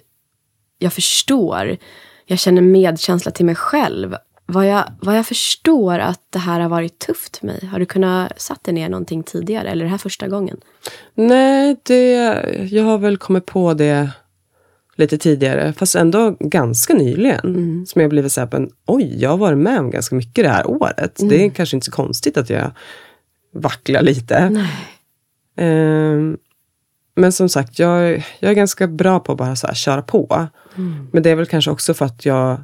jag 0.84 0.94
förstår. 0.94 1.78
Jag 2.26 2.40
känner 2.40 2.62
medkänsla 2.62 3.32
till 3.32 3.46
mig 3.46 3.56
själv 3.56 4.16
vad 4.46 4.68
jag, 4.68 4.84
vad 5.02 5.18
jag 5.18 5.28
förstår 5.28 6.00
att 6.00 6.22
det 6.30 6.40
här 6.40 6.60
har 6.60 6.70
varit 6.70 7.00
tufft 7.00 7.38
för 7.38 7.46
mig. 7.46 7.66
Har 7.66 7.80
du 7.80 7.86
kunnat 7.86 8.42
satt 8.42 8.64
dig 8.64 8.74
ner 8.74 8.90
någonting 8.90 9.24
tidigare 9.24 9.70
eller 9.70 9.82
är 9.82 9.86
det 9.86 9.92
här 9.92 9.98
första 9.98 10.28
gången? 10.28 10.58
Nej, 11.14 11.76
det, 11.84 12.14
jag 12.72 12.84
har 12.84 12.98
väl 12.98 13.18
kommit 13.18 13.46
på 13.46 13.74
det 13.74 14.12
lite 14.96 15.18
tidigare, 15.18 15.74
fast 15.74 15.96
ändå 15.96 16.36
ganska 16.40 16.94
nyligen. 16.94 17.56
Mm. 17.56 17.86
Som 17.86 18.02
jag 18.02 18.10
blivit 18.10 18.32
så 18.32 18.42
här, 18.42 18.50
men, 18.52 18.70
oj, 18.86 19.22
jag 19.22 19.30
har 19.30 19.38
varit 19.38 19.58
med 19.58 19.80
om 19.80 19.92
ganska 19.92 20.16
mycket 20.16 20.44
det 20.44 20.50
här 20.50 20.68
året. 20.68 21.20
Mm. 21.20 21.30
Det 21.30 21.46
är 21.46 21.50
kanske 21.50 21.78
inte 21.78 21.86
så 21.86 21.92
konstigt 21.92 22.38
att 22.38 22.50
jag 22.50 22.72
vacklar 23.54 24.02
lite. 24.02 24.68
Um, 25.58 26.38
men 27.16 27.32
som 27.32 27.50
sagt, 27.50 27.80
jag, 27.80 28.26
jag 28.40 28.52
är 28.52 28.54
ganska 28.54 28.88
bra 28.88 29.20
på 29.20 29.32
att 29.32 29.38
bara 29.38 29.56
så 29.56 29.68
här, 29.68 29.74
köra 29.74 30.02
på. 30.02 30.48
Mm. 30.76 31.08
Men 31.12 31.24
det 31.24 31.30
är 31.30 31.36
väl 31.36 31.46
kanske 31.46 31.72
också 31.72 31.94
för 31.94 32.06
att 32.06 32.26
jag 32.26 32.64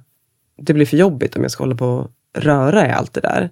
det 0.62 0.74
blir 0.74 0.86
för 0.86 0.98
jobbigt 0.98 1.36
om 1.36 1.42
jag 1.42 1.52
ska 1.52 1.64
hålla 1.64 1.76
på 1.76 1.88
och 1.88 2.12
röra 2.34 2.88
i 2.88 2.92
allt 2.92 3.14
det 3.14 3.22
där. 3.22 3.52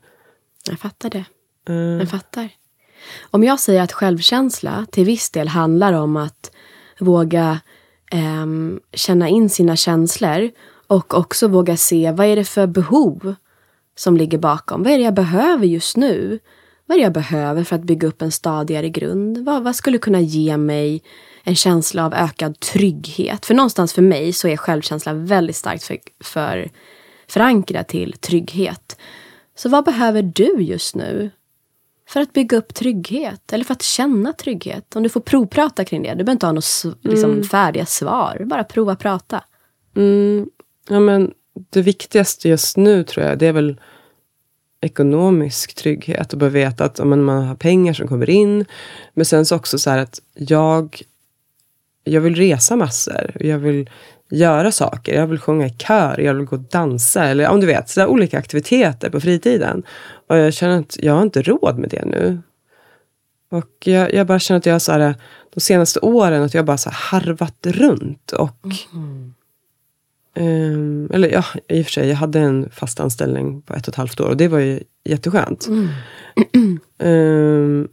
Jag 0.70 0.80
fattar 0.80 1.10
det. 1.10 1.26
Mm. 1.70 2.00
Jag 2.00 2.10
fattar. 2.10 2.50
Om 3.32 3.44
jag 3.44 3.60
säger 3.60 3.82
att 3.82 3.92
självkänsla 3.92 4.86
till 4.92 5.06
viss 5.06 5.30
del 5.30 5.48
handlar 5.48 5.94
om 5.94 6.18
att 6.18 6.52
våga 7.00 7.60
eh, 8.12 8.46
känna 8.94 9.30
in 9.30 9.50
sina 9.50 9.76
känslor 9.76 10.52
Och 10.88 11.14
också 11.14 11.48
våga 11.48 11.78
se 11.78 12.12
vad 12.12 12.28
är 12.28 12.36
det 12.36 12.44
för 12.44 12.68
behov 12.68 13.36
som 13.96 14.18
ligger 14.18 14.38
bakom. 14.38 14.84
Vad 14.84 14.94
är 14.94 14.98
det 14.98 15.04
jag 15.04 15.14
behöver 15.14 15.66
just 15.66 15.98
nu? 15.98 16.40
Vad 16.86 16.96
är 16.96 17.00
det 17.00 17.04
jag 17.04 17.14
behöver 17.14 17.64
för 17.64 17.76
att 17.76 17.84
bygga 17.84 18.08
upp 18.08 18.22
en 18.22 18.32
stadigare 18.32 18.90
grund? 18.90 19.38
Vad, 19.38 19.64
vad 19.64 19.76
skulle 19.76 19.98
kunna 19.98 20.20
ge 20.22 20.58
mig 20.58 21.04
en 21.48 21.56
känsla 21.56 22.06
av 22.06 22.14
ökad 22.14 22.60
trygghet? 22.60 23.46
För 23.46 23.54
någonstans 23.54 23.94
för 23.94 24.02
mig 24.02 24.34
så 24.34 24.48
är 24.48 24.58
självkänsla 24.58 25.14
väldigt 25.14 25.56
starkt 25.56 25.84
för, 25.84 25.98
för 26.24 26.70
förankrad 27.28 27.88
till 27.88 28.14
trygghet. 28.14 28.98
Så 29.56 29.70
vad 29.70 29.86
behöver 29.86 30.22
du 30.22 30.56
just 30.60 30.96
nu? 30.96 31.30
För 32.10 32.22
att 32.22 32.34
bygga 32.34 32.58
upp 32.58 32.74
trygghet 32.74 33.54
eller 33.54 33.66
för 33.66 33.74
att 33.74 33.82
känna 33.82 34.34
trygghet. 34.34 34.96
Om 34.96 35.04
du 35.04 35.10
får 35.10 35.22
provprata 35.22 35.86
kring 35.86 36.04
det. 36.04 36.10
Du 36.10 36.16
behöver 36.16 36.32
inte 36.32 36.46
ha 36.46 36.54
några 36.54 36.98
liksom, 37.02 37.32
mm. 37.32 37.44
färdiga 37.44 37.86
svar. 37.86 38.44
Bara 38.46 38.64
prova 38.64 38.96
prata. 38.96 39.44
Mm. 39.96 40.50
Ja, 40.90 41.00
men 41.00 41.34
det 41.70 41.82
viktigaste 41.82 42.50
just 42.50 42.78
nu 42.78 43.04
tror 43.04 43.26
jag, 43.26 43.40
det 43.40 43.48
är 43.48 43.54
väl 43.54 43.82
ekonomisk 44.82 45.76
trygghet. 45.76 46.34
Och 46.34 46.40
bara 46.40 46.50
veta 46.50 46.86
att 46.86 47.00
om 47.00 47.26
man 47.26 47.48
har 47.48 47.56
pengar 47.56 47.94
som 47.94 48.08
kommer 48.08 48.30
in. 48.30 48.66
Men 49.14 49.26
sen 49.26 49.46
så 49.46 49.56
också 49.56 49.80
så 49.80 49.90
här 49.90 49.98
att 49.98 50.22
jag, 50.34 51.02
jag 52.08 52.22
vill 52.22 52.36
resa 52.36 52.76
massor. 52.76 53.32
Jag 53.40 53.60
vill 53.60 53.90
göra 54.30 54.72
saker. 54.72 55.16
Jag 55.16 55.28
vill 55.28 55.40
sjunga 55.40 55.66
i 55.66 55.70
kör, 55.70 56.20
jag 56.20 56.34
vill 56.34 56.46
gå 56.46 56.56
och 56.56 56.62
dansa. 56.62 57.26
Eller 57.26 57.48
om 57.48 57.60
du 57.60 57.68
vet, 57.68 57.90
så 57.90 58.08
olika 58.08 58.38
aktiviteter 58.38 59.10
på 59.10 59.20
fritiden. 59.20 59.84
Och 60.28 60.38
jag 60.38 60.54
känner 60.54 60.80
att 60.80 60.98
jag 61.00 61.14
har 61.14 61.22
inte 61.22 61.42
råd 61.42 61.78
med 61.78 61.90
det 61.90 62.06
nu. 62.06 62.42
Och 63.50 63.88
jag, 63.88 64.14
jag 64.14 64.28
bara 64.28 64.40
känner 64.40 64.58
att 64.58 64.66
jag 64.66 64.82
så 64.82 64.92
här, 64.92 65.16
de 65.54 65.60
senaste 65.60 66.00
åren 66.00 66.44
att 66.44 66.54
jag 66.54 66.66
bara 66.66 66.78
så 66.78 66.90
harvat 66.90 67.68
runt. 67.68 68.32
Och, 68.32 68.66
mm. 68.94 69.34
um, 70.36 71.12
eller 71.14 71.30
ja, 71.30 71.44
i 71.68 71.82
och 71.82 71.86
för 71.86 71.92
sig, 71.92 72.08
jag 72.08 72.16
hade 72.16 72.40
en 72.40 72.70
fast 72.70 73.00
anställning 73.00 73.62
på 73.62 73.74
ett 73.74 73.88
och 73.88 73.92
ett 73.92 73.96
halvt 73.96 74.20
år 74.20 74.30
och 74.30 74.38
det 74.38 74.48
var 74.48 74.60
ju 74.60 74.80
jätteskönt. 75.04 75.68
Mm. 75.68 75.90
um, 76.98 77.88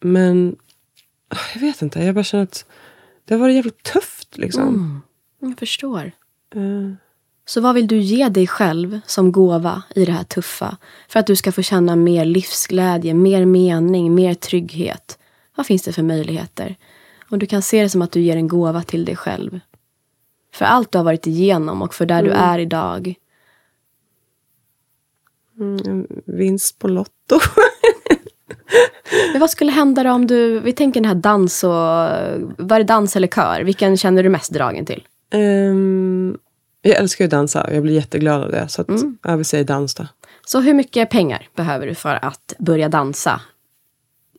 men 0.00 0.56
jag 1.54 1.60
vet 1.60 1.82
inte, 1.82 2.04
jag 2.04 2.14
bara 2.14 2.24
känner 2.24 2.44
att 2.44 2.64
det 3.30 3.34
har 3.34 3.40
varit 3.40 3.54
jävligt 3.54 3.82
tufft. 3.82 4.38
Liksom. 4.38 4.68
Mm. 4.68 5.00
Jag 5.38 5.58
förstår. 5.58 6.12
Mm. 6.54 6.96
Så 7.44 7.60
vad 7.60 7.74
vill 7.74 7.86
du 7.86 7.98
ge 7.98 8.28
dig 8.28 8.46
själv 8.46 9.00
som 9.06 9.32
gåva 9.32 9.82
i 9.94 10.04
det 10.04 10.12
här 10.12 10.24
tuffa? 10.24 10.76
För 11.08 11.20
att 11.20 11.26
du 11.26 11.36
ska 11.36 11.52
få 11.52 11.62
känna 11.62 11.96
mer 11.96 12.24
livsglädje, 12.24 13.14
mer 13.14 13.44
mening, 13.44 14.14
mer 14.14 14.34
trygghet. 14.34 15.18
Vad 15.54 15.66
finns 15.66 15.82
det 15.82 15.92
för 15.92 16.02
möjligheter? 16.02 16.76
Och 17.30 17.38
du 17.38 17.46
kan 17.46 17.62
se 17.62 17.82
det 17.82 17.88
som 17.88 18.02
att 18.02 18.12
du 18.12 18.20
ger 18.20 18.36
en 18.36 18.48
gåva 18.48 18.82
till 18.82 19.04
dig 19.04 19.16
själv. 19.16 19.60
För 20.54 20.64
allt 20.64 20.92
du 20.92 20.98
har 20.98 21.04
varit 21.04 21.26
igenom 21.26 21.82
och 21.82 21.94
för 21.94 22.06
där 22.06 22.20
mm. 22.20 22.30
du 22.30 22.36
är 22.36 22.58
idag. 22.58 23.14
Mm, 25.58 26.06
vinst 26.24 26.78
på 26.78 26.88
Lotto. 26.88 27.40
Men 29.32 29.40
vad 29.40 29.50
skulle 29.50 29.72
hända 29.72 30.02
då 30.02 30.10
om 30.10 30.26
du, 30.26 30.60
vi 30.60 30.72
tänker 30.72 31.00
den 31.00 31.08
här 31.08 31.14
dans 31.14 31.64
och, 31.64 31.70
var 32.66 32.78
det 32.78 32.84
dans 32.84 33.16
eller 33.16 33.28
kör? 33.28 33.60
Vilken 33.60 33.96
känner 33.96 34.22
du 34.22 34.28
mest 34.28 34.52
dragen 34.52 34.86
till? 34.86 35.06
Um, 35.34 36.38
jag 36.82 36.96
älskar 36.96 37.24
ju 37.24 37.26
att 37.26 37.30
dansa. 37.30 37.68
Jag 37.72 37.82
blir 37.82 37.94
jätteglad 37.94 38.42
av 38.42 38.50
det. 38.50 38.68
Så 38.68 38.82
att, 38.82 38.88
mm. 38.88 39.18
jag 39.22 39.36
vill 39.36 39.46
säga 39.46 39.64
dans 39.64 39.94
då. 39.94 40.06
Så 40.46 40.60
hur 40.60 40.74
mycket 40.74 41.10
pengar 41.10 41.48
behöver 41.56 41.86
du 41.86 41.94
för 41.94 42.24
att 42.24 42.54
börja 42.58 42.88
dansa 42.88 43.40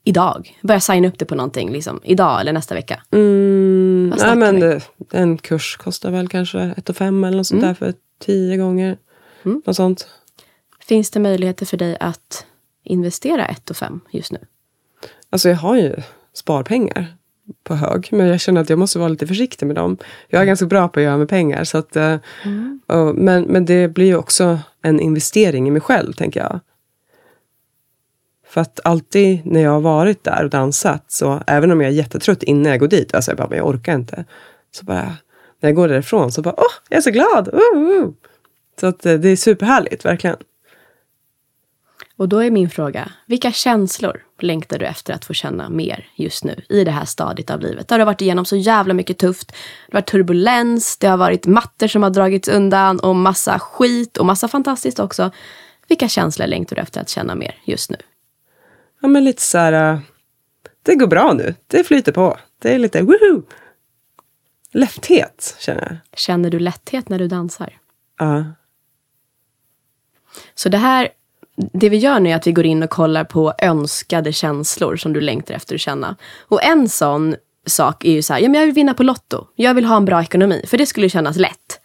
idag? 0.03 0.57
Börja 0.61 0.79
signa 0.79 1.07
upp 1.07 1.19
dig 1.19 1.27
på 1.27 1.35
någonting 1.35 1.71
liksom, 1.71 1.99
idag 2.03 2.41
eller 2.41 2.53
nästa 2.53 2.75
vecka? 2.75 3.03
Mm, 3.11 4.13
nej, 4.17 4.35
men 4.35 4.59
det, 4.59 4.81
en 5.11 5.37
kurs 5.37 5.77
kostar 5.77 6.11
väl 6.11 6.27
kanske 6.27 6.59
1 6.77 6.97
5 6.97 7.23
eller 7.23 7.37
något 7.37 7.47
sånt 7.47 7.63
mm. 7.63 7.67
där 7.67 7.73
för 7.73 7.93
tio 8.19 8.57
gånger. 8.57 8.97
Mm. 9.45 9.61
Något 9.65 9.75
sånt. 9.75 10.07
Finns 10.79 11.11
det 11.11 11.19
möjligheter 11.19 11.65
för 11.65 11.77
dig 11.77 11.97
att 11.99 12.45
investera 12.83 13.45
1 13.45 13.71
5 13.77 13.99
just 14.11 14.31
nu? 14.31 14.39
Alltså 15.31 15.49
jag 15.49 15.57
har 15.57 15.75
ju 15.75 15.95
sparpengar 16.33 17.15
på 17.63 17.75
hög. 17.75 18.07
Men 18.11 18.27
jag 18.27 18.39
känner 18.39 18.61
att 18.61 18.69
jag 18.69 18.79
måste 18.79 18.99
vara 18.99 19.09
lite 19.09 19.27
försiktig 19.27 19.65
med 19.65 19.75
dem. 19.75 19.97
Jag 20.27 20.41
är 20.41 20.45
ganska 20.45 20.65
bra 20.65 20.87
på 20.87 20.99
att 20.99 21.03
göra 21.03 21.17
med 21.17 21.29
pengar. 21.29 21.63
Så 21.63 21.77
att, 21.77 21.95
eh, 21.95 22.17
mm. 22.45 22.79
och, 22.87 23.15
men, 23.15 23.43
men 23.43 23.65
det 23.65 23.87
blir 23.87 24.05
ju 24.05 24.15
också 24.15 24.59
en 24.81 24.99
investering 24.99 25.67
i 25.67 25.71
mig 25.71 25.81
själv, 25.81 26.13
tänker 26.13 26.39
jag. 26.39 26.59
För 28.47 28.61
att 28.61 28.79
alltid 28.83 29.45
när 29.45 29.61
jag 29.61 29.71
har 29.71 29.81
varit 29.81 30.23
där 30.23 30.43
och 30.43 30.49
dansat, 30.49 31.11
så 31.11 31.43
även 31.47 31.71
om 31.71 31.81
jag 31.81 31.91
är 31.91 31.95
jättetrött 31.95 32.43
innan 32.43 32.71
jag 32.71 32.79
går 32.79 32.87
dit, 32.87 33.15
alltså 33.15 33.31
jag 33.31 33.37
bara, 33.37 33.47
men 33.47 33.57
jag 33.57 33.67
orkar 33.67 33.95
inte. 33.95 34.25
Så 34.71 34.85
bara, 34.85 35.17
när 35.59 35.69
jag 35.69 35.75
går 35.75 35.87
därifrån 35.87 36.31
så 36.31 36.41
bara, 36.41 36.55
åh, 36.57 36.73
jag 36.89 36.97
är 36.97 37.01
så 37.01 37.11
glad! 37.11 37.47
Uh, 37.53 37.81
uh. 37.81 38.09
Så 38.79 38.87
att 38.87 39.05
eh, 39.05 39.13
det 39.13 39.29
är 39.29 39.35
superhärligt, 39.35 40.05
verkligen. 40.05 40.35
Och 42.17 42.29
då 42.29 42.39
är 42.39 42.51
min 42.51 42.69
fråga, 42.69 43.11
vilka 43.27 43.51
känslor 43.51 44.23
längtar 44.43 44.79
du 44.79 44.85
efter 44.85 45.13
att 45.13 45.25
få 45.25 45.33
känna 45.33 45.69
mer 45.69 46.07
just 46.15 46.43
nu 46.43 46.61
i 46.69 46.83
det 46.83 46.91
här 46.91 47.05
stadiet 47.05 47.49
av 47.49 47.59
livet? 47.59 47.87
Där 47.87 47.97
du 47.97 48.01
har 48.01 48.05
varit 48.05 48.21
igenom 48.21 48.45
så 48.45 48.55
jävla 48.55 48.93
mycket 48.93 49.17
tufft. 49.17 49.51
Det 49.51 49.93
har 49.93 50.01
varit 50.01 50.09
turbulens, 50.09 50.97
det 50.97 51.07
har 51.07 51.17
varit 51.17 51.45
mattor 51.45 51.87
som 51.87 52.03
har 52.03 52.09
dragits 52.09 52.47
undan 52.47 52.99
och 52.99 53.15
massa 53.15 53.59
skit 53.59 54.17
och 54.17 54.25
massa 54.25 54.47
fantastiskt 54.47 54.99
också. 54.99 55.31
Vilka 55.87 56.07
känslor 56.07 56.47
längtar 56.47 56.75
du 56.75 56.81
efter 56.81 57.01
att 57.01 57.09
känna 57.09 57.35
mer 57.35 57.55
just 57.63 57.89
nu? 57.89 57.97
Ja, 59.01 59.07
men 59.07 59.23
lite 59.23 59.41
så 59.41 59.57
här, 59.57 59.93
äh, 59.93 59.99
det 60.83 60.95
går 60.95 61.07
bra 61.07 61.33
nu. 61.33 61.55
Det 61.67 61.83
flyter 61.83 62.11
på. 62.11 62.37
Det 62.59 62.75
är 62.75 62.79
lite 62.79 63.01
woohoo! 63.01 63.43
Lätthet, 64.73 65.55
känner 65.59 65.81
jag. 65.81 66.19
Känner 66.19 66.49
du 66.49 66.59
lätthet 66.59 67.09
när 67.09 67.19
du 67.19 67.27
dansar? 67.27 67.77
Ja. 68.19 68.25
Uh. 68.25 68.45
Så 70.55 70.69
det 70.69 70.77
här 70.77 71.09
det 71.55 71.89
vi 71.89 71.97
gör 71.97 72.19
nu 72.19 72.29
är 72.29 72.35
att 72.35 72.47
vi 72.47 72.51
går 72.51 72.65
in 72.65 72.83
och 72.83 72.89
kollar 72.89 73.23
på 73.23 73.53
önskade 73.57 74.33
känslor 74.33 74.95
som 74.95 75.13
du 75.13 75.21
längtar 75.21 75.53
efter 75.55 75.75
att 75.75 75.81
känna. 75.81 76.15
Och 76.47 76.63
en 76.63 76.89
sån 76.89 77.35
sak 77.67 78.05
är 78.05 78.11
ju 78.11 78.21
så 78.21 78.33
här, 78.33 78.39
ja, 78.39 78.49
men 78.49 78.59
jag 78.59 78.65
vill 78.65 78.75
vinna 78.75 78.93
på 78.93 79.03
Lotto. 79.03 79.47
Jag 79.55 79.73
vill 79.73 79.85
ha 79.85 79.97
en 79.97 80.05
bra 80.05 80.21
ekonomi, 80.21 80.65
för 80.67 80.77
det 80.77 80.85
skulle 80.85 81.09
kännas 81.09 81.37
lätt. 81.37 81.79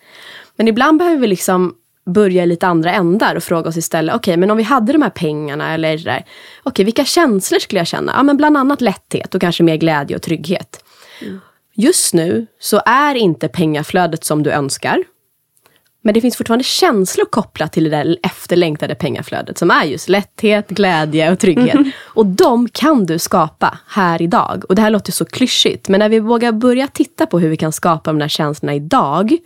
Men 0.56 0.68
ibland 0.68 0.98
behöver 0.98 1.18
vi 1.18 1.26
liksom 1.26 1.74
börja 2.06 2.42
i 2.42 2.46
lite 2.46 2.66
andra 2.66 2.92
ändar 2.92 3.36
och 3.36 3.42
fråga 3.42 3.68
oss 3.68 3.76
istället, 3.76 4.14
okej, 4.14 4.32
okay, 4.32 4.36
men 4.36 4.50
om 4.50 4.56
vi 4.56 4.62
hade 4.62 4.92
de 4.92 5.02
här 5.02 5.10
pengarna 5.10 5.74
eller 5.74 5.96
okej, 5.96 6.24
okay, 6.64 6.84
vilka 6.84 7.04
känslor 7.04 7.58
skulle 7.58 7.80
jag 7.80 7.86
känna? 7.86 8.12
Ja, 8.16 8.22
men 8.22 8.36
bland 8.36 8.56
annat 8.56 8.80
lätthet 8.80 9.34
och 9.34 9.40
kanske 9.40 9.62
mer 9.62 9.76
glädje 9.76 10.16
och 10.16 10.22
trygghet. 10.22 10.84
Mm. 11.22 11.40
Just 11.74 12.14
nu 12.14 12.46
så 12.58 12.82
är 12.86 13.14
inte 13.14 13.48
pengaflödet 13.48 14.24
som 14.24 14.42
du 14.42 14.50
önskar. 14.50 15.04
Men 16.06 16.14
det 16.14 16.20
finns 16.20 16.36
fortfarande 16.36 16.64
känslor 16.64 17.24
kopplat 17.24 17.72
till 17.72 17.84
det 17.84 17.90
där 17.90 18.16
efterlängtade 18.22 18.94
pengaflödet 18.94 19.58
som 19.58 19.70
är 19.70 19.84
just 19.84 20.08
lätthet, 20.08 20.68
glädje 20.68 21.32
och 21.32 21.38
trygghet. 21.38 21.74
Mm. 21.74 21.90
Och 22.04 22.26
de 22.26 22.68
kan 22.68 23.06
du 23.06 23.18
skapa 23.18 23.78
här 23.88 24.22
idag. 24.22 24.64
Och 24.68 24.74
det 24.74 24.82
här 24.82 24.90
låter 24.90 25.12
så 25.12 25.24
klyschigt, 25.24 25.88
men 25.88 25.98
när 25.98 26.08
vi 26.08 26.20
vågar 26.20 26.52
börja 26.52 26.86
titta 26.86 27.26
på 27.26 27.38
hur 27.38 27.48
vi 27.48 27.56
kan 27.56 27.72
skapa 27.72 28.10
de 28.10 28.18
där 28.18 28.28
känslorna 28.28 28.74
idag 28.74 29.36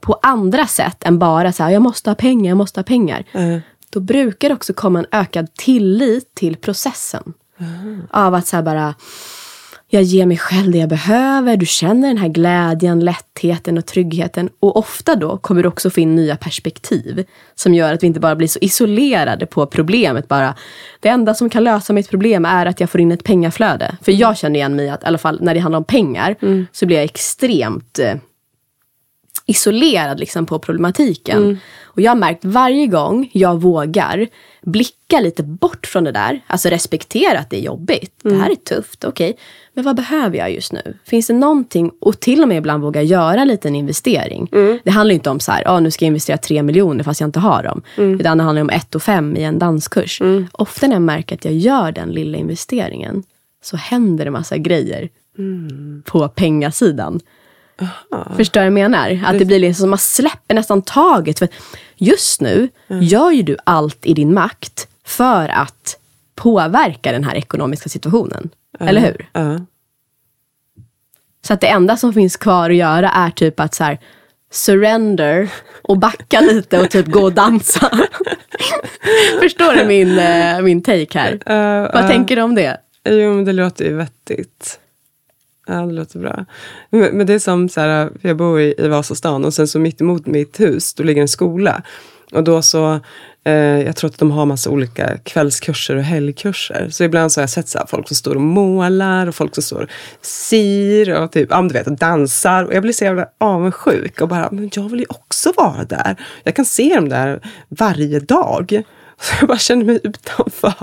på 0.00 0.18
andra 0.22 0.66
sätt 0.66 1.04
än 1.04 1.18
bara 1.18 1.52
så 1.52 1.62
här, 1.62 1.70
jag 1.70 1.82
måste 1.82 2.10
ha 2.10 2.14
pengar, 2.14 2.48
jag 2.48 2.58
måste 2.58 2.80
ha 2.80 2.84
pengar. 2.84 3.24
Mm. 3.32 3.60
Då 3.90 4.00
brukar 4.00 4.48
det 4.48 4.54
också 4.54 4.72
komma 4.72 4.98
en 4.98 5.06
ökad 5.12 5.54
tillit 5.54 6.34
till 6.34 6.56
processen. 6.56 7.32
Mm. 7.58 8.02
Av 8.10 8.34
att 8.34 8.46
så 8.46 8.62
bara 8.62 8.94
jag 9.92 10.02
ger 10.02 10.26
mig 10.26 10.38
själv 10.38 10.72
det 10.72 10.78
jag 10.78 10.88
behöver. 10.88 11.56
Du 11.56 11.66
känner 11.66 12.08
den 12.08 12.18
här 12.18 12.28
glädjen, 12.28 13.00
lättheten 13.00 13.78
och 13.78 13.86
tryggheten. 13.86 14.50
Och 14.60 14.76
ofta 14.76 15.16
då 15.16 15.36
kommer 15.36 15.62
du 15.62 15.68
också 15.68 15.90
få 15.90 16.00
in 16.00 16.14
nya 16.14 16.36
perspektiv. 16.36 17.24
Som 17.54 17.74
gör 17.74 17.94
att 17.94 18.02
vi 18.02 18.06
inte 18.06 18.20
bara 18.20 18.36
blir 18.36 18.48
så 18.48 18.58
isolerade 18.62 19.46
på 19.46 19.66
problemet. 19.66 20.28
Bara, 20.28 20.54
det 21.00 21.08
enda 21.08 21.34
som 21.34 21.50
kan 21.50 21.64
lösa 21.64 21.92
mitt 21.92 22.10
problem 22.10 22.44
är 22.44 22.66
att 22.66 22.80
jag 22.80 22.90
får 22.90 23.00
in 23.00 23.12
ett 23.12 23.24
pengaflöde. 23.24 23.96
För 24.02 24.12
jag 24.12 24.38
känner 24.38 24.56
igen 24.56 24.76
mig 24.76 24.88
att 24.88 25.02
i 25.02 25.06
alla 25.06 25.18
fall 25.18 25.38
när 25.40 25.54
det 25.54 25.60
handlar 25.60 25.78
om 25.78 25.84
pengar 25.84 26.36
mm. 26.42 26.66
så 26.72 26.86
blir 26.86 26.96
jag 26.96 27.04
extremt 27.04 27.98
eh, 27.98 28.14
isolerad 29.46 30.20
liksom, 30.20 30.46
på 30.46 30.58
problematiken. 30.58 31.38
Mm. 31.38 31.58
Och 31.82 32.00
jag 32.00 32.10
har 32.10 32.16
märkt 32.16 32.44
varje 32.44 32.86
gång 32.86 33.30
jag 33.32 33.60
vågar 33.60 34.28
blicka 34.62 35.20
lite 35.20 35.42
bort 35.42 35.86
från 35.86 36.04
det 36.04 36.12
där, 36.12 36.40
alltså 36.46 36.68
respektera 36.68 37.38
att 37.38 37.50
det 37.50 37.56
är 37.56 37.60
jobbigt. 37.60 38.24
Mm. 38.24 38.36
Det 38.36 38.42
här 38.42 38.50
är 38.50 38.54
tufft, 38.54 39.04
okej. 39.04 39.30
Okay. 39.30 39.42
Men 39.74 39.84
vad 39.84 39.96
behöver 39.96 40.38
jag 40.38 40.52
just 40.52 40.72
nu? 40.72 40.98
Finns 41.04 41.26
det 41.26 41.32
någonting, 41.32 41.90
och 42.00 42.20
till 42.20 42.42
och 42.42 42.48
med 42.48 42.58
ibland 42.58 42.82
våga 42.82 43.02
göra 43.02 43.40
en 43.40 43.48
liten 43.48 43.76
investering. 43.76 44.48
Mm. 44.52 44.78
Det 44.84 44.90
handlar 44.90 45.14
inte 45.14 45.30
om 45.30 45.40
så 45.40 45.52
här, 45.52 45.62
ah, 45.66 45.80
nu 45.80 45.90
ska 45.90 46.04
jag 46.04 46.06
investera 46.06 46.38
tre 46.38 46.62
miljoner 46.62 47.04
fast 47.04 47.20
jag 47.20 47.28
inte 47.28 47.40
har 47.40 47.62
dem. 47.62 47.82
Mm. 47.96 48.20
Utan 48.20 48.38
det 48.38 48.44
handlar 48.44 48.62
om 48.62 48.70
ett 48.70 48.94
och 48.94 49.02
fem 49.02 49.36
i 49.36 49.42
en 49.42 49.58
danskurs. 49.58 50.20
Mm. 50.20 50.46
Ofta 50.52 50.86
när 50.86 50.94
jag 50.94 51.02
märker 51.02 51.34
att 51.34 51.44
jag 51.44 51.54
gör 51.54 51.92
den 51.92 52.10
lilla 52.10 52.38
investeringen 52.38 53.22
så 53.62 53.76
händer 53.76 54.24
det 54.24 54.30
massa 54.30 54.56
grejer 54.56 55.08
mm. 55.38 56.02
på 56.06 56.28
pengasidan. 56.28 57.20
Aha. 57.80 58.32
Förstår 58.36 58.60
du 58.60 58.70
vad 58.70 58.80
jag 58.80 58.90
menar? 58.90 59.20
Att 59.24 59.38
det 59.38 59.44
blir 59.44 59.58
liksom 59.58 59.82
som 59.82 59.90
man 59.90 59.98
släpper 59.98 60.54
nästan 60.54 60.82
taget. 60.82 61.38
För 61.38 61.48
just 61.96 62.40
nu 62.40 62.68
mm. 62.88 63.02
gör 63.02 63.30
ju 63.30 63.42
du 63.42 63.56
allt 63.64 64.06
i 64.06 64.14
din 64.14 64.34
makt 64.34 64.88
för 65.04 65.48
att 65.48 65.96
påverka 66.34 67.12
den 67.12 67.24
här 67.24 67.34
ekonomiska 67.34 67.88
situationen. 67.88 68.50
Uh, 68.80 68.88
Eller 68.88 69.00
hur? 69.00 69.42
Uh. 69.42 69.60
Så 71.46 71.54
att 71.54 71.60
det 71.60 71.68
enda 71.68 71.96
som 71.96 72.12
finns 72.12 72.36
kvar 72.36 72.70
att 72.70 72.76
göra 72.76 73.10
är 73.10 73.30
typ 73.30 73.60
att 73.60 73.74
så 73.74 73.84
här, 73.84 73.98
surrender 74.50 75.50
och 75.82 75.98
backa 75.98 76.40
lite 76.52 76.80
och 76.80 76.90
typ 76.90 77.06
gå 77.06 77.22
och 77.22 77.32
dansa. 77.32 77.90
Förstår 79.40 79.74
du 79.74 79.84
min, 79.84 80.18
eh, 80.18 80.60
min 80.60 80.82
take 80.82 81.18
här? 81.18 81.32
Uh, 81.32 81.92
Vad 81.92 82.02
uh, 82.02 82.08
tänker 82.08 82.36
du 82.36 82.42
om 82.42 82.54
det? 82.54 82.80
Jo, 83.04 83.34
men 83.34 83.44
det 83.44 83.52
låter 83.52 83.84
ju 83.84 83.96
vettigt. 83.96 84.80
Ja, 85.70 85.80
det 85.80 85.92
låter 85.92 86.18
bra. 86.18 86.44
Men, 86.90 87.16
men 87.16 87.26
det 87.26 87.34
är 87.34 87.38
som 87.38 87.68
så 87.68 87.80
här, 87.80 88.10
jag 88.20 88.36
bor 88.36 88.60
i, 88.60 88.74
i 88.78 88.88
Vasastan 88.88 89.44
och 89.44 89.54
sen 89.54 89.68
så 89.68 89.78
mitt 89.78 90.00
emot 90.00 90.26
mitt 90.26 90.60
hus, 90.60 90.94
då 90.94 91.02
ligger 91.02 91.22
en 91.22 91.28
skola. 91.28 91.82
Och 92.32 92.44
då 92.44 92.62
så, 92.62 93.00
eh, 93.44 93.52
jag 93.54 93.96
tror 93.96 94.10
att 94.10 94.18
de 94.18 94.30
har 94.30 94.46
massa 94.46 94.70
olika 94.70 95.18
kvällskurser 95.18 95.96
och 95.96 96.02
helgkurser. 96.02 96.88
Så 96.90 97.04
ibland 97.04 97.32
så 97.32 97.40
har 97.40 97.42
jag 97.42 97.50
sett 97.50 97.68
så 97.68 97.78
här, 97.78 97.86
folk 97.86 98.08
som 98.08 98.16
står 98.16 98.34
och 98.34 98.40
målar 98.40 99.26
och 99.26 99.34
folk 99.34 99.54
som 99.54 99.62
står 99.62 99.82
och 99.82 99.90
syr 100.26 101.10
och 101.10 101.32
typ, 101.32 101.48
ja, 101.50 101.62
du 101.62 101.68
vet, 101.68 101.86
och 101.86 101.96
dansar. 101.96 102.64
Och 102.64 102.74
jag 102.74 102.82
blir 102.82 102.92
så 102.92 103.04
jävla 103.04 103.26
avundsjuk 103.38 104.20
och 104.20 104.28
bara, 104.28 104.48
men 104.52 104.70
jag 104.72 104.88
vill 104.88 105.00
ju 105.00 105.06
också 105.08 105.52
vara 105.56 105.84
där. 105.84 106.16
Jag 106.44 106.56
kan 106.56 106.64
se 106.64 106.94
dem 106.94 107.08
där 107.08 107.40
varje 107.68 108.20
dag. 108.20 108.82
Så 109.24 109.34
jag 109.40 109.48
bara 109.48 109.58
känner 109.58 109.84
mig 109.84 110.00
utanför. 110.04 110.74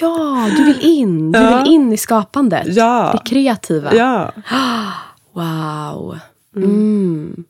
Ja, 0.00 0.48
du 0.56 0.64
vill 0.64 0.80
in. 0.80 1.32
Du 1.32 1.38
Ja. 1.38 1.58
vill 1.62 1.72
in 1.72 1.92
i 1.92 1.96
skapandet. 1.96 2.66
Ja. 2.76 3.10
Det 3.12 3.30
kreativa. 3.30 3.94
Ja. 3.94 4.32
Wow. 5.32 6.18
Mm. 6.56 7.44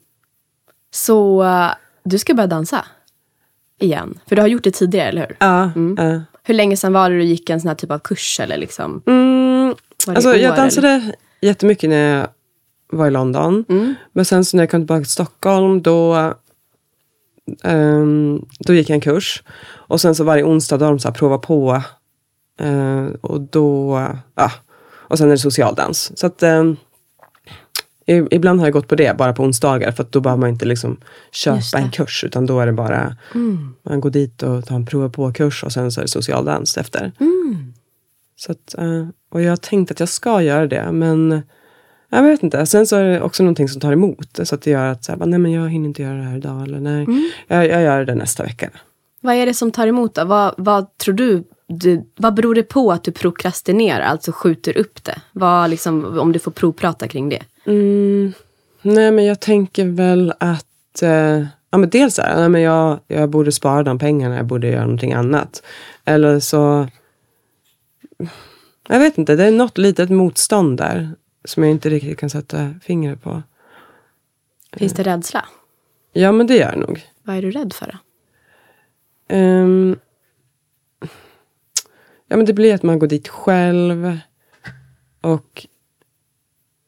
Så 0.94 1.42
eh, 1.44 1.70
du 2.05 2.18
ska 2.18 2.35
börja 2.35 2.46
dansa? 2.46 2.85
Igen? 3.79 4.18
För 4.26 4.37
du 4.37 4.42
har 4.42 4.48
gjort 4.48 4.64
det 4.64 4.70
tidigare, 4.70 5.09
eller 5.09 5.20
hur? 5.26 5.37
Ja. 5.40 5.70
ja. 5.96 6.20
Hur 6.42 6.55
länge 6.55 6.76
sedan 6.76 6.92
var 6.92 7.11
det 7.11 7.16
du 7.16 7.24
gick 7.24 7.50
en 7.50 7.61
sån 7.61 7.68
här 7.68 7.74
typ 7.74 7.90
av 7.90 7.98
kurs? 7.98 8.40
Eller 8.40 8.57
liksom? 8.57 9.03
Mm, 9.07 9.74
alltså, 10.07 10.35
i 10.35 10.42
jag 10.42 10.53
år, 10.53 10.57
dansade 10.57 11.12
jättemycket 11.40 11.90
när 11.90 12.16
jag 12.18 12.29
var 12.92 13.07
i 13.07 13.11
London. 13.11 13.64
Mm. 13.68 13.94
Men 14.12 14.24
sen 14.24 14.44
så 14.44 14.57
när 14.57 14.62
jag 14.64 14.70
kom 14.70 14.81
tillbaka 14.81 15.00
till 15.03 15.11
Stockholm 15.11 15.83
då, 15.83 16.33
ehm, 17.64 18.44
då 18.59 18.74
gick 18.74 18.88
jag 18.90 18.94
en 18.94 19.00
kurs. 19.00 19.42
Och 19.90 20.00
sen 20.00 20.14
så 20.14 20.24
varje 20.24 20.44
onsdag 20.44 20.76
då 20.79 20.85
har 20.85 20.92
de 20.92 20.98
så 20.98 21.09
här 21.09 21.14
prova 21.14 21.38
på. 21.38 21.83
Eh, 22.61 23.05
och 23.20 23.40
då, 23.40 24.00
ja. 24.35 24.53
Och 24.92 25.18
sen 25.18 25.26
är 25.26 25.31
det 25.31 25.38
socialdans. 25.38 26.18
Så 26.18 26.26
att 26.26 26.42
i- 28.07 28.26
Ibland 28.31 28.61
har 28.61 28.66
jag 28.66 28.72
gått 28.72 28.88
på 28.88 28.94
det 28.94 29.16
bara 29.16 29.33
på 29.33 29.42
onsdagar 29.42 29.92
för 29.92 30.03
att 30.03 30.12
då 30.12 30.20
behöver 30.20 30.40
man 30.40 30.50
inte 30.50 30.64
liksom 30.64 30.96
köpa 31.33 31.79
en 31.79 31.90
kurs 31.90 32.24
utan 32.24 32.46
då 32.46 32.61
är 32.61 32.66
det 32.66 32.72
bara 32.72 33.16
Mm. 33.35 33.74
man 33.83 34.00
går 34.00 34.11
dit 34.11 34.42
och 34.42 34.64
tar 34.66 34.74
en 34.76 34.87
prova 34.87 35.09
på-kurs 35.09 35.64
och 35.64 35.72
sen 35.72 35.92
så 35.92 36.00
är 36.00 36.05
det 36.05 36.09
socialdans 36.09 36.76
efter. 36.79 37.12
Mm. 37.20 37.72
Så 38.37 38.53
att, 38.53 38.74
eh, 38.79 39.07
och 39.33 39.42
jag 39.42 39.50
har 39.53 39.57
tänkt 39.57 39.90
att 39.90 40.00
jag 40.00 40.09
ska 40.09 40.42
göra 40.42 40.66
det, 40.66 40.92
men 40.92 41.42
jag 42.11 42.22
vet 42.22 42.42
inte. 42.42 42.66
Sen 42.66 42.87
så 42.87 42.96
är 42.96 43.05
det 43.05 43.20
också 43.20 43.42
någonting 43.42 43.68
som 43.68 43.81
tar 43.81 43.92
emot. 43.92 44.38
Så 44.42 44.55
att 44.55 44.62
det 44.62 44.70
gör 44.70 44.87
att 44.92 45.05
så 45.05 45.12
här, 45.12 45.26
nej 45.26 45.38
men 45.38 45.53
jag 45.53 45.68
hinner 45.68 45.88
inte 45.88 46.03
göra 46.03 46.16
det 46.16 46.22
här 46.24 46.37
idag. 46.37 46.62
Eller 46.62 46.81
nej, 46.81 47.05
Mm. 47.05 47.31
jag, 47.48 47.66
jag 47.68 47.83
gör 47.83 48.05
det 48.05 48.14
nästa 48.14 48.42
vecka. 48.42 48.70
Vad 49.20 49.35
är 49.35 49.46
det 49.46 49.54
som 49.54 49.70
tar 49.70 49.87
emot 49.87 50.14
då? 50.14 50.24
Vad, 50.24 50.54
vad 50.56 50.96
tror 50.96 51.14
du, 51.14 51.44
du, 51.66 52.04
vad 52.16 52.35
beror 52.35 52.54
det 52.54 52.62
på 52.62 52.92
att 52.92 53.04
du 53.04 53.12
prokrastinerar, 53.12 54.00
alltså 54.00 54.33
skjuter 54.33 54.78
upp 54.78 55.04
det? 55.04 55.20
Vad 55.33 55.70
liksom, 55.70 56.18
om 56.18 56.33
du 56.33 56.38
får 56.38 56.50
provprata 56.50 57.09
kring 57.09 57.28
det. 57.28 57.42
Mm, 57.64 58.33
nej 58.83 59.11
men 59.11 59.24
jag 59.24 59.40
tänker 59.40 59.85
väl 59.85 60.33
att 60.40 61.02
eh, 61.02 61.44
ja, 61.70 61.78
men 61.78 61.90
dels 61.90 62.18
här, 62.18 62.37
nej, 62.37 62.48
men 62.48 62.61
jag, 62.61 63.00
jag 63.06 63.28
borde 63.28 63.52
spara 63.52 63.83
de 63.83 63.98
pengarna, 63.98 64.37
jag 64.37 64.46
borde 64.46 64.68
göra 64.68 64.85
någonting 64.85 65.12
annat. 65.12 65.62
Eller 66.04 66.40
så, 66.40 66.88
jag 68.88 68.98
vet 68.98 69.18
inte, 69.18 69.37
det 69.37 69.44
är 69.44 69.52
något 69.52 69.78
litet 69.78 70.11
motstånd 70.11 70.78
där 70.78 71.11
som 71.44 71.62
jag 71.62 71.70
inte 71.70 71.90
riktigt 71.90 72.18
kan 72.18 72.30
sätta 72.30 72.74
fingret 72.83 73.22
på. 73.22 73.42
Finns 74.72 74.92
det 74.92 75.02
rädsla? 75.02 75.44
Ja 76.12 76.33
men 76.33 76.46
det 76.46 76.56
gör 76.56 76.70
jag 76.70 76.78
nog. 76.78 77.06
Vad 77.22 77.37
är 77.37 77.42
du 77.42 77.50
rädd 77.50 77.72
för 77.72 77.87
då? 77.87 77.98
Um, 79.33 79.97
ja, 82.29 82.37
men 82.37 82.45
det 82.45 82.53
blir 82.53 82.75
att 82.75 82.83
man 82.83 82.99
går 82.99 83.07
dit 83.07 83.29
själv. 83.29 84.19
Och 85.21 85.66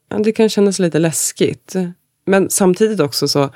ja, 0.09 0.17
det 0.17 0.31
kan 0.31 0.49
kännas 0.49 0.79
lite 0.79 0.99
läskigt. 0.99 1.75
Men 2.25 2.49
samtidigt 2.49 2.99
också 2.99 3.27
så, 3.27 3.49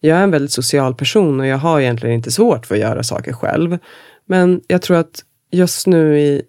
jag 0.00 0.18
är 0.18 0.22
en 0.22 0.30
väldigt 0.30 0.52
social 0.52 0.94
person 0.94 1.40
och 1.40 1.46
jag 1.46 1.58
har 1.58 1.80
egentligen 1.80 2.14
inte 2.14 2.32
svårt 2.32 2.66
för 2.66 2.74
att 2.74 2.80
göra 2.80 3.02
saker 3.02 3.32
själv. 3.32 3.78
Men 4.26 4.60
jag 4.66 4.82
tror 4.82 4.96
att 4.96 5.24
just 5.50 5.86
nu 5.86 6.20
i, 6.20 6.42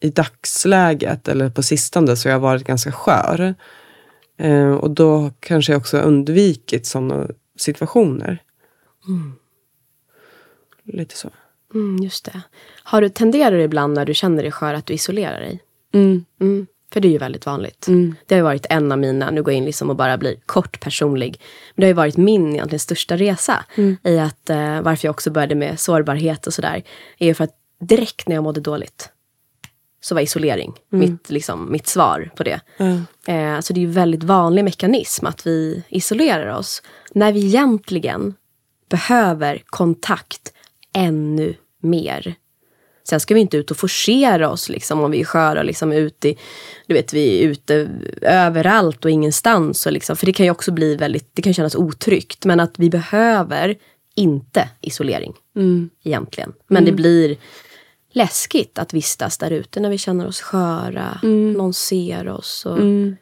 i 0.00 0.10
dagsläget, 0.10 1.28
eller 1.28 1.50
på 1.50 1.62
sistone, 1.62 2.16
så 2.16 2.28
har 2.28 2.32
jag 2.32 2.40
varit 2.40 2.64
ganska 2.64 2.92
skör. 2.92 3.54
Eh, 4.38 4.70
och 4.70 4.90
då 4.90 5.30
kanske 5.40 5.72
jag 5.72 5.80
också 5.80 5.96
har 5.96 6.04
undvikit 6.04 6.86
sådana 6.86 7.28
situationer. 7.56 8.42
Mm. 9.08 9.32
Lite 10.92 11.16
så. 11.16 11.30
Mm, 11.74 11.96
just 11.96 12.24
det. 12.24 12.40
Har 12.82 13.00
du, 13.00 13.08
tenderar 13.08 13.56
du 13.56 13.62
ibland 13.62 13.94
när 13.94 14.04
du 14.04 14.14
känner 14.14 14.42
dig 14.42 14.52
skör 14.52 14.74
att 14.74 14.86
du 14.86 14.94
isolerar 14.94 15.40
dig? 15.40 15.62
Mm. 15.94 16.24
Mm, 16.40 16.66
för 16.92 17.00
det 17.00 17.08
är 17.08 17.12
ju 17.12 17.18
väldigt 17.18 17.46
vanligt. 17.46 17.88
Mm. 17.88 18.14
Det 18.26 18.34
har 18.34 18.38
ju 18.38 18.44
varit 18.44 18.66
en 18.70 18.92
av 18.92 18.98
mina, 18.98 19.30
nu 19.30 19.42
går 19.42 19.52
jag 19.52 19.58
in 19.58 19.64
liksom 19.64 19.90
och 19.90 19.96
bara 19.96 20.18
blir 20.18 20.36
kort 20.46 20.80
personlig. 20.80 21.40
Men 21.74 21.80
det 21.80 21.86
har 21.86 21.88
ju 21.88 21.94
varit 21.94 22.16
min 22.16 22.52
egentligen 22.52 22.80
största 22.80 23.16
resa. 23.16 23.64
I 24.02 24.18
att 24.18 24.50
eh, 24.50 24.80
varför 24.80 25.06
jag 25.06 25.12
också 25.12 25.30
började 25.30 25.54
med 25.54 25.80
sårbarhet 25.80 26.46
och 26.46 26.54
sådär. 26.54 26.82
Är 27.18 27.26
ju 27.26 27.34
för 27.34 27.44
att 27.44 27.54
direkt 27.80 28.28
när 28.28 28.34
jag 28.34 28.44
mådde 28.44 28.60
dåligt. 28.60 29.10
Så 30.00 30.14
var 30.14 30.22
isolering 30.22 30.74
mitt, 30.88 31.30
liksom, 31.30 31.72
mitt 31.72 31.86
svar 31.86 32.30
på 32.36 32.42
det. 32.42 32.60
Eh, 33.26 33.60
så 33.60 33.72
det 33.72 33.80
är 33.80 33.82
ju 33.82 33.86
väldigt 33.86 34.22
vanlig 34.22 34.64
mekanism 34.64 35.26
att 35.26 35.46
vi 35.46 35.82
isolerar 35.88 36.54
oss. 36.54 36.82
När 37.12 37.32
vi 37.32 37.46
egentligen 37.46 38.34
behöver 38.88 39.62
kontakt 39.66 40.52
ännu 40.98 41.54
mer. 41.82 42.34
Sen 43.08 43.20
ska 43.20 43.34
vi 43.34 43.40
inte 43.40 43.56
ut 43.56 43.70
och 43.70 43.76
forcera 43.76 44.50
oss 44.50 44.68
liksom, 44.68 45.00
om 45.00 45.10
vi 45.10 45.20
är 45.20 45.24
sköra. 45.24 45.62
Liksom, 45.62 45.92
ut 45.92 46.24
i, 46.24 46.38
du 46.86 46.94
vet, 46.94 47.12
vi 47.12 47.44
är 47.44 47.48
ute 47.48 47.88
överallt 48.22 49.04
och 49.04 49.10
ingenstans. 49.10 49.86
Och 49.86 49.92
liksom, 49.92 50.16
för 50.16 50.26
det 50.26 50.32
kan 50.32 50.46
ju 50.46 50.50
också 50.52 50.72
bli 50.72 50.96
väldigt, 50.96 51.30
det 51.32 51.42
kan 51.42 51.54
kännas 51.54 51.74
otryggt. 51.74 52.44
Men 52.44 52.60
att 52.60 52.78
vi 52.78 52.90
behöver 52.90 53.76
inte 54.14 54.68
isolering 54.80 55.34
Mm. 55.56 55.90
egentligen. 56.02 56.52
Men 56.66 56.84
det 56.84 56.92
blir 56.92 57.36
läskigt 58.12 58.78
att 58.78 58.94
vistas 58.94 59.38
där 59.38 59.50
ute 59.50 59.80
när 59.80 59.90
vi 59.90 59.98
känner 59.98 60.26
oss 60.26 60.40
sköra. 60.40 61.18
Någon 61.56 61.74
ser 61.74 62.28
oss. 62.28 62.66
Och 62.66 62.76
Mm. 62.78 63.16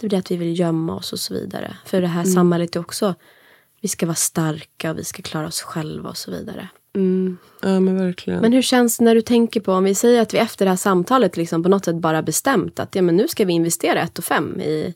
Det 0.00 0.08
blir 0.08 0.18
att 0.18 0.30
vi 0.30 0.36
vill 0.36 0.58
gömma 0.60 0.96
oss 0.96 1.12
och 1.12 1.18
så 1.18 1.34
vidare. 1.34 1.76
För 1.86 2.00
det 2.00 2.06
här 2.06 2.24
samhället 2.24 2.76
är 2.76 2.80
också, 2.80 3.14
vi 3.80 3.88
ska 3.88 4.06
vara 4.06 4.14
starka 4.14 4.90
och 4.90 4.98
vi 4.98 5.04
ska 5.04 5.22
klara 5.22 5.46
oss 5.46 5.60
själva 5.62 6.08
och 6.10 6.16
så 6.16 6.30
vidare. 6.30 6.68
Mm. 6.94 7.38
Ja 7.62 7.80
men 7.80 7.98
verkligen. 7.98 8.40
Men 8.40 8.52
hur 8.52 8.62
känns 8.62 8.98
det 8.98 9.04
när 9.04 9.14
du 9.14 9.20
tänker 9.20 9.60
på, 9.60 9.72
om 9.72 9.84
vi 9.84 9.94
säger 9.94 10.22
att 10.22 10.34
vi 10.34 10.38
efter 10.38 10.64
det 10.64 10.70
här 10.70 10.76
samtalet 10.76 11.36
liksom 11.36 11.62
på 11.62 11.68
något 11.68 11.84
sätt 11.84 11.96
bara 11.96 12.22
bestämt 12.22 12.80
att 12.80 12.94
ja, 12.94 13.02
men 13.02 13.16
nu 13.16 13.28
ska 13.28 13.44
vi 13.44 13.52
investera 13.52 14.00
1 14.00 14.18
och 14.18 14.24
5 14.24 14.60
i, 14.60 14.94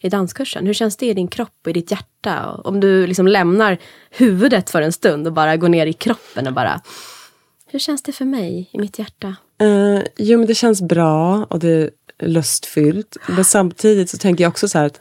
i 0.00 0.08
danskursen. 0.08 0.66
Hur 0.66 0.74
känns 0.74 0.96
det 0.96 1.06
i 1.06 1.14
din 1.14 1.28
kropp 1.28 1.58
och 1.64 1.70
i 1.70 1.72
ditt 1.72 1.90
hjärta? 1.90 2.46
Och 2.50 2.66
om 2.66 2.80
du 2.80 3.06
liksom 3.06 3.28
lämnar 3.28 3.78
huvudet 4.10 4.70
för 4.70 4.82
en 4.82 4.92
stund 4.92 5.26
och 5.26 5.32
bara 5.32 5.56
går 5.56 5.68
ner 5.68 5.86
i 5.86 5.92
kroppen 5.92 6.46
och 6.46 6.52
bara 6.52 6.80
hur 7.70 7.78
känns 7.78 8.02
det 8.02 8.12
för 8.12 8.24
mig 8.24 8.70
i 8.72 8.78
mitt 8.78 8.98
hjärta? 8.98 9.36
Eh, 9.60 10.02
jo 10.16 10.38
men 10.38 10.46
det 10.46 10.54
känns 10.54 10.82
bra 10.82 11.46
och 11.50 11.58
det 11.58 11.68
är 11.68 11.90
lustfyllt. 12.18 13.16
Men 13.28 13.44
samtidigt 13.44 14.10
så 14.10 14.18
tänker 14.18 14.44
jag 14.44 14.50
också 14.50 14.68
så 14.68 14.78
här 14.78 14.86
att 14.86 15.00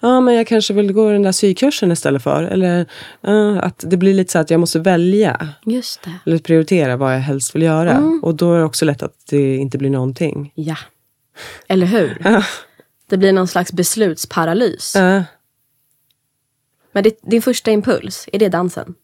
ja, 0.00 0.20
men 0.20 0.34
jag 0.34 0.46
kanske 0.46 0.74
vill 0.74 0.92
gå 0.92 1.10
den 1.10 1.22
där 1.22 1.32
sykursen 1.32 1.92
istället 1.92 2.22
för. 2.22 2.42
Eller 2.42 2.86
eh, 3.22 3.58
att 3.58 3.84
det 3.86 3.96
blir 3.96 4.14
lite 4.14 4.32
så 4.32 4.38
att 4.38 4.50
jag 4.50 4.60
måste 4.60 4.78
välja. 4.78 5.48
Just 5.66 6.02
det. 6.02 6.14
Eller 6.26 6.38
prioritera 6.38 6.96
vad 6.96 7.14
jag 7.14 7.20
helst 7.20 7.54
vill 7.54 7.62
göra. 7.62 8.20
Och 8.22 8.34
då 8.34 8.54
är 8.54 8.58
det 8.58 8.64
också 8.64 8.84
lätt 8.84 9.02
att 9.02 9.26
det 9.30 9.56
inte 9.56 9.78
blir 9.78 9.90
någonting. 9.90 10.52
Ja. 10.54 10.76
Eller 11.68 11.86
hur? 11.86 12.18
Ja. 12.24 12.44
Det 13.06 13.16
blir 13.16 13.32
någon 13.32 13.48
slags 13.48 13.72
beslutsparalys. 13.72 14.96
Eh, 14.96 15.22
Men 16.92 17.02
ditt, 17.04 17.20
din 17.22 17.42
första 17.42 17.70
impuls, 17.70 18.28
är 18.32 18.38
det 18.38 18.48
dansen? 18.48 18.94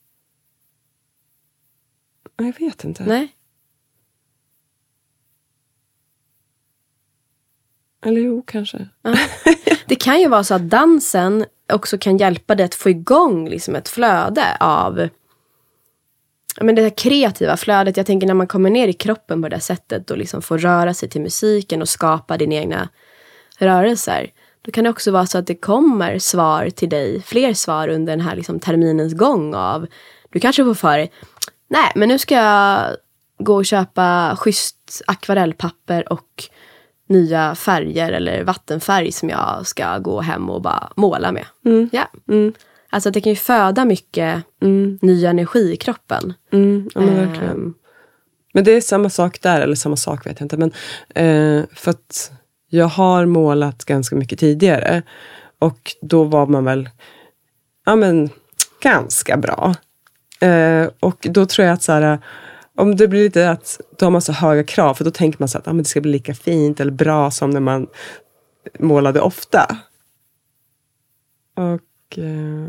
jag 2.37 2.59
vet 2.59 2.85
inte. 2.85 3.04
Nej? 3.04 3.28
Eller 8.07 8.20
jo, 8.20 8.42
kanske. 8.47 8.88
Det 9.87 9.97
kan 9.97 10.20
ju 10.20 10.28
vara 10.28 10.45
så 10.45 10.55
att 10.55 10.70
dansen 10.70 11.45
också 11.72 11.99
kan 11.99 12.16
hjälpa 12.16 12.55
dig 12.55 12.66
att 12.66 12.74
få 12.74 12.91
igång 12.91 13.49
liksom 13.49 13.74
ett 13.74 13.89
flöde 13.89 14.57
av 14.61 15.09
men 16.61 16.74
det 16.74 16.82
här 16.82 16.97
kreativa 16.97 17.57
flödet. 17.57 17.97
Jag 17.97 18.07
tänker 18.07 18.26
när 18.26 18.35
man 18.35 18.47
kommer 18.47 18.70
ner 18.70 18.89
i 18.89 18.93
kroppen 18.93 19.43
på 19.43 19.49
det 19.49 19.57
här 19.57 19.61
sättet 19.61 20.11
och 20.11 20.18
liksom 20.18 20.43
får 20.43 20.59
röra 20.59 20.95
sig 20.95 21.09
till 21.09 21.20
musiken 21.20 21.82
och 21.82 21.89
skapa 21.89 22.37
dina 22.37 22.55
egna 22.55 22.89
rörelser. 23.59 24.30
Då 24.62 24.70
kan 24.70 24.85
det 24.85 24.91
också 24.91 25.11
vara 25.11 25.26
så 25.26 25.39
att 25.39 25.47
det 25.47 25.55
kommer 25.55 26.18
svar 26.18 26.70
till 26.70 26.89
dig, 26.89 27.22
fler 27.22 27.55
svar 27.55 27.89
under 27.89 28.12
den 28.12 28.20
här 28.20 28.37
liksom 28.37 28.61
terminens 28.61 29.14
gång 29.14 29.55
av 29.55 29.87
du 30.30 30.41
kanske 30.41 30.64
får 30.64 30.74
för 30.74 30.99
dig, 30.99 31.12
nej 31.68 31.93
men 31.95 32.09
nu 32.09 32.18
ska 32.18 32.35
jag 32.35 32.97
gå 33.39 33.55
och 33.55 33.66
köpa 33.66 34.37
schysst 34.37 35.03
akvarellpapper 35.07 36.12
och 36.12 36.45
nya 37.09 37.55
färger 37.55 38.12
eller 38.12 38.44
vattenfärg 38.44 39.12
som 39.12 39.28
jag 39.28 39.66
ska 39.66 39.98
gå 39.98 40.20
hem 40.20 40.50
och 40.50 40.62
bara 40.62 40.92
måla 40.96 41.32
med. 41.32 41.46
Ja. 41.92 42.09
Mm. 42.28 42.52
Alltså 42.90 43.11
det 43.11 43.20
kan 43.20 43.30
ju 43.32 43.36
föda 43.36 43.84
mycket 43.84 44.44
Mm, 44.62 44.98
ny 45.02 45.24
energi 45.26 45.72
i 45.72 45.76
kroppen. 45.76 46.34
mm, 46.52 46.90
ja, 46.94 47.00
men 47.00 47.14
verkligen. 47.16 47.50
Ehm, 47.50 47.74
Men 48.55 48.64
det 48.64 48.72
är 48.72 48.80
samma 48.80 49.11
sak 49.11 49.40
där, 49.42 49.61
eller 49.61 49.74
samma 49.74 49.96
sak 49.96 50.26
vet 50.26 50.40
jag 50.40 50.44
inte. 50.44 50.57
Men, 50.57 50.72
eh, 51.14 51.64
för 51.74 51.90
att 51.90 52.32
jag 52.68 52.86
har 52.86 53.26
målat 53.26 53.84
ganska 53.84 54.16
mycket 54.16 54.38
tidigare. 54.38 55.02
Och 55.59 55.92
då 56.02 56.24
var 56.24 56.46
man 56.46 56.64
väl 56.64 56.90
ja, 57.86 57.96
men, 57.96 58.30
ganska 58.82 59.36
bra. 59.36 59.74
Eh, 60.40 60.88
och 61.00 61.26
då 61.30 61.46
tror 61.46 61.66
jag 61.66 61.74
att 61.74 61.82
så 61.82 61.92
här, 61.92 62.18
om 62.77 62.97
det 62.97 63.09
blir 63.09 63.25
lite 63.25 63.51
att 63.51 63.81
då 63.99 64.07
har 64.07 64.11
man 64.11 64.22
så 64.22 64.33
höga 64.33 64.64
krav, 64.64 64.95
för 64.95 65.05
då 65.05 65.11
tänker 65.11 65.39
man 65.39 65.49
så 65.49 65.59
att 65.59 65.68
ah, 65.68 65.72
men 65.72 65.83
det 65.83 65.89
ska 65.89 66.01
bli 66.01 66.12
lika 66.12 66.35
fint 66.35 66.81
eller 66.81 66.93
bra 66.93 67.31
som 67.31 67.51
när 67.51 67.61
man 67.61 67.87
målade 68.79 69.20
ofta. 69.20 69.79
Och 71.57 72.18
eh, 72.18 72.68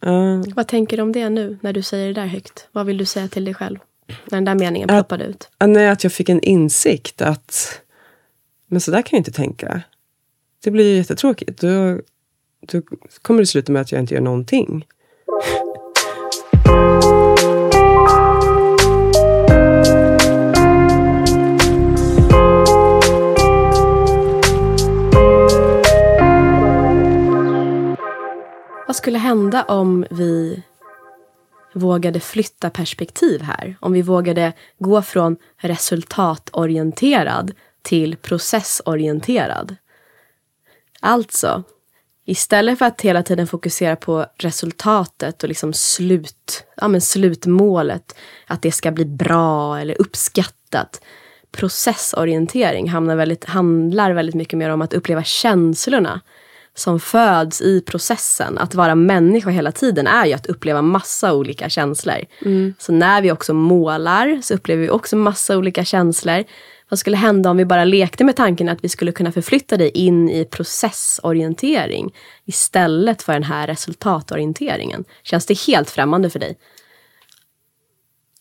ja. 0.00 0.44
Vad 0.56 0.68
tänker 0.68 0.96
du 0.96 1.02
om 1.02 1.12
det 1.12 1.28
nu 1.30 1.58
när 1.60 1.72
du 1.72 1.82
säger 1.82 2.06
det 2.06 2.20
där 2.20 2.26
högt? 2.26 2.68
Vad 2.72 2.86
vill 2.86 2.98
du 2.98 3.04
säga 3.04 3.28
till 3.28 3.44
dig 3.44 3.54
själv? 3.54 3.78
När 4.06 4.36
den 4.36 4.44
där 4.44 4.54
meningen 4.54 4.90
Att- 4.90 5.08
ploppade 5.08 5.24
ut. 5.24 5.50
Nej, 5.66 5.88
att 5.88 6.04
jag 6.04 6.12
fick 6.12 6.28
en 6.28 6.40
insikt 6.40 7.22
att 7.22 7.80
men 8.66 8.80
så 8.80 8.90
där 8.90 9.02
kan 9.02 9.16
jag 9.16 9.20
inte 9.20 9.32
tänka. 9.32 9.82
Det 10.64 10.70
blir 10.70 10.84
ju 10.90 10.96
jättetråkigt. 10.96 11.60
Då, 11.60 12.00
då 12.60 12.82
kommer 13.22 13.40
det 13.40 13.46
sluta 13.46 13.72
med 13.72 13.82
att 13.82 13.92
jag 13.92 14.00
inte 14.00 14.14
gör 14.14 14.20
någonting. 14.20 14.86
Vad 28.88 28.96
skulle 28.96 29.18
hända 29.18 29.62
om 29.62 30.06
vi 30.10 30.62
vågade 31.74 32.20
flytta 32.20 32.70
perspektiv 32.70 33.42
här? 33.42 33.76
Om 33.80 33.92
vi 33.92 34.02
vågade 34.02 34.52
gå 34.78 35.02
från 35.02 35.36
resultatorienterad 35.56 37.52
till 37.82 38.16
processorienterad. 38.16 39.76
Alltså, 41.00 41.62
istället 42.24 42.78
för 42.78 42.86
att 42.86 43.00
hela 43.00 43.22
tiden 43.22 43.46
fokusera 43.46 43.96
på 43.96 44.26
resultatet 44.36 45.42
och 45.42 45.48
liksom 45.48 45.72
slut, 45.72 46.64
ja, 46.76 46.88
men 46.88 47.00
slutmålet, 47.00 48.16
att 48.46 48.62
det 48.62 48.72
ska 48.72 48.90
bli 48.90 49.04
bra 49.04 49.80
eller 49.80 50.00
uppskattat. 50.00 51.00
Processorientering 51.50 52.88
hamnar 52.88 53.16
väldigt, 53.16 53.44
handlar 53.44 54.12
väldigt 54.12 54.34
mycket 54.34 54.58
mer 54.58 54.70
om 54.70 54.82
att 54.82 54.94
uppleva 54.94 55.24
känslorna 55.24 56.20
som 56.78 57.00
föds 57.00 57.60
i 57.60 57.80
processen. 57.80 58.58
Att 58.58 58.74
vara 58.74 58.94
människa 58.94 59.50
hela 59.50 59.72
tiden 59.72 60.06
är 60.06 60.26
ju 60.26 60.32
att 60.32 60.46
uppleva 60.46 60.82
massa 60.82 61.34
olika 61.34 61.68
känslor. 61.68 62.18
Så 62.78 62.92
när 62.92 63.22
vi 63.22 63.32
också 63.32 63.54
målar 63.54 64.40
så 64.42 64.54
upplever 64.54 64.82
vi 64.82 64.90
också 64.90 65.16
massa 65.16 65.58
olika 65.58 65.84
känslor. 65.84 66.44
Vad 66.88 66.98
skulle 66.98 67.16
hända 67.16 67.50
om 67.50 67.56
vi 67.56 67.64
bara 67.64 67.84
lekte 67.84 68.24
med 68.24 68.36
tanken 68.36 68.68
att 68.68 68.84
vi 68.84 68.88
skulle 68.88 69.12
kunna 69.12 69.32
förflytta 69.32 69.76
dig 69.76 69.88
in 69.88 70.30
i 70.30 70.44
processorientering 70.44 72.14
istället 72.44 73.22
för 73.22 73.32
den 73.32 73.42
här 73.42 73.66
resultatorienteringen? 73.66 75.04
Känns 75.22 75.46
det 75.46 75.58
helt 75.58 75.90
främmande 75.90 76.30
för 76.30 76.38
dig? 76.38 76.58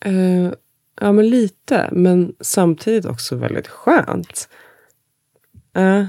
Eh, 0.05 0.51
ja, 1.01 1.11
men 1.11 1.29
lite. 1.29 1.89
Men 1.91 2.33
samtidigt 2.41 3.05
också 3.05 3.35
väldigt 3.35 3.67
skönt. 3.67 4.49
Eh, 5.75 6.05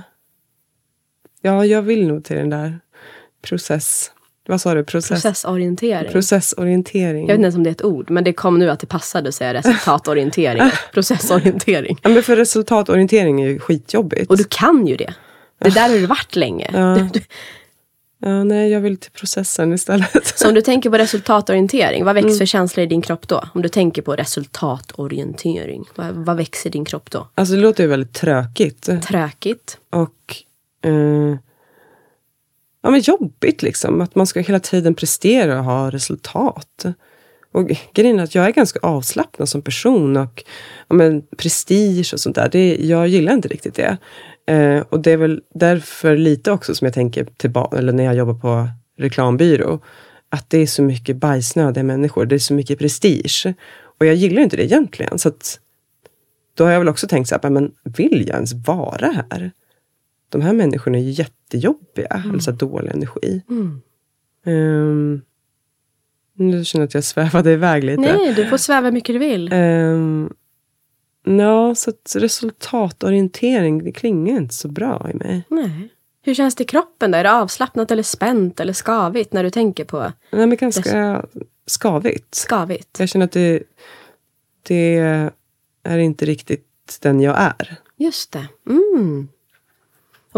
ja, 1.42 1.64
jag 1.64 1.82
vill 1.82 2.06
nog 2.08 2.24
till 2.24 2.36
den 2.36 2.50
där 2.50 2.80
process... 3.42 4.10
Vad 4.50 4.60
sa 4.60 4.74
du? 4.74 4.84
Process, 4.84 5.08
Processorientering. 5.22 6.12
processorientering. 6.12 7.20
Jag 7.20 7.26
vet 7.26 7.34
inte 7.34 7.42
ens 7.44 7.56
om 7.56 7.62
det 7.62 7.70
är 7.70 7.72
ett 7.72 7.84
ord, 7.84 8.10
men 8.10 8.24
det 8.24 8.32
kom 8.32 8.58
nu 8.58 8.70
att 8.70 8.80
det 8.80 8.86
passade 8.86 9.28
att 9.28 9.34
säga 9.34 9.54
resultatorientering. 9.54 10.62
Processorientering. 10.92 11.98
Ja, 12.02 12.08
men 12.08 12.22
för 12.22 12.36
resultatorientering 12.36 13.40
är 13.42 13.48
ju 13.48 13.58
skitjobbigt. 13.58 14.30
Och 14.30 14.36
du 14.36 14.44
kan 14.44 14.86
ju 14.86 14.96
det. 14.96 15.14
Det 15.58 15.70
där 15.70 15.88
har 15.88 15.96
du 15.96 16.06
varit 16.06 16.36
länge. 16.36 16.70
Ja. 16.72 17.08
Ja, 18.20 18.44
nej, 18.44 18.70
jag 18.70 18.80
vill 18.80 18.96
till 18.96 19.10
processen 19.10 19.72
istället. 19.72 20.26
Så 20.38 20.48
om 20.48 20.54
du 20.54 20.60
tänker 20.60 20.90
på 20.90 20.98
resultatorientering, 20.98 22.04
vad 22.04 22.16
Mm. 22.16 22.24
växer 22.24 22.38
för 22.38 22.46
känslor 22.46 22.84
i 22.84 22.86
din 22.86 23.02
kropp 23.02 23.28
då? 23.28 23.44
Om 23.54 23.62
du 23.62 23.68
tänker 23.68 24.02
på 24.02 24.16
resultatorientering, 24.16 25.84
vad, 25.94 26.14
vad 26.14 26.36
växer 26.36 26.70
i 26.70 26.72
din 26.72 26.84
kropp 26.84 27.10
då? 27.10 27.28
Alltså 27.34 27.54
det 27.54 27.60
låter 27.60 27.82
ju 27.84 27.88
väldigt 27.88 28.12
tråkigt. 28.14 28.88
Träkigt. 29.02 29.78
Och 29.90 30.36
eh, 30.82 31.36
ja, 32.82 32.90
men 32.90 33.00
jobbigt 33.00 33.62
liksom. 33.62 34.00
Att 34.00 34.14
man 34.14 34.26
ska 34.26 34.40
hela 34.40 34.60
tiden 34.60 34.94
prestera 34.94 35.58
och 35.58 35.64
ha 35.64 35.90
resultat. 35.90 36.84
Och 37.52 37.70
grejen 37.94 38.18
är 38.18 38.24
att 38.24 38.34
jag 38.34 38.46
är 38.46 38.50
ganska 38.50 38.80
avslappnad 38.82 39.48
som 39.48 39.62
person. 39.62 40.16
Och 40.16 40.44
ja, 40.88 40.94
men, 40.94 41.22
prestige 41.36 42.10
och 42.12 42.20
sånt 42.20 42.36
där. 42.36 42.48
Det, 42.52 42.76
jag 42.76 43.08
gillar 43.08 43.32
inte 43.32 43.48
riktigt 43.48 43.74
det. 43.74 43.98
Eh, 44.46 44.80
och 44.88 45.00
det 45.00 45.12
är 45.12 45.16
väl 45.16 45.42
därför 45.54 46.16
lite 46.16 46.52
också 46.52 46.74
som 46.74 46.84
jag 46.84 46.94
tänker 46.94 47.24
tillbaka, 47.36 47.78
eller 47.78 47.92
när 47.92 48.04
jag 48.04 48.14
jobbar 48.14 48.34
på 48.34 48.68
reklambyrå. 48.98 49.80
Att 50.28 50.50
det 50.50 50.58
är 50.58 50.66
så 50.66 50.82
mycket 50.82 51.16
bajsnödiga 51.16 51.84
människor. 51.84 52.26
Det 52.26 52.34
är 52.34 52.38
så 52.38 52.54
mycket 52.54 52.78
prestige. 52.78 53.54
Och 53.98 54.06
jag 54.06 54.14
gillar 54.14 54.42
inte 54.42 54.56
det 54.56 54.64
egentligen. 54.64 55.18
Så 55.18 55.28
att, 55.28 55.60
då 56.54 56.64
har 56.64 56.70
jag 56.70 56.78
väl 56.78 56.88
också 56.88 57.08
tänkt 57.08 57.28
så 57.28 57.38
här, 57.42 57.50
men 57.50 57.72
vill 57.82 58.24
jag 58.26 58.34
ens 58.34 58.52
vara 58.52 59.24
här? 59.30 59.52
De 60.28 60.40
här 60.40 60.52
människorna 60.52 60.98
är 60.98 61.02
ju 61.02 61.10
jättejobbiga, 61.10 62.22
eller 62.28 62.38
så 62.38 62.50
dålig 62.50 62.90
energi. 62.92 63.42
Mm. 63.48 63.82
Um, 64.46 65.22
nu 66.34 66.64
känner 66.64 66.82
jag 66.82 66.86
att 66.86 66.94
jag 66.94 67.04
svävade 67.04 67.52
iväg 67.52 67.84
lite. 67.84 68.00
Nej, 68.00 68.34
du 68.34 68.46
får 68.46 68.56
sväva 68.56 68.84
hur 68.84 68.92
mycket 68.92 69.14
du 69.14 69.18
vill. 69.18 69.52
Um, 69.52 70.34
ja, 71.24 71.74
så 71.74 71.92
resultatorientering, 72.14 73.84
det 73.84 73.92
klingar 73.92 74.36
inte 74.36 74.54
så 74.54 74.68
bra 74.68 75.10
i 75.10 75.14
mig. 75.14 75.42
Nej. 75.48 75.88
Hur 76.22 76.34
känns 76.34 76.54
det 76.54 76.64
i 76.64 76.66
kroppen 76.66 77.10
då? 77.10 77.18
Är 77.18 77.24
det 77.24 77.32
avslappnat 77.32 77.90
eller 77.90 78.02
spänt 78.02 78.60
eller 78.60 78.72
skavigt 78.72 79.32
när 79.32 79.44
du 79.44 79.50
tänker 79.50 79.84
på 79.84 80.12
Nej, 80.30 80.46
men 80.46 80.56
ganska 80.56 81.26
skavigt. 81.66 82.34
skavigt? 82.34 82.98
Jag 82.98 83.08
känner 83.08 83.24
att 83.24 83.32
det, 83.32 83.62
det 84.62 84.96
är 85.82 85.98
inte 85.98 86.24
riktigt 86.24 86.98
den 87.00 87.20
jag 87.20 87.36
är. 87.38 87.76
Just 87.96 88.32
det. 88.32 88.48
Mm. 88.66 89.28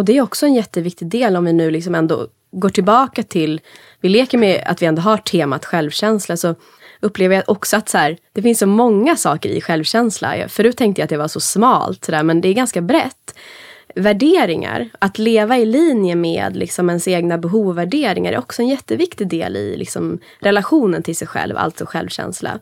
Och 0.00 0.04
det 0.04 0.16
är 0.16 0.22
också 0.22 0.46
en 0.46 0.54
jätteviktig 0.54 1.08
del 1.08 1.36
om 1.36 1.44
vi 1.44 1.52
nu 1.52 1.70
liksom 1.70 1.94
ändå 1.94 2.26
går 2.52 2.68
tillbaka 2.68 3.22
till, 3.22 3.60
vi 4.00 4.08
leker 4.08 4.38
med 4.38 4.62
att 4.66 4.82
vi 4.82 4.86
ändå 4.86 5.02
har 5.02 5.16
temat 5.16 5.64
självkänsla, 5.64 6.36
så 6.36 6.54
upplever 7.00 7.34
jag 7.34 7.44
också 7.46 7.76
att 7.76 7.88
så 7.88 7.98
här, 7.98 8.16
det 8.32 8.42
finns 8.42 8.58
så 8.58 8.66
många 8.66 9.16
saker 9.16 9.48
i 9.48 9.60
självkänsla. 9.60 10.48
Förut 10.48 10.76
tänkte 10.76 11.00
jag 11.00 11.04
att 11.04 11.10
det 11.10 11.16
var 11.16 11.28
så 11.28 11.40
smalt, 11.40 12.04
så 12.04 12.12
där, 12.12 12.22
men 12.22 12.40
det 12.40 12.48
är 12.48 12.52
ganska 12.54 12.80
brett. 12.80 13.34
Värderingar, 13.94 14.88
att 14.98 15.18
leva 15.18 15.58
i 15.58 15.66
linje 15.66 16.14
med 16.14 16.56
liksom 16.56 16.88
ens 16.88 17.08
egna 17.08 17.38
behov 17.38 17.68
och 17.68 17.78
värderingar 17.78 18.32
är 18.32 18.38
också 18.38 18.62
en 18.62 18.68
jätteviktig 18.68 19.28
del 19.28 19.56
i 19.56 19.76
liksom 19.76 20.18
relationen 20.38 21.02
till 21.02 21.16
sig 21.16 21.28
själv, 21.28 21.56
alltså 21.56 21.86
självkänsla. 21.86 22.58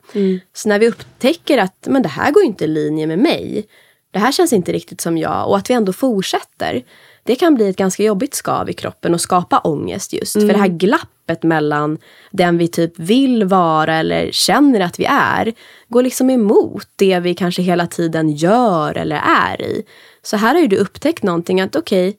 Så 0.52 0.68
när 0.68 0.78
vi 0.78 0.88
upptäcker 0.88 1.58
att 1.58 1.86
men 1.86 2.02
det 2.02 2.08
här 2.08 2.30
går 2.30 2.42
inte 2.42 2.64
i 2.64 2.68
linje 2.68 3.06
med 3.06 3.18
mig, 3.18 3.66
det 4.10 4.18
här 4.18 4.32
känns 4.32 4.52
inte 4.52 4.72
riktigt 4.72 5.00
som 5.00 5.18
jag 5.18 5.48
och 5.48 5.56
att 5.56 5.70
vi 5.70 5.74
ändå 5.74 5.92
fortsätter. 5.92 6.82
Det 7.28 7.36
kan 7.36 7.54
bli 7.54 7.68
ett 7.68 7.76
ganska 7.76 8.02
jobbigt 8.02 8.34
skav 8.34 8.70
i 8.70 8.72
kroppen 8.72 9.14
och 9.14 9.20
skapa 9.20 9.58
ångest 9.58 10.12
just. 10.12 10.32
För 10.32 10.46
det 10.48 10.58
här 10.58 10.68
glappet 10.68 11.42
mellan 11.42 11.98
den 12.30 12.58
vi 12.58 12.68
typ 12.68 12.98
vill 12.98 13.44
vara 13.44 13.96
eller 13.96 14.32
känner 14.32 14.80
att 14.80 15.00
vi 15.00 15.04
är 15.04 15.52
går 15.88 16.02
liksom 16.02 16.30
emot 16.30 16.88
det 16.96 17.20
vi 17.20 17.34
kanske 17.34 17.62
hela 17.62 17.86
tiden 17.86 18.30
gör 18.30 18.96
eller 18.96 19.16
är 19.16 19.62
i. 19.62 19.82
Så 20.22 20.36
här 20.36 20.54
har 20.54 20.60
ju 20.60 20.66
du 20.66 20.76
upptäckt 20.76 21.22
någonting 21.22 21.60
att 21.60 21.76
okej, 21.76 22.16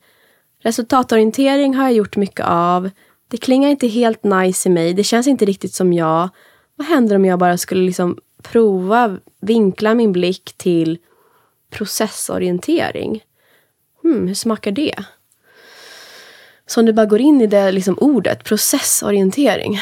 resultatorientering 0.64 1.76
har 1.76 1.84
jag 1.84 1.93
gjort 1.93 2.16
mycket 2.16 2.45
av. 2.45 2.89
Det 3.28 3.38
klingar 3.38 3.70
inte 3.70 3.88
helt 3.88 4.24
nice 4.24 4.70
i 4.70 4.72
mig. 4.72 4.93
Det 4.93 5.03
känns 5.03 5.28
inte 5.28 5.45
riktigt 5.45 5.74
som 5.74 5.93
jag. 5.93 6.30
Vad 6.76 6.88
händer 6.88 7.16
om 7.16 7.26
jag 7.26 7.39
bara 7.39 7.57
skulle 7.57 7.86
liksom 7.86 8.18
prova 8.43 9.18
vinkla 9.41 9.93
min 9.93 10.12
blick 10.12 10.53
till 10.57 10.97
processorientering? 11.70 13.24
Hmm, 14.04 14.28
hur 14.28 14.36
smakar 14.36 14.72
det? 14.72 14.95
Så 16.66 16.80
om 16.80 16.86
du 16.86 16.93
bara 16.93 17.06
går 17.06 17.22
in 17.22 17.41
i 17.41 17.47
det 17.47 17.72
liksom 17.72 17.97
ordet, 17.97 18.43
processorientering. 18.43 19.80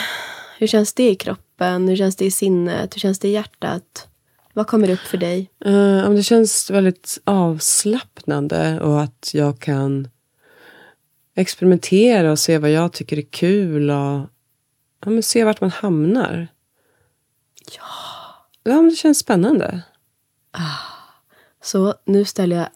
Hur 0.57 0.67
känns 0.67 0.93
det 0.93 1.09
i 1.09 1.15
kroppen? 1.15 1.87
Hur 1.87 1.95
känns 1.95 2.15
det 2.15 2.25
i 2.25 2.31
sinnet? 2.31 2.95
Hur 2.95 2.99
känns 2.99 3.19
det 3.19 3.27
i 3.27 3.31
hjärtat? 3.31 4.07
Vad 4.53 4.67
kommer 4.67 4.89
upp 4.89 4.99
för 4.99 5.17
dig? 5.17 5.49
Uh, 5.65 6.09
det 6.09 6.23
känns 6.23 6.69
väldigt 6.69 7.19
avslappnande 7.23 8.79
och 8.81 9.01
att 9.01 9.31
jag 9.33 9.59
kan 9.59 10.07
experimentera 11.35 12.31
och 12.31 12.39
se 12.39 12.57
vad 12.57 12.71
jag 12.71 12.93
tycker 12.93 13.17
är 13.17 13.21
kul 13.21 13.89
och 13.89 14.29
ja, 15.05 15.09
men 15.09 15.23
se 15.23 15.43
vart 15.43 15.61
man 15.61 15.71
hamnar. 15.71 16.47
Ja. 17.77 17.83
Ja, 18.63 18.75
men 18.75 18.89
det 18.89 18.95
känns 18.95 19.19
spännande. 19.19 19.81
Så 21.63 21.93
nu 22.05 22.25
ställer 22.25 22.55
jag 22.55 22.67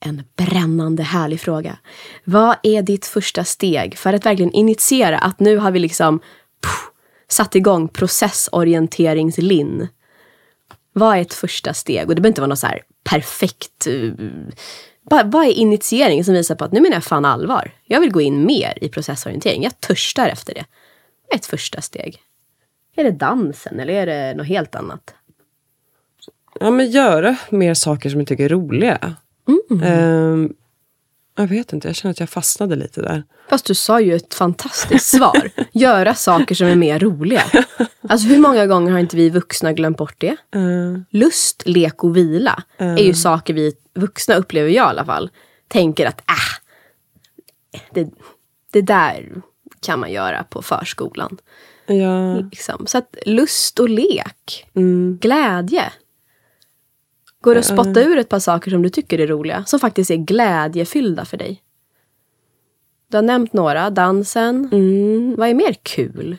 en 0.00 0.22
brännande 0.36 1.02
härlig 1.02 1.40
fråga. 1.40 1.78
Vad 2.24 2.56
är 2.62 2.82
ditt 2.82 3.06
första 3.06 3.44
steg 3.44 3.98
för 3.98 4.12
att 4.12 4.26
verkligen 4.26 4.52
initiera 4.52 5.18
att 5.18 5.40
nu 5.40 5.56
har 5.56 5.70
vi 5.70 5.78
liksom 5.78 6.18
pff, 6.62 6.90
satt 7.28 7.54
igång 7.54 7.88
processorienteringslinn. 7.88 9.88
Vad 10.92 11.16
är 11.16 11.20
ett 11.20 11.34
första 11.34 11.74
steg? 11.74 12.08
Och 12.08 12.14
det 12.14 12.20
behöver 12.20 12.28
inte 12.28 12.40
vara 12.40 12.48
något 12.48 12.58
så 12.58 12.66
här 12.66 12.82
perfekt... 13.04 13.86
Eh, 13.86 14.10
vad 15.10 15.46
är 15.46 15.52
initiering 15.52 16.24
som 16.24 16.34
visar 16.34 16.54
på 16.54 16.64
att 16.64 16.72
nu 16.72 16.80
menar 16.80 16.96
jag 16.96 17.04
fan 17.04 17.24
allvar. 17.24 17.70
Jag 17.84 18.00
vill 18.00 18.12
gå 18.12 18.20
in 18.20 18.46
mer 18.46 18.78
i 18.80 18.88
processorientering. 18.88 19.62
Jag 19.62 19.80
törstar 19.80 20.28
efter 20.28 20.54
det. 20.54 20.64
Vad 21.26 21.34
är 21.34 21.38
ett 21.38 21.46
första 21.46 21.80
steg? 21.80 22.18
Är 22.96 23.04
det 23.04 23.10
dansen 23.10 23.80
eller 23.80 23.92
är 23.92 24.06
det 24.06 24.34
något 24.34 24.46
helt 24.46 24.74
annat? 24.74 25.14
Ja, 26.60 26.70
men 26.70 26.90
göra 26.90 27.36
mer 27.50 27.74
saker 27.74 28.10
som 28.10 28.20
jag 28.20 28.28
tycker 28.28 28.44
är 28.44 28.48
roliga. 28.48 29.16
Mm. 29.48 30.02
Um, 30.02 30.54
jag 31.36 31.46
vet 31.46 31.72
inte, 31.72 31.88
jag 31.88 31.96
känner 31.96 32.10
att 32.10 32.20
jag 32.20 32.30
fastnade 32.30 32.76
lite 32.76 33.02
där. 33.02 33.24
Fast 33.48 33.64
du 33.64 33.74
sa 33.74 34.00
ju 34.00 34.14
ett 34.14 34.34
fantastiskt 34.34 35.06
svar. 35.06 35.50
Göra 35.72 36.14
saker 36.14 36.54
som 36.54 36.66
är 36.66 36.76
mer 36.76 36.98
roliga. 36.98 37.42
Alltså 38.08 38.28
hur 38.28 38.38
många 38.38 38.66
gånger 38.66 38.92
har 38.92 38.98
inte 38.98 39.16
vi 39.16 39.30
vuxna 39.30 39.72
glömt 39.72 39.98
bort 39.98 40.14
det? 40.18 40.36
Uh. 40.56 40.98
Lust, 41.10 41.62
lek 41.66 42.04
och 42.04 42.16
vila 42.16 42.62
uh. 42.80 42.92
är 42.92 43.02
ju 43.02 43.14
saker 43.14 43.54
vi 43.54 43.72
vuxna, 43.94 44.34
upplever 44.34 44.68
jag 44.68 44.86
i 44.86 44.88
alla 44.88 45.04
fall, 45.04 45.30
tänker 45.68 46.06
att 46.06 46.20
äh, 46.20 47.84
det, 47.94 48.10
det 48.72 48.82
där 48.82 49.42
kan 49.80 50.00
man 50.00 50.12
göra 50.12 50.44
på 50.44 50.62
förskolan. 50.62 51.38
Ja. 51.86 52.34
Liksom. 52.34 52.86
Så 52.86 52.98
att 52.98 53.16
lust 53.26 53.78
och 53.78 53.88
lek, 53.88 54.66
mm. 54.74 55.18
glädje. 55.20 55.92
Går 57.40 57.54
det 57.54 57.60
att 57.60 57.66
spotta 57.66 58.02
ur 58.02 58.18
ett 58.18 58.28
par 58.28 58.38
saker 58.38 58.70
som 58.70 58.82
du 58.82 58.88
tycker 58.88 59.18
är 59.18 59.26
roliga, 59.26 59.64
som 59.64 59.80
faktiskt 59.80 60.10
är 60.10 60.16
glädjefyllda 60.16 61.24
för 61.24 61.36
dig? 61.36 61.62
Du 63.10 63.16
har 63.16 63.22
nämnt 63.22 63.52
några, 63.52 63.90
dansen. 63.90 64.68
Mm. 64.72 65.34
Vad 65.38 65.48
är 65.48 65.54
mer 65.54 65.74
kul? 65.82 66.36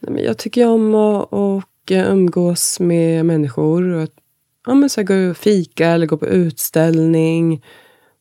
Nej, 0.00 0.12
men 0.12 0.24
jag 0.24 0.38
tycker 0.38 0.66
om 0.68 0.94
att 0.94 1.28
och 1.32 1.90
umgås 1.90 2.80
med 2.80 3.26
människor. 3.26 3.82
Och, 3.82 4.08
ja, 4.66 4.74
men 4.74 4.90
så 4.90 5.00
här, 5.00 5.06
gå 5.06 5.30
och 5.30 5.36
fika 5.36 5.86
eller 5.86 6.06
gå 6.06 6.16
på 6.16 6.26
utställning. 6.26 7.64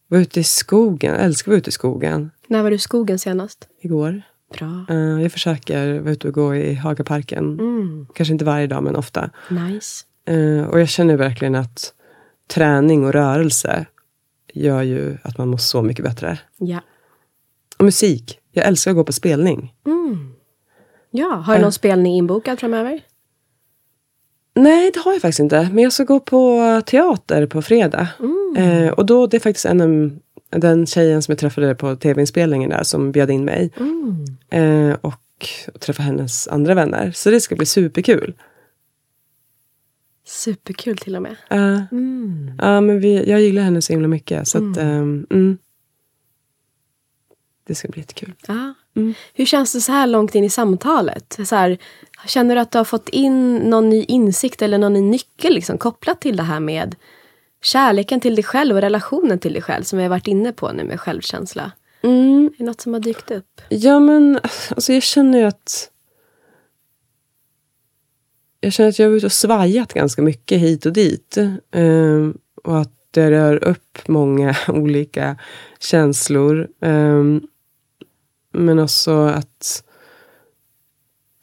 Vara 0.08 0.22
ute 0.22 0.40
i 0.40 0.44
skogen. 0.44 1.14
Jag 1.14 1.24
älskar 1.24 1.52
att 1.52 1.54
vara 1.54 1.58
ute 1.58 1.70
i 1.70 1.72
skogen. 1.72 2.32
När 2.48 2.64
var 2.64 2.70
du 2.70 2.76
i 2.76 2.80
skogen 2.80 3.20
senast? 3.20 3.68
Igår. 3.82 4.22
Bra. 4.54 4.86
Uh, 4.90 5.22
jag 5.22 5.32
försöker 5.32 6.00
vara 6.00 6.12
ute 6.12 6.28
och 6.28 6.34
gå 6.34 6.56
i 6.56 6.74
Hagaparken. 6.74 7.60
Mm. 7.60 8.08
Kanske 8.14 8.32
inte 8.32 8.46
varje 8.46 8.68
dag, 8.68 8.84
men 8.84 8.96
ofta. 8.96 9.30
Nice. 9.50 10.06
Uh, 10.30 10.64
och 10.64 10.80
jag 10.80 10.90
känner 10.90 11.18
verkligen 11.18 11.56
att 11.56 11.94
träning 12.48 13.06
och 13.06 13.14
rörelse 13.14 13.86
gör 14.54 14.82
ju 14.82 15.18
att 15.24 15.38
man 15.38 15.48
mår 15.48 15.58
så 15.58 15.82
mycket 15.82 16.06
bättre. 16.06 16.40
Ja. 16.58 16.80
Och 17.78 17.86
musik. 17.86 18.40
Jag 18.52 18.66
älskar 18.66 18.92
att 18.92 18.98
gå 18.98 19.04
på 19.04 19.14
spelning. 19.14 19.74
Mm. 19.86 20.34
Ja, 21.12 21.28
har 21.28 21.54
du 21.54 21.60
uh. 21.60 21.64
någon 21.64 21.72
spelning 21.72 22.16
inbokad 22.16 22.60
framöver? 22.60 23.02
Nej, 24.54 24.92
det 24.94 25.00
har 25.00 25.12
jag 25.12 25.22
faktiskt 25.22 25.40
inte. 25.40 25.70
Men 25.74 25.84
jag 25.84 25.94
ska 25.94 26.04
gå 26.04 26.20
på 26.20 26.82
teater 26.86 27.46
på 27.46 27.62
fredag. 27.62 28.08
Mm. 28.20 28.56
Eh, 28.58 28.92
och 28.92 29.06
då, 29.06 29.28
det 29.28 29.38
är 29.38 29.42
faktiskt 29.42 29.66
en 29.66 29.82
av 29.82 30.60
den 30.60 30.86
tjejen 30.86 31.22
som 31.22 31.32
jag 31.32 31.40
träffade 31.40 31.76
på 31.76 31.96
tv-inspelningen 31.96 32.70
där 32.70 32.84
som 32.84 33.12
bjöd 33.12 33.30
in 33.30 33.46
mig. 33.46 33.72
Mm. 33.78 34.26
Eh, 34.50 34.98
och, 35.02 35.14
och 35.74 35.80
träffa 35.80 36.04
hennes 36.04 36.48
andra 36.48 36.74
vänner. 36.74 37.12
Så 37.12 37.30
det 37.30 37.42
ska 37.42 37.56
bli 37.56 37.66
superkul. 37.66 38.34
Superkul 40.32 40.98
till 40.98 41.16
och 41.16 41.22
med. 41.22 41.36
Uh, 41.54 41.82
mm. 41.92 42.52
uh, 42.64 42.82
men 42.82 43.00
vi, 43.00 43.30
jag 43.30 43.42
gillar 43.42 43.62
henne 43.62 43.82
så 43.82 43.94
himla 43.94 44.08
mycket. 44.08 44.48
Så 44.48 44.58
att, 44.58 44.78
um, 44.78 45.28
mm. 45.30 45.58
Det 47.68 47.76
ska 47.76 47.88
bli 47.88 48.02
jättekul. 48.02 48.34
Uh. 48.50 48.72
Mm. 48.96 49.14
Hur 49.34 49.46
känns 49.46 49.74
det 49.74 49.82
så 49.82 49.92
här 49.92 50.08
långt 50.08 50.36
in 50.36 50.44
i 50.44 50.50
samtalet? 50.50 51.40
Så 51.46 51.56
här, 51.56 51.78
känner 52.28 52.56
du 52.56 52.62
att 52.62 52.72
du 52.72 52.78
har 52.78 52.86
fått 52.86 53.10
in 53.10 53.56
någon 53.56 53.90
ny 53.90 54.04
insikt 54.04 54.62
eller 54.62 54.78
någon 54.78 54.94
ny 54.94 55.02
nyckel 55.02 55.54
liksom, 55.54 55.78
kopplat 55.78 56.22
till 56.22 56.38
det 56.38 56.44
här 56.44 56.60
med 56.60 56.96
kärleken 57.64 58.20
till 58.20 58.36
dig 58.36 58.44
själv 58.44 58.76
och 58.76 58.82
relationen 58.82 59.40
till 59.40 59.54
dig 59.54 59.62
själv 59.62 59.84
som 59.84 59.98
vi 59.98 60.04
har 60.04 60.10
varit 60.10 60.28
inne 60.28 60.52
på 60.52 60.72
nu 60.72 60.84
med 60.84 61.00
självkänsla? 61.00 61.72
Mm. 62.02 62.46
Är 62.46 62.58
det 62.58 62.64
något 62.64 62.82
som 62.82 62.94
har 62.94 63.00
dykt 63.00 63.32
upp? 63.32 63.62
Ja, 63.70 64.00
men 64.00 64.40
alltså, 64.70 64.94
jag 64.94 65.04
känner 65.04 65.40
ju 65.40 65.46
att 65.46 65.92
jag 68.62 68.74
känner 68.74 68.90
att 68.90 69.00
jag 69.00 69.06
har 69.06 69.12
varit 69.12 69.24
och 69.24 69.32
svajat 69.32 69.94
ganska 69.94 70.22
mycket 70.22 70.60
hit 70.60 70.86
och 70.86 70.94
dit. 70.94 71.38
Um, 71.72 72.38
och 72.64 72.82
att 72.82 72.94
det 73.12 73.32
rör 73.32 73.64
upp 73.64 74.08
många 74.08 74.56
olika 74.68 75.36
känslor. 75.80 76.68
Um, 76.80 77.48
men 78.54 78.80
också 78.80 79.12
att 79.12 79.84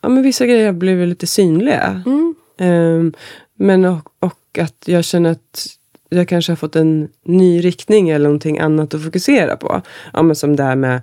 ja, 0.03 0.09
men 0.09 0.23
vissa 0.23 0.47
grejer 0.47 0.67
har 0.67 0.73
blivit 0.73 1.09
lite 1.09 1.27
synliga. 1.27 2.03
Mm. 2.07 2.35
Um, 2.61 3.15
men 3.55 3.85
och, 3.85 4.13
och, 4.19 4.59
att 4.59 4.83
jag 4.87 5.05
känner 5.05 5.31
att 5.31 5.67
jag 6.09 6.29
kanske 6.29 6.53
har 6.53 6.57
fått 6.57 6.77
en 6.77 7.09
ny 7.25 7.61
riktning 7.61 8.09
eller 8.09 8.25
någonting 8.25 8.59
annat 8.59 8.95
att 8.95 9.05
fokusera 9.05 9.57
på. 9.57 9.83
Ja, 10.13 10.23
men 10.23 10.37
som 10.37 10.57
det 10.57 10.63
här 10.63 10.77
med 10.77 11.01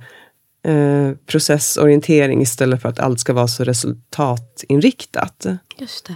eh, 0.65 1.11
processorientering 1.25 2.41
istället 2.41 2.81
för 2.81 2.89
att 2.89 2.99
allt 2.99 3.19
ska 3.19 3.33
vara 3.33 3.47
så 3.47 3.63
resultatinriktat. 3.63 5.45
Just 5.77 6.05
det. 6.05 6.15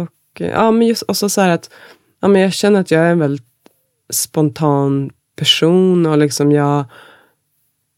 Och, 0.00 0.40
ja, 0.40 0.70
men 0.70 0.86
just 0.86 1.02
också 1.08 1.28
så 1.28 1.40
här 1.40 1.48
att 1.48 1.70
ja, 2.20 2.28
men 2.28 2.42
jag 2.42 2.52
känner 2.52 2.80
att 2.80 2.90
jag 2.90 3.02
är 3.02 3.10
en 3.10 3.18
väldigt 3.18 3.46
spontan 4.10 5.10
person 5.36 6.06
och 6.06 6.18
liksom 6.18 6.52
jag, 6.52 6.84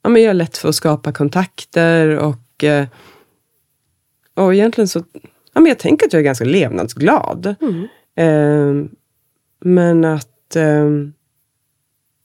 ja, 0.03 0.09
men 0.11 0.23
jag 0.23 0.31
är 0.31 0.35
lätt 0.35 0.57
för 0.57 0.69
att 0.69 0.75
skapa 0.75 1.13
kontakter 1.13 2.17
och, 2.17 2.65
eh, 2.65 2.87
och 4.35 4.55
egentligen 4.55 4.89
så 4.89 5.05
ja, 5.53 5.61
men 5.61 5.67
jag 5.67 5.79
tänker 5.79 6.07
att 6.07 6.13
jag 6.13 6.21
är 6.21 6.25
ganska 6.25 6.45
levnadsglad. 6.45 7.55
Mm. 7.61 7.89
Eh, 8.17 8.91
men 9.61 10.05
att 10.05 10.57
eh, 10.57 10.91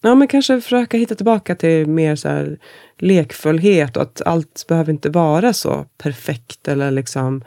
ja, 0.01 0.15
men 0.15 0.27
kanske 0.27 0.61
försöka 0.61 0.97
hitta 0.97 1.15
tillbaka 1.15 1.55
till 1.55 1.87
mer 1.87 2.15
så 2.15 2.27
här 2.27 2.59
lekfullhet 2.97 3.97
och 3.97 4.03
att 4.03 4.21
allt 4.21 4.65
behöver 4.67 4.93
inte 4.93 5.09
vara 5.09 5.53
så 5.53 5.85
perfekt 5.97 6.67
eller 6.67 6.91
liksom 6.91 7.43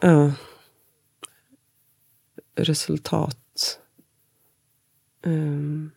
ja, 0.00 0.32
resultat 2.54 3.78
um, 5.26 5.90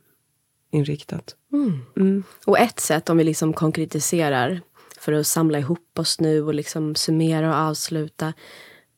inriktat. 0.71 1.35
Mm. 1.53 1.79
Mm. 1.97 2.23
Och 2.45 2.59
ett 2.59 2.79
sätt 2.79 3.09
om 3.09 3.17
vi 3.17 3.23
liksom 3.23 3.53
konkretiserar 3.53 4.61
för 4.99 5.13
att 5.13 5.27
samla 5.27 5.59
ihop 5.59 5.99
oss 5.99 6.19
nu 6.19 6.43
och 6.43 6.53
liksom 6.53 6.95
summera 6.95 7.49
och 7.49 7.55
avsluta. 7.55 8.33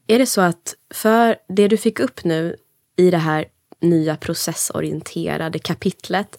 Är 0.07 0.19
det 0.19 0.25
så 0.25 0.41
att 0.41 0.75
för 0.93 1.35
det 1.47 1.67
du 1.67 1.77
fick 1.77 1.99
upp 1.99 2.23
nu 2.23 2.55
i 2.95 3.11
det 3.11 3.17
här 3.17 3.45
nya 3.83 4.15
processorienterade 4.15 5.59
kapitlet 5.59 6.37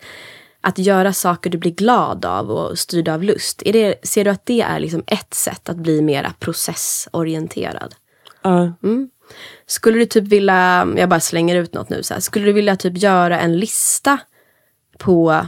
att 0.61 0.79
göra 0.79 1.13
saker 1.13 1.51
du 1.51 1.59
blir 1.59 1.71
glad 1.71 2.25
av 2.25 2.51
och 2.51 2.79
styrd 2.79 3.09
av 3.09 3.23
lust. 3.23 3.63
Är 3.65 3.73
det, 3.73 4.07
ser 4.07 4.25
du 4.25 4.31
att 4.31 4.47
det 4.47 4.61
är 4.61 4.79
liksom 4.79 5.05
ett 5.07 5.35
sätt 5.35 5.69
att 5.69 5.77
bli 5.77 6.03
mera 6.03 6.33
processorienterad? 6.41 7.95
Ja. 8.43 8.73
Mm. 8.83 9.11
Skulle 9.67 9.99
du 9.99 10.07
typ 10.07 10.25
vilja, 10.25 10.89
jag 10.97 11.09
bara 11.09 11.21
slänger 11.21 11.57
ut 11.57 11.75
något 11.75 11.89
nu, 11.89 12.03
så 12.03 12.15
här, 12.15 12.21
skulle 12.21 12.47
du 12.47 12.53
vilja 12.53 12.77
typ 12.77 12.97
göra 12.97 13.41
en 13.41 13.59
lista 13.59 14.19
på 14.99 15.47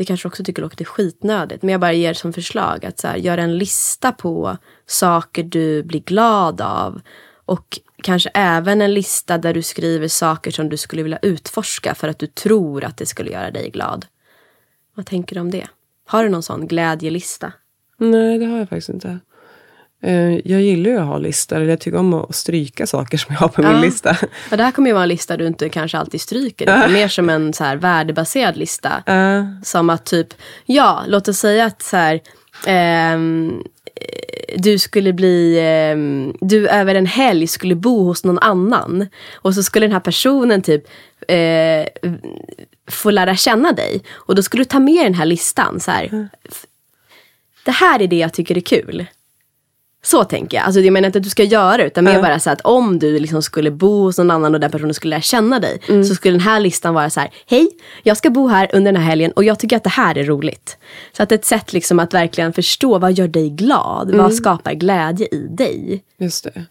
det 0.00 0.04
kanske 0.04 0.28
också 0.28 0.44
tycker 0.44 0.62
låter 0.62 0.84
skitnödigt, 0.84 1.62
men 1.62 1.72
jag 1.72 1.80
bara 1.80 1.92
ger 1.92 2.14
som 2.14 2.32
förslag 2.32 2.86
att 2.86 2.98
så 2.98 3.08
här, 3.08 3.16
göra 3.16 3.42
en 3.42 3.58
lista 3.58 4.12
på 4.12 4.56
saker 4.86 5.42
du 5.42 5.82
blir 5.82 6.00
glad 6.00 6.60
av 6.60 7.00
och 7.44 7.78
kanske 8.00 8.30
även 8.34 8.82
en 8.82 8.94
lista 8.94 9.38
där 9.38 9.54
du 9.54 9.62
skriver 9.62 10.08
saker 10.08 10.50
som 10.50 10.68
du 10.68 10.76
skulle 10.76 11.02
vilja 11.02 11.18
utforska 11.22 11.94
för 11.94 12.08
att 12.08 12.18
du 12.18 12.26
tror 12.26 12.84
att 12.84 12.96
det 12.96 13.06
skulle 13.06 13.30
göra 13.30 13.50
dig 13.50 13.70
glad. 13.70 14.06
Vad 14.94 15.06
tänker 15.06 15.34
du 15.34 15.40
om 15.40 15.50
det? 15.50 15.66
Har 16.06 16.24
du 16.24 16.30
någon 16.30 16.42
sån 16.42 16.66
glädjelista? 16.66 17.52
Nej, 17.98 18.38
det 18.38 18.46
har 18.46 18.58
jag 18.58 18.68
faktiskt 18.68 18.88
inte. 18.88 19.18
Eh, 20.02 20.38
jag 20.44 20.62
gillar 20.62 20.90
ju 20.90 20.98
att 20.98 21.06
ha 21.06 21.18
listor. 21.18 21.62
Jag 21.62 21.80
tycker 21.80 21.98
om 21.98 22.14
att 22.14 22.34
stryka 22.34 22.86
saker 22.86 23.18
som 23.18 23.34
jag 23.34 23.40
har 23.40 23.48
på 23.48 23.62
ja. 23.62 23.72
min 23.72 23.80
lista. 23.80 24.16
Och 24.50 24.56
det 24.56 24.62
här 24.62 24.70
kommer 24.70 24.88
ju 24.88 24.94
vara 24.94 25.02
en 25.02 25.08
lista 25.08 25.36
du 25.36 25.46
inte 25.46 25.68
kanske 25.68 25.98
alltid 25.98 26.20
stryker. 26.20 26.64
Utan 26.64 26.92
mer 26.92 27.08
som 27.08 27.30
en 27.30 27.52
så 27.52 27.64
här 27.64 27.76
värdebaserad 27.76 28.56
lista. 28.56 29.02
Uh. 29.08 29.62
Som 29.62 29.90
att 29.90 30.06
typ, 30.06 30.28
ja, 30.66 31.04
låt 31.06 31.28
oss 31.28 31.38
säga 31.38 31.64
att 31.64 31.82
så 31.82 31.96
här, 31.96 32.20
ehm, 32.66 33.62
du 34.56 34.78
skulle 34.78 35.12
bli, 35.12 35.58
eh, 35.58 35.96
du 36.40 36.68
över 36.68 36.94
en 36.94 37.06
helg 37.06 37.46
skulle 37.46 37.74
bo 37.74 38.04
hos 38.04 38.24
någon 38.24 38.38
annan. 38.38 39.06
Och 39.34 39.54
så 39.54 39.62
skulle 39.62 39.86
den 39.86 39.92
här 39.92 40.00
personen 40.00 40.62
typ 40.62 40.84
eh, 41.28 41.86
få 42.90 43.10
lära 43.10 43.36
känna 43.36 43.72
dig. 43.72 44.02
Och 44.10 44.34
då 44.34 44.42
skulle 44.42 44.60
du 44.60 44.68
ta 44.68 44.78
med 44.78 45.06
den 45.06 45.14
här 45.14 45.26
listan. 45.26 45.80
Så 45.80 45.90
här, 45.90 46.08
mm. 46.12 46.28
Det 47.64 47.70
här 47.70 48.02
är 48.02 48.06
det 48.06 48.18
jag 48.18 48.32
tycker 48.32 48.56
är 48.56 48.60
kul. 48.60 49.06
Så 50.02 50.24
tänker 50.24 50.56
jag. 50.56 50.64
Alltså 50.66 50.80
jag 50.80 50.92
menar 50.92 51.06
inte 51.06 51.18
att 51.18 51.22
du 51.24 51.30
ska 51.30 51.44
göra 51.44 51.76
det 51.76 51.84
utan 51.86 52.04
mer 52.04 52.12
Ja. 52.14 52.22
bara 52.22 52.38
så 52.40 52.50
att 52.50 52.60
om 52.60 52.98
du 52.98 53.18
liksom 53.18 53.42
skulle 53.42 53.70
bo 53.70 54.02
hos 54.02 54.18
någon 54.18 54.30
annan 54.30 54.54
och 54.54 54.60
den 54.60 54.70
personen 54.70 54.94
skulle 54.94 55.10
lära 55.10 55.20
känna 55.22 55.58
dig. 55.58 55.80
Mm. 55.88 56.04
Så 56.04 56.14
skulle 56.14 56.32
den 56.32 56.40
här 56.40 56.60
listan 56.60 56.94
vara 56.94 57.10
så 57.10 57.20
här. 57.20 57.30
Hej, 57.46 57.68
jag 58.02 58.16
ska 58.16 58.30
bo 58.30 58.48
här 58.48 58.70
under 58.72 58.92
den 58.92 59.02
här 59.02 59.08
helgen 59.08 59.32
och 59.32 59.44
jag 59.44 59.58
tycker 59.58 59.76
att 59.76 59.84
det 59.84 59.90
här 59.90 60.18
är 60.18 60.24
roligt. 60.24 60.76
Så 61.16 61.22
att 61.22 61.32
ett 61.32 61.44
sätt 61.44 61.72
liksom 61.72 61.98
att 62.00 62.14
verkligen 62.14 62.52
förstå 62.52 62.98
vad 62.98 63.12
gör 63.12 63.28
dig 63.28 63.50
glad? 63.50 64.08
Mm. 64.08 64.18
Vad 64.22 64.34
skapar 64.34 64.72
glädje 64.72 65.26
i 65.32 65.46
dig? 65.50 66.02
Just 66.18 66.44
det. 66.44 66.64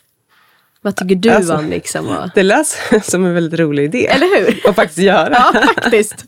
Vad 0.82 0.96
tycker 0.96 1.16
du 1.16 1.30
Alltså, 1.30 1.56
om 1.56 1.70
liksom? 1.70 2.08
Och... 2.08 2.30
Det 2.36 2.44
lät 2.44 2.68
som 3.04 3.26
en 3.26 3.34
väldigt 3.34 3.60
rolig 3.60 3.84
idé. 3.84 4.08
Eller 4.08 4.40
hur? 4.40 4.70
Att 4.70 4.76
faktiskt 4.76 5.00
göra. 5.00 5.30
Ja, 5.54 5.62
faktiskt. 5.76 6.26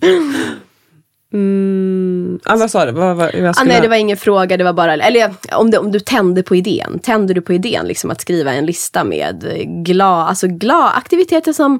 Mm, 1.33 2.39
ah, 2.45 2.55
vad 2.55 2.71
sa 2.71 2.85
du? 2.85 2.91
Vad, 2.91 3.15
vad, 3.15 3.33
jag 3.35 3.55
Ah, 3.57 3.63
nej, 3.63 3.81
det 3.81 3.87
var 3.87 3.95
ingen 3.95 4.17
fråga. 4.17 4.57
Det 4.57 4.63
var 4.63 4.73
bara, 4.73 4.93
eller 4.93 5.33
om, 5.51 5.71
det, 5.71 5.77
om 5.77 5.91
du 5.91 5.99
tände 5.99 6.43
på 6.43 6.55
idén. 6.55 6.99
Tänder 6.99 7.33
du 7.33 7.41
på 7.41 7.53
idén 7.53 7.85
liksom 7.87 8.11
att 8.11 8.21
skriva 8.21 8.53
en 8.53 8.65
lista 8.65 9.03
med 9.03 9.45
glad, 9.85 10.27
alltså 10.27 10.47
glad 10.47 10.91
aktiviteter 10.95 11.53
som 11.53 11.79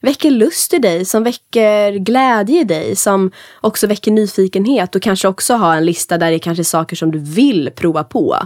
väcker 0.00 0.30
lust 0.30 0.74
i 0.74 0.78
dig, 0.78 1.04
som 1.04 1.24
väcker 1.24 1.92
glädje 1.92 2.60
i 2.60 2.64
dig, 2.64 2.96
som 2.96 3.30
också 3.60 3.86
väcker 3.86 4.10
nyfikenhet 4.10 4.94
och 4.96 5.02
kanske 5.02 5.28
också 5.28 5.54
ha 5.54 5.74
en 5.74 5.84
lista 5.84 6.18
där 6.18 6.30
det 6.30 6.38
kanske 6.38 6.62
är 6.62 6.64
saker 6.64 6.96
som 6.96 7.10
du 7.10 7.18
vill 7.18 7.70
prova 7.74 8.04
på. 8.04 8.36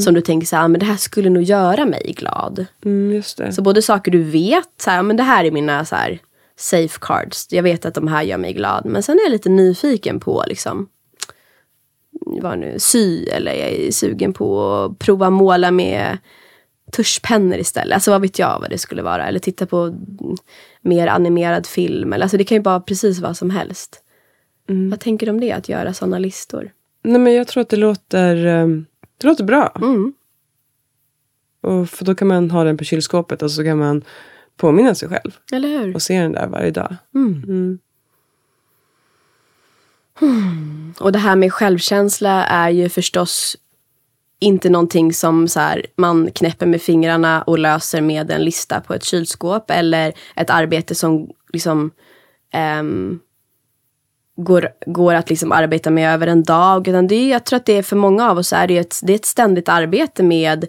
Som 0.00 0.14
du 0.14 0.20
tänker 0.20 0.46
så 0.46 0.56
här, 0.56 0.64
"Ah, 0.64 0.68
men 0.68 0.80
det 0.80 0.86
här 0.86 0.96
skulle 0.96 1.30
nog 1.30 1.42
göra 1.42 1.84
mig 1.86 2.14
glad. 2.18 2.66
Mm, 2.84 3.14
just 3.14 3.38
det. 3.38 3.52
Så 3.52 3.62
både 3.62 3.82
saker 3.82 4.10
du 4.10 4.22
vet, 4.22 4.68
så 4.80 4.90
här, 4.90 5.02
men 5.02 5.16
det 5.16 5.22
här 5.22 5.44
är 5.44 5.50
mina 5.50 5.84
så 5.84 5.96
här, 5.96 6.18
safecards. 6.56 7.46
Jag 7.50 7.62
vet 7.62 7.84
att 7.84 7.94
de 7.94 8.08
här 8.08 8.22
gör 8.22 8.38
mig 8.38 8.52
glad. 8.52 8.86
Men 8.86 9.02
sen 9.02 9.18
är 9.18 9.22
jag 9.22 9.32
lite 9.32 9.48
nyfiken 9.48 10.20
på 10.20 10.44
liksom, 10.46 10.88
vad 12.20 12.58
nu, 12.58 12.78
sy 12.78 13.26
eller 13.26 13.52
jag 13.52 13.70
är 13.70 13.90
sugen 13.90 14.32
på 14.32 14.74
att 14.74 14.98
prova 14.98 15.30
måla 15.30 15.70
med 15.70 16.18
tuschpennor 16.92 17.58
istället. 17.58 17.94
Alltså 17.94 18.10
vad 18.10 18.20
vet 18.20 18.38
jag 18.38 18.60
vad 18.60 18.70
det 18.70 18.78
skulle 18.78 19.02
vara. 19.02 19.26
Eller 19.26 19.38
titta 19.38 19.66
på 19.66 19.82
mm, 19.82 20.36
mer 20.80 21.06
animerad 21.06 21.66
film. 21.66 22.12
Eller, 22.12 22.24
alltså 22.24 22.36
det 22.36 22.44
kan 22.44 22.56
ju 22.56 22.62
vara 22.62 22.80
precis 22.80 23.18
vad 23.18 23.36
som 23.36 23.50
helst. 23.50 24.02
Vad 24.90 25.00
tänker 25.00 25.26
du 25.26 25.32
om 25.32 25.40
det, 25.40 25.52
att 25.52 25.68
göra 25.68 25.92
sådana 25.92 26.18
listor? 26.18 26.72
Nej, 27.02 27.20
men 27.20 27.34
jag 27.34 27.46
tror 27.46 27.60
att 27.60 27.68
det 27.68 27.76
låter, 27.76 28.46
eh, 28.46 28.66
det 29.18 29.26
låter 29.26 29.44
bra. 29.44 29.72
Mm. 29.76 30.14
Och 31.60 31.90
för 31.90 32.04
då 32.04 32.14
kan 32.14 32.28
man 32.28 32.50
ha 32.50 32.64
den 32.64 32.76
på 32.76 32.84
kylskåpet 32.84 33.42
och 33.42 33.50
så 33.50 33.64
kan 33.64 33.78
man 33.78 34.04
påminna 34.56 34.94
sig 34.94 35.08
själv. 35.08 35.36
Eller 35.52 35.68
hur? 35.68 35.94
Och 35.94 36.02
se 36.02 36.20
den 36.20 36.32
där 36.32 36.46
varje 36.46 36.70
dag. 36.70 36.96
Mm. 37.14 37.78
Och 40.98 41.12
det 41.12 41.18
här 41.18 41.36
med 41.36 41.52
självkänsla 41.52 42.44
är 42.46 42.70
ju 42.70 42.88
förstås 42.88 43.56
inte 44.38 44.70
någonting 44.70 45.12
som 45.12 45.48
så 45.48 45.60
här, 45.60 45.86
man 45.96 46.30
knäpper 46.30 46.66
med 46.66 46.82
fingrarna 46.82 47.42
och 47.42 47.58
löser 47.58 48.00
med 48.00 48.30
en 48.30 48.44
lista 48.44 48.80
på 48.80 48.94
ett 48.94 49.04
kylskåp 49.04 49.70
eller 49.70 50.12
ett 50.36 50.50
arbete 50.50 50.94
som 50.94 51.30
liksom 51.52 51.90
ehm, 52.52 53.20
går, 54.36 54.68
går 54.86 55.14
att 55.14 55.30
liksom 55.30 55.52
arbeta 55.52 55.90
med 55.90 56.14
över 56.14 56.26
en 56.26 56.42
dag. 56.42 56.88
Utan 56.88 57.06
det 57.06 57.28
jag 57.28 57.44
tror 57.44 57.56
att 57.56 57.66
det 57.66 57.72
är 57.78 57.82
för 57.82 57.96
många 57.96 58.30
av 58.30 58.38
oss 58.38 58.52
är 58.52 58.66
det 58.66 58.78
ett, 58.78 59.00
det 59.02 59.12
är 59.12 59.16
ett 59.16 59.24
ständigt 59.24 59.68
arbete 59.68 60.22
med, 60.22 60.66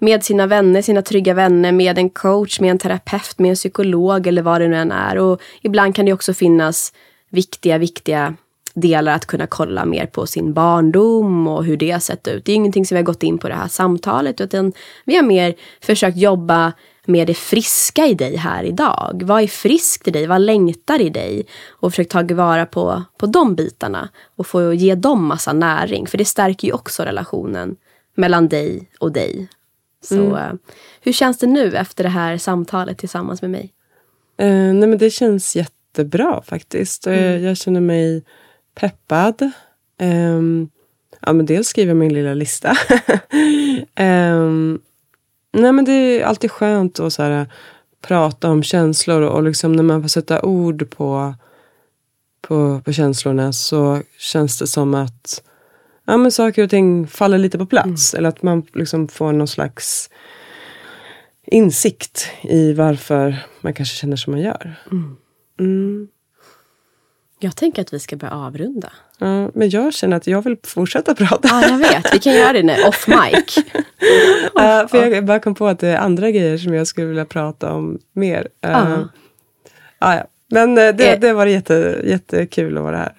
med 0.00 0.24
sina 0.24 0.46
vänner, 0.46 0.82
sina 0.82 1.02
trygga 1.02 1.34
vänner, 1.34 1.72
med 1.72 1.98
en 1.98 2.10
coach, 2.10 2.60
med 2.60 2.70
en 2.70 2.78
terapeut, 2.78 3.38
med 3.38 3.48
en 3.48 3.54
psykolog 3.54 4.26
eller 4.26 4.42
vad 4.42 4.60
det 4.60 4.68
nu 4.68 4.76
än 4.76 4.92
är. 4.92 5.18
Och 5.18 5.40
ibland 5.62 5.94
kan 5.94 6.06
det 6.06 6.12
också 6.12 6.34
finnas 6.34 6.92
viktiga, 7.30 7.78
viktiga 7.78 8.34
delar 8.74 9.14
att 9.14 9.26
kunna 9.26 9.46
kolla 9.46 9.84
mer 9.84 10.06
på 10.06 10.26
sin 10.26 10.52
barndom 10.52 11.48
och 11.48 11.64
hur 11.64 11.76
det 11.76 11.90
har 11.90 12.00
sett 12.00 12.28
ut. 12.28 12.44
Det 12.44 12.52
är 12.52 12.56
ingenting 12.56 12.86
som 12.86 12.94
vi 12.94 12.98
har 12.98 13.06
gått 13.06 13.22
in 13.22 13.38
på 13.38 13.48
det 13.48 13.54
här 13.54 13.68
samtalet 13.68 14.40
utan 14.40 14.72
vi 15.04 15.16
har 15.16 15.22
mer 15.22 15.54
försökt 15.80 16.16
jobba 16.16 16.72
med 17.06 17.26
det 17.26 17.34
friska 17.34 18.06
i 18.06 18.14
dig 18.14 18.36
här 18.36 18.64
idag. 18.64 19.22
Vad 19.24 19.42
är 19.42 19.46
friskt 19.46 20.08
i 20.08 20.10
dig? 20.10 20.26
Vad 20.26 20.40
längtar 20.40 21.00
i 21.00 21.10
dig? 21.10 21.46
Och 21.68 21.92
försökt 21.92 22.10
ta 22.10 22.22
vara 22.22 22.66
på, 22.66 23.02
på 23.18 23.26
de 23.26 23.54
bitarna 23.54 24.08
och 24.36 24.46
få 24.46 24.72
ge 24.74 24.94
dem 24.94 25.26
massa 25.26 25.52
näring. 25.52 26.06
För 26.06 26.18
det 26.18 26.24
stärker 26.24 26.68
ju 26.68 26.74
också 26.74 27.02
relationen 27.02 27.76
mellan 28.14 28.48
dig 28.48 28.90
och 28.98 29.12
dig. 29.12 29.48
Så 30.02 30.36
eh, 30.36 30.52
hur 31.00 31.12
känns 31.12 31.38
det 31.38 31.46
nu 31.46 31.76
efter 31.76 32.04
det 32.04 32.10
här 32.10 32.38
samtalet 32.38 32.98
tillsammans 32.98 33.42
med 33.42 33.50
mig? 33.50 33.72
Eh, 34.36 34.74
nej, 34.74 34.88
men 34.88 34.98
det 34.98 35.10
känns 35.10 35.56
jättebra 35.56 36.42
faktiskt. 36.46 37.06
Och 37.06 37.12
jag, 37.14 37.56
känner 37.56 37.80
mig 37.80 38.24
peppad. 38.74 39.50
Ehm, 39.98 40.68
ja, 41.20 41.32
men 41.32 41.46
dels 41.46 41.68
skriver 41.68 41.90
jag 41.90 41.96
min 41.96 42.14
lilla 42.14 42.34
lista. 42.34 42.76
Ehm, 43.94 44.80
nej, 45.52 45.72
men 45.72 45.84
det 45.84 45.92
är 45.92 46.24
alltid 46.24 46.50
skönt 46.50 47.00
att 47.00 47.12
så 47.12 47.22
här, 47.22 47.46
prata 48.00 48.50
om 48.50 48.62
känslor 48.62 49.22
och 49.22 49.42
liksom 49.42 49.72
när 49.72 49.82
man 49.82 50.02
får 50.02 50.08
sätta 50.08 50.42
ord 50.42 50.90
på, 50.90 51.34
på, 52.40 52.80
på 52.84 52.92
känslorna 52.92 53.52
så 53.52 54.02
känns 54.18 54.58
det 54.58 54.66
som 54.66 54.94
att 54.94 55.42
ja, 56.10 56.16
men 56.16 56.32
saker 56.32 56.64
och 56.64 56.70
ting 56.70 57.06
faller 57.06 57.38
lite 57.38 57.58
på 57.58 57.66
plats. 57.66 58.14
Eller 58.14 58.28
att 58.28 58.42
man 58.42 58.62
liksom 58.74 59.08
får 59.08 59.32
någon 59.32 59.48
slags 59.48 60.10
insikt 61.46 62.26
i 62.42 62.72
varför 62.72 63.36
man 63.60 63.74
kanske 63.74 63.96
känner 63.96 64.16
som 64.16 64.32
man 64.32 64.40
gör. 64.42 64.74
Mm. 65.60 66.08
Jag 67.42 67.56
tänker 67.56 67.82
att 67.82 67.92
vi 67.94 67.98
ska 67.98 68.16
börja 68.16 68.32
avrunda. 68.34 68.92
Ja, 69.18 69.50
men 69.54 69.70
jag 69.70 69.94
känner 69.94 70.16
att 70.16 70.26
jag 70.26 70.42
vill 70.42 70.56
fortsätta 70.64 71.14
prata. 71.14 71.48
Ja, 71.48 71.62
jag 71.68 71.78
vet. 71.78 72.14
Vi 72.14 72.18
kan 72.18 72.32
göra 72.34 72.52
det 72.52 72.62
nu, 72.62 72.74
off 72.88 73.06
mic. 73.08 73.56
Ja, 74.54 74.88
för 74.90 75.06
jag 75.06 75.24
bara 75.24 75.38
kom 75.38 75.54
på 75.54 75.66
att 75.66 75.78
det 75.78 75.88
är 75.88 75.96
andra 75.98 76.30
grejer 76.30 76.58
som 76.58 76.74
jag 76.74 76.86
skulle 76.86 77.06
vilja 77.06 77.24
prata 77.24 77.72
om 77.72 77.98
mer. 78.12 78.40
Uh, 78.66 78.70
Ja. 78.72 79.08
ja. 79.98 80.24
Men 80.52 80.78
eh, 80.78 80.94
det, 80.94 81.12
Eh. 81.12 81.20
det 81.20 81.32
var 81.32 81.46
jätte, 81.46 82.00
jättekul 82.04 82.76
att 82.78 82.82
vara 82.84 82.96
här. 82.96 83.14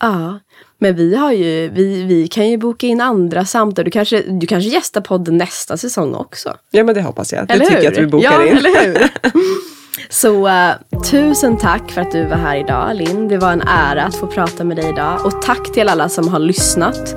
Ja, 0.00 0.38
men 0.78 0.96
vi 0.96 1.16
har 1.16 1.32
ju, 1.32 1.68
vi, 1.68 2.02
vi 2.02 2.28
kan 2.28 2.48
ju 2.48 2.56
boka 2.56 2.86
in 2.86 3.00
andra 3.00 3.44
samtal. 3.44 3.84
Du 3.84 3.90
kanske, 3.90 4.22
du 4.22 4.46
kanske 4.46 4.70
gästar 4.70 5.00
podden 5.00 5.36
nästa 5.36 5.76
säsong 5.76 6.14
också. 6.14 6.56
ja, 6.70 6.84
men 6.84 6.94
det 6.94 7.02
hoppas 7.02 7.32
jag. 7.32 7.46
Det 7.46 7.54
Eller 7.54 7.64
tycker 7.64 7.76
hur? 7.76 7.84
jag 7.84 7.92
att 7.92 7.98
vi 7.98 8.06
bokar 8.06 8.32
ja, 8.32 8.46
in. 8.46 8.56
eller 8.56 8.86
hur? 8.86 9.08
Så 10.10 10.48
eh, 10.48 10.74
tusen 11.10 11.56
tack 11.56 11.90
för 11.90 12.00
att 12.00 12.12
du 12.12 12.24
var 12.24 12.36
här 12.36 12.56
idag 12.56 12.96
Linn. 12.96 13.28
Det 13.28 13.38
var 13.38 13.52
en 13.52 13.62
ära 13.62 14.02
att 14.02 14.14
få 14.16 14.26
prata 14.26 14.64
med 14.64 14.76
dig 14.76 14.88
idag. 14.88 15.26
Och 15.26 15.42
tack 15.42 15.72
till 15.72 15.88
alla 15.88 16.08
som 16.08 16.28
har 16.28 16.38
lyssnat. 16.38 17.14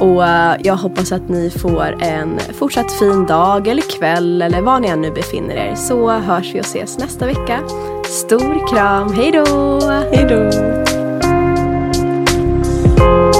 Och 0.00 0.26
eh, 0.26 0.56
jag 0.62 0.76
hoppas 0.76 1.12
att 1.12 1.28
ni 1.28 1.50
får 1.50 2.02
en 2.02 2.38
fortsatt 2.58 2.92
fin 2.92 3.26
dag 3.26 3.68
eller 3.68 3.82
kväll 3.98 4.42
eller 4.42 4.60
var 4.60 4.80
ni 4.80 4.88
än 4.88 5.00
nu 5.00 5.10
befinner 5.10 5.54
er. 5.54 5.74
Så 5.74 6.10
hörs 6.10 6.54
vi 6.54 6.60
och 6.60 6.64
ses 6.64 6.98
nästa 6.98 7.26
vecka. 7.26 7.60
Stor 8.04 8.68
kram, 8.68 9.12
hej 9.12 9.30
då! 9.30 9.80
Hej 10.12 10.26
då! 10.28 10.93
Bye. 13.04 13.33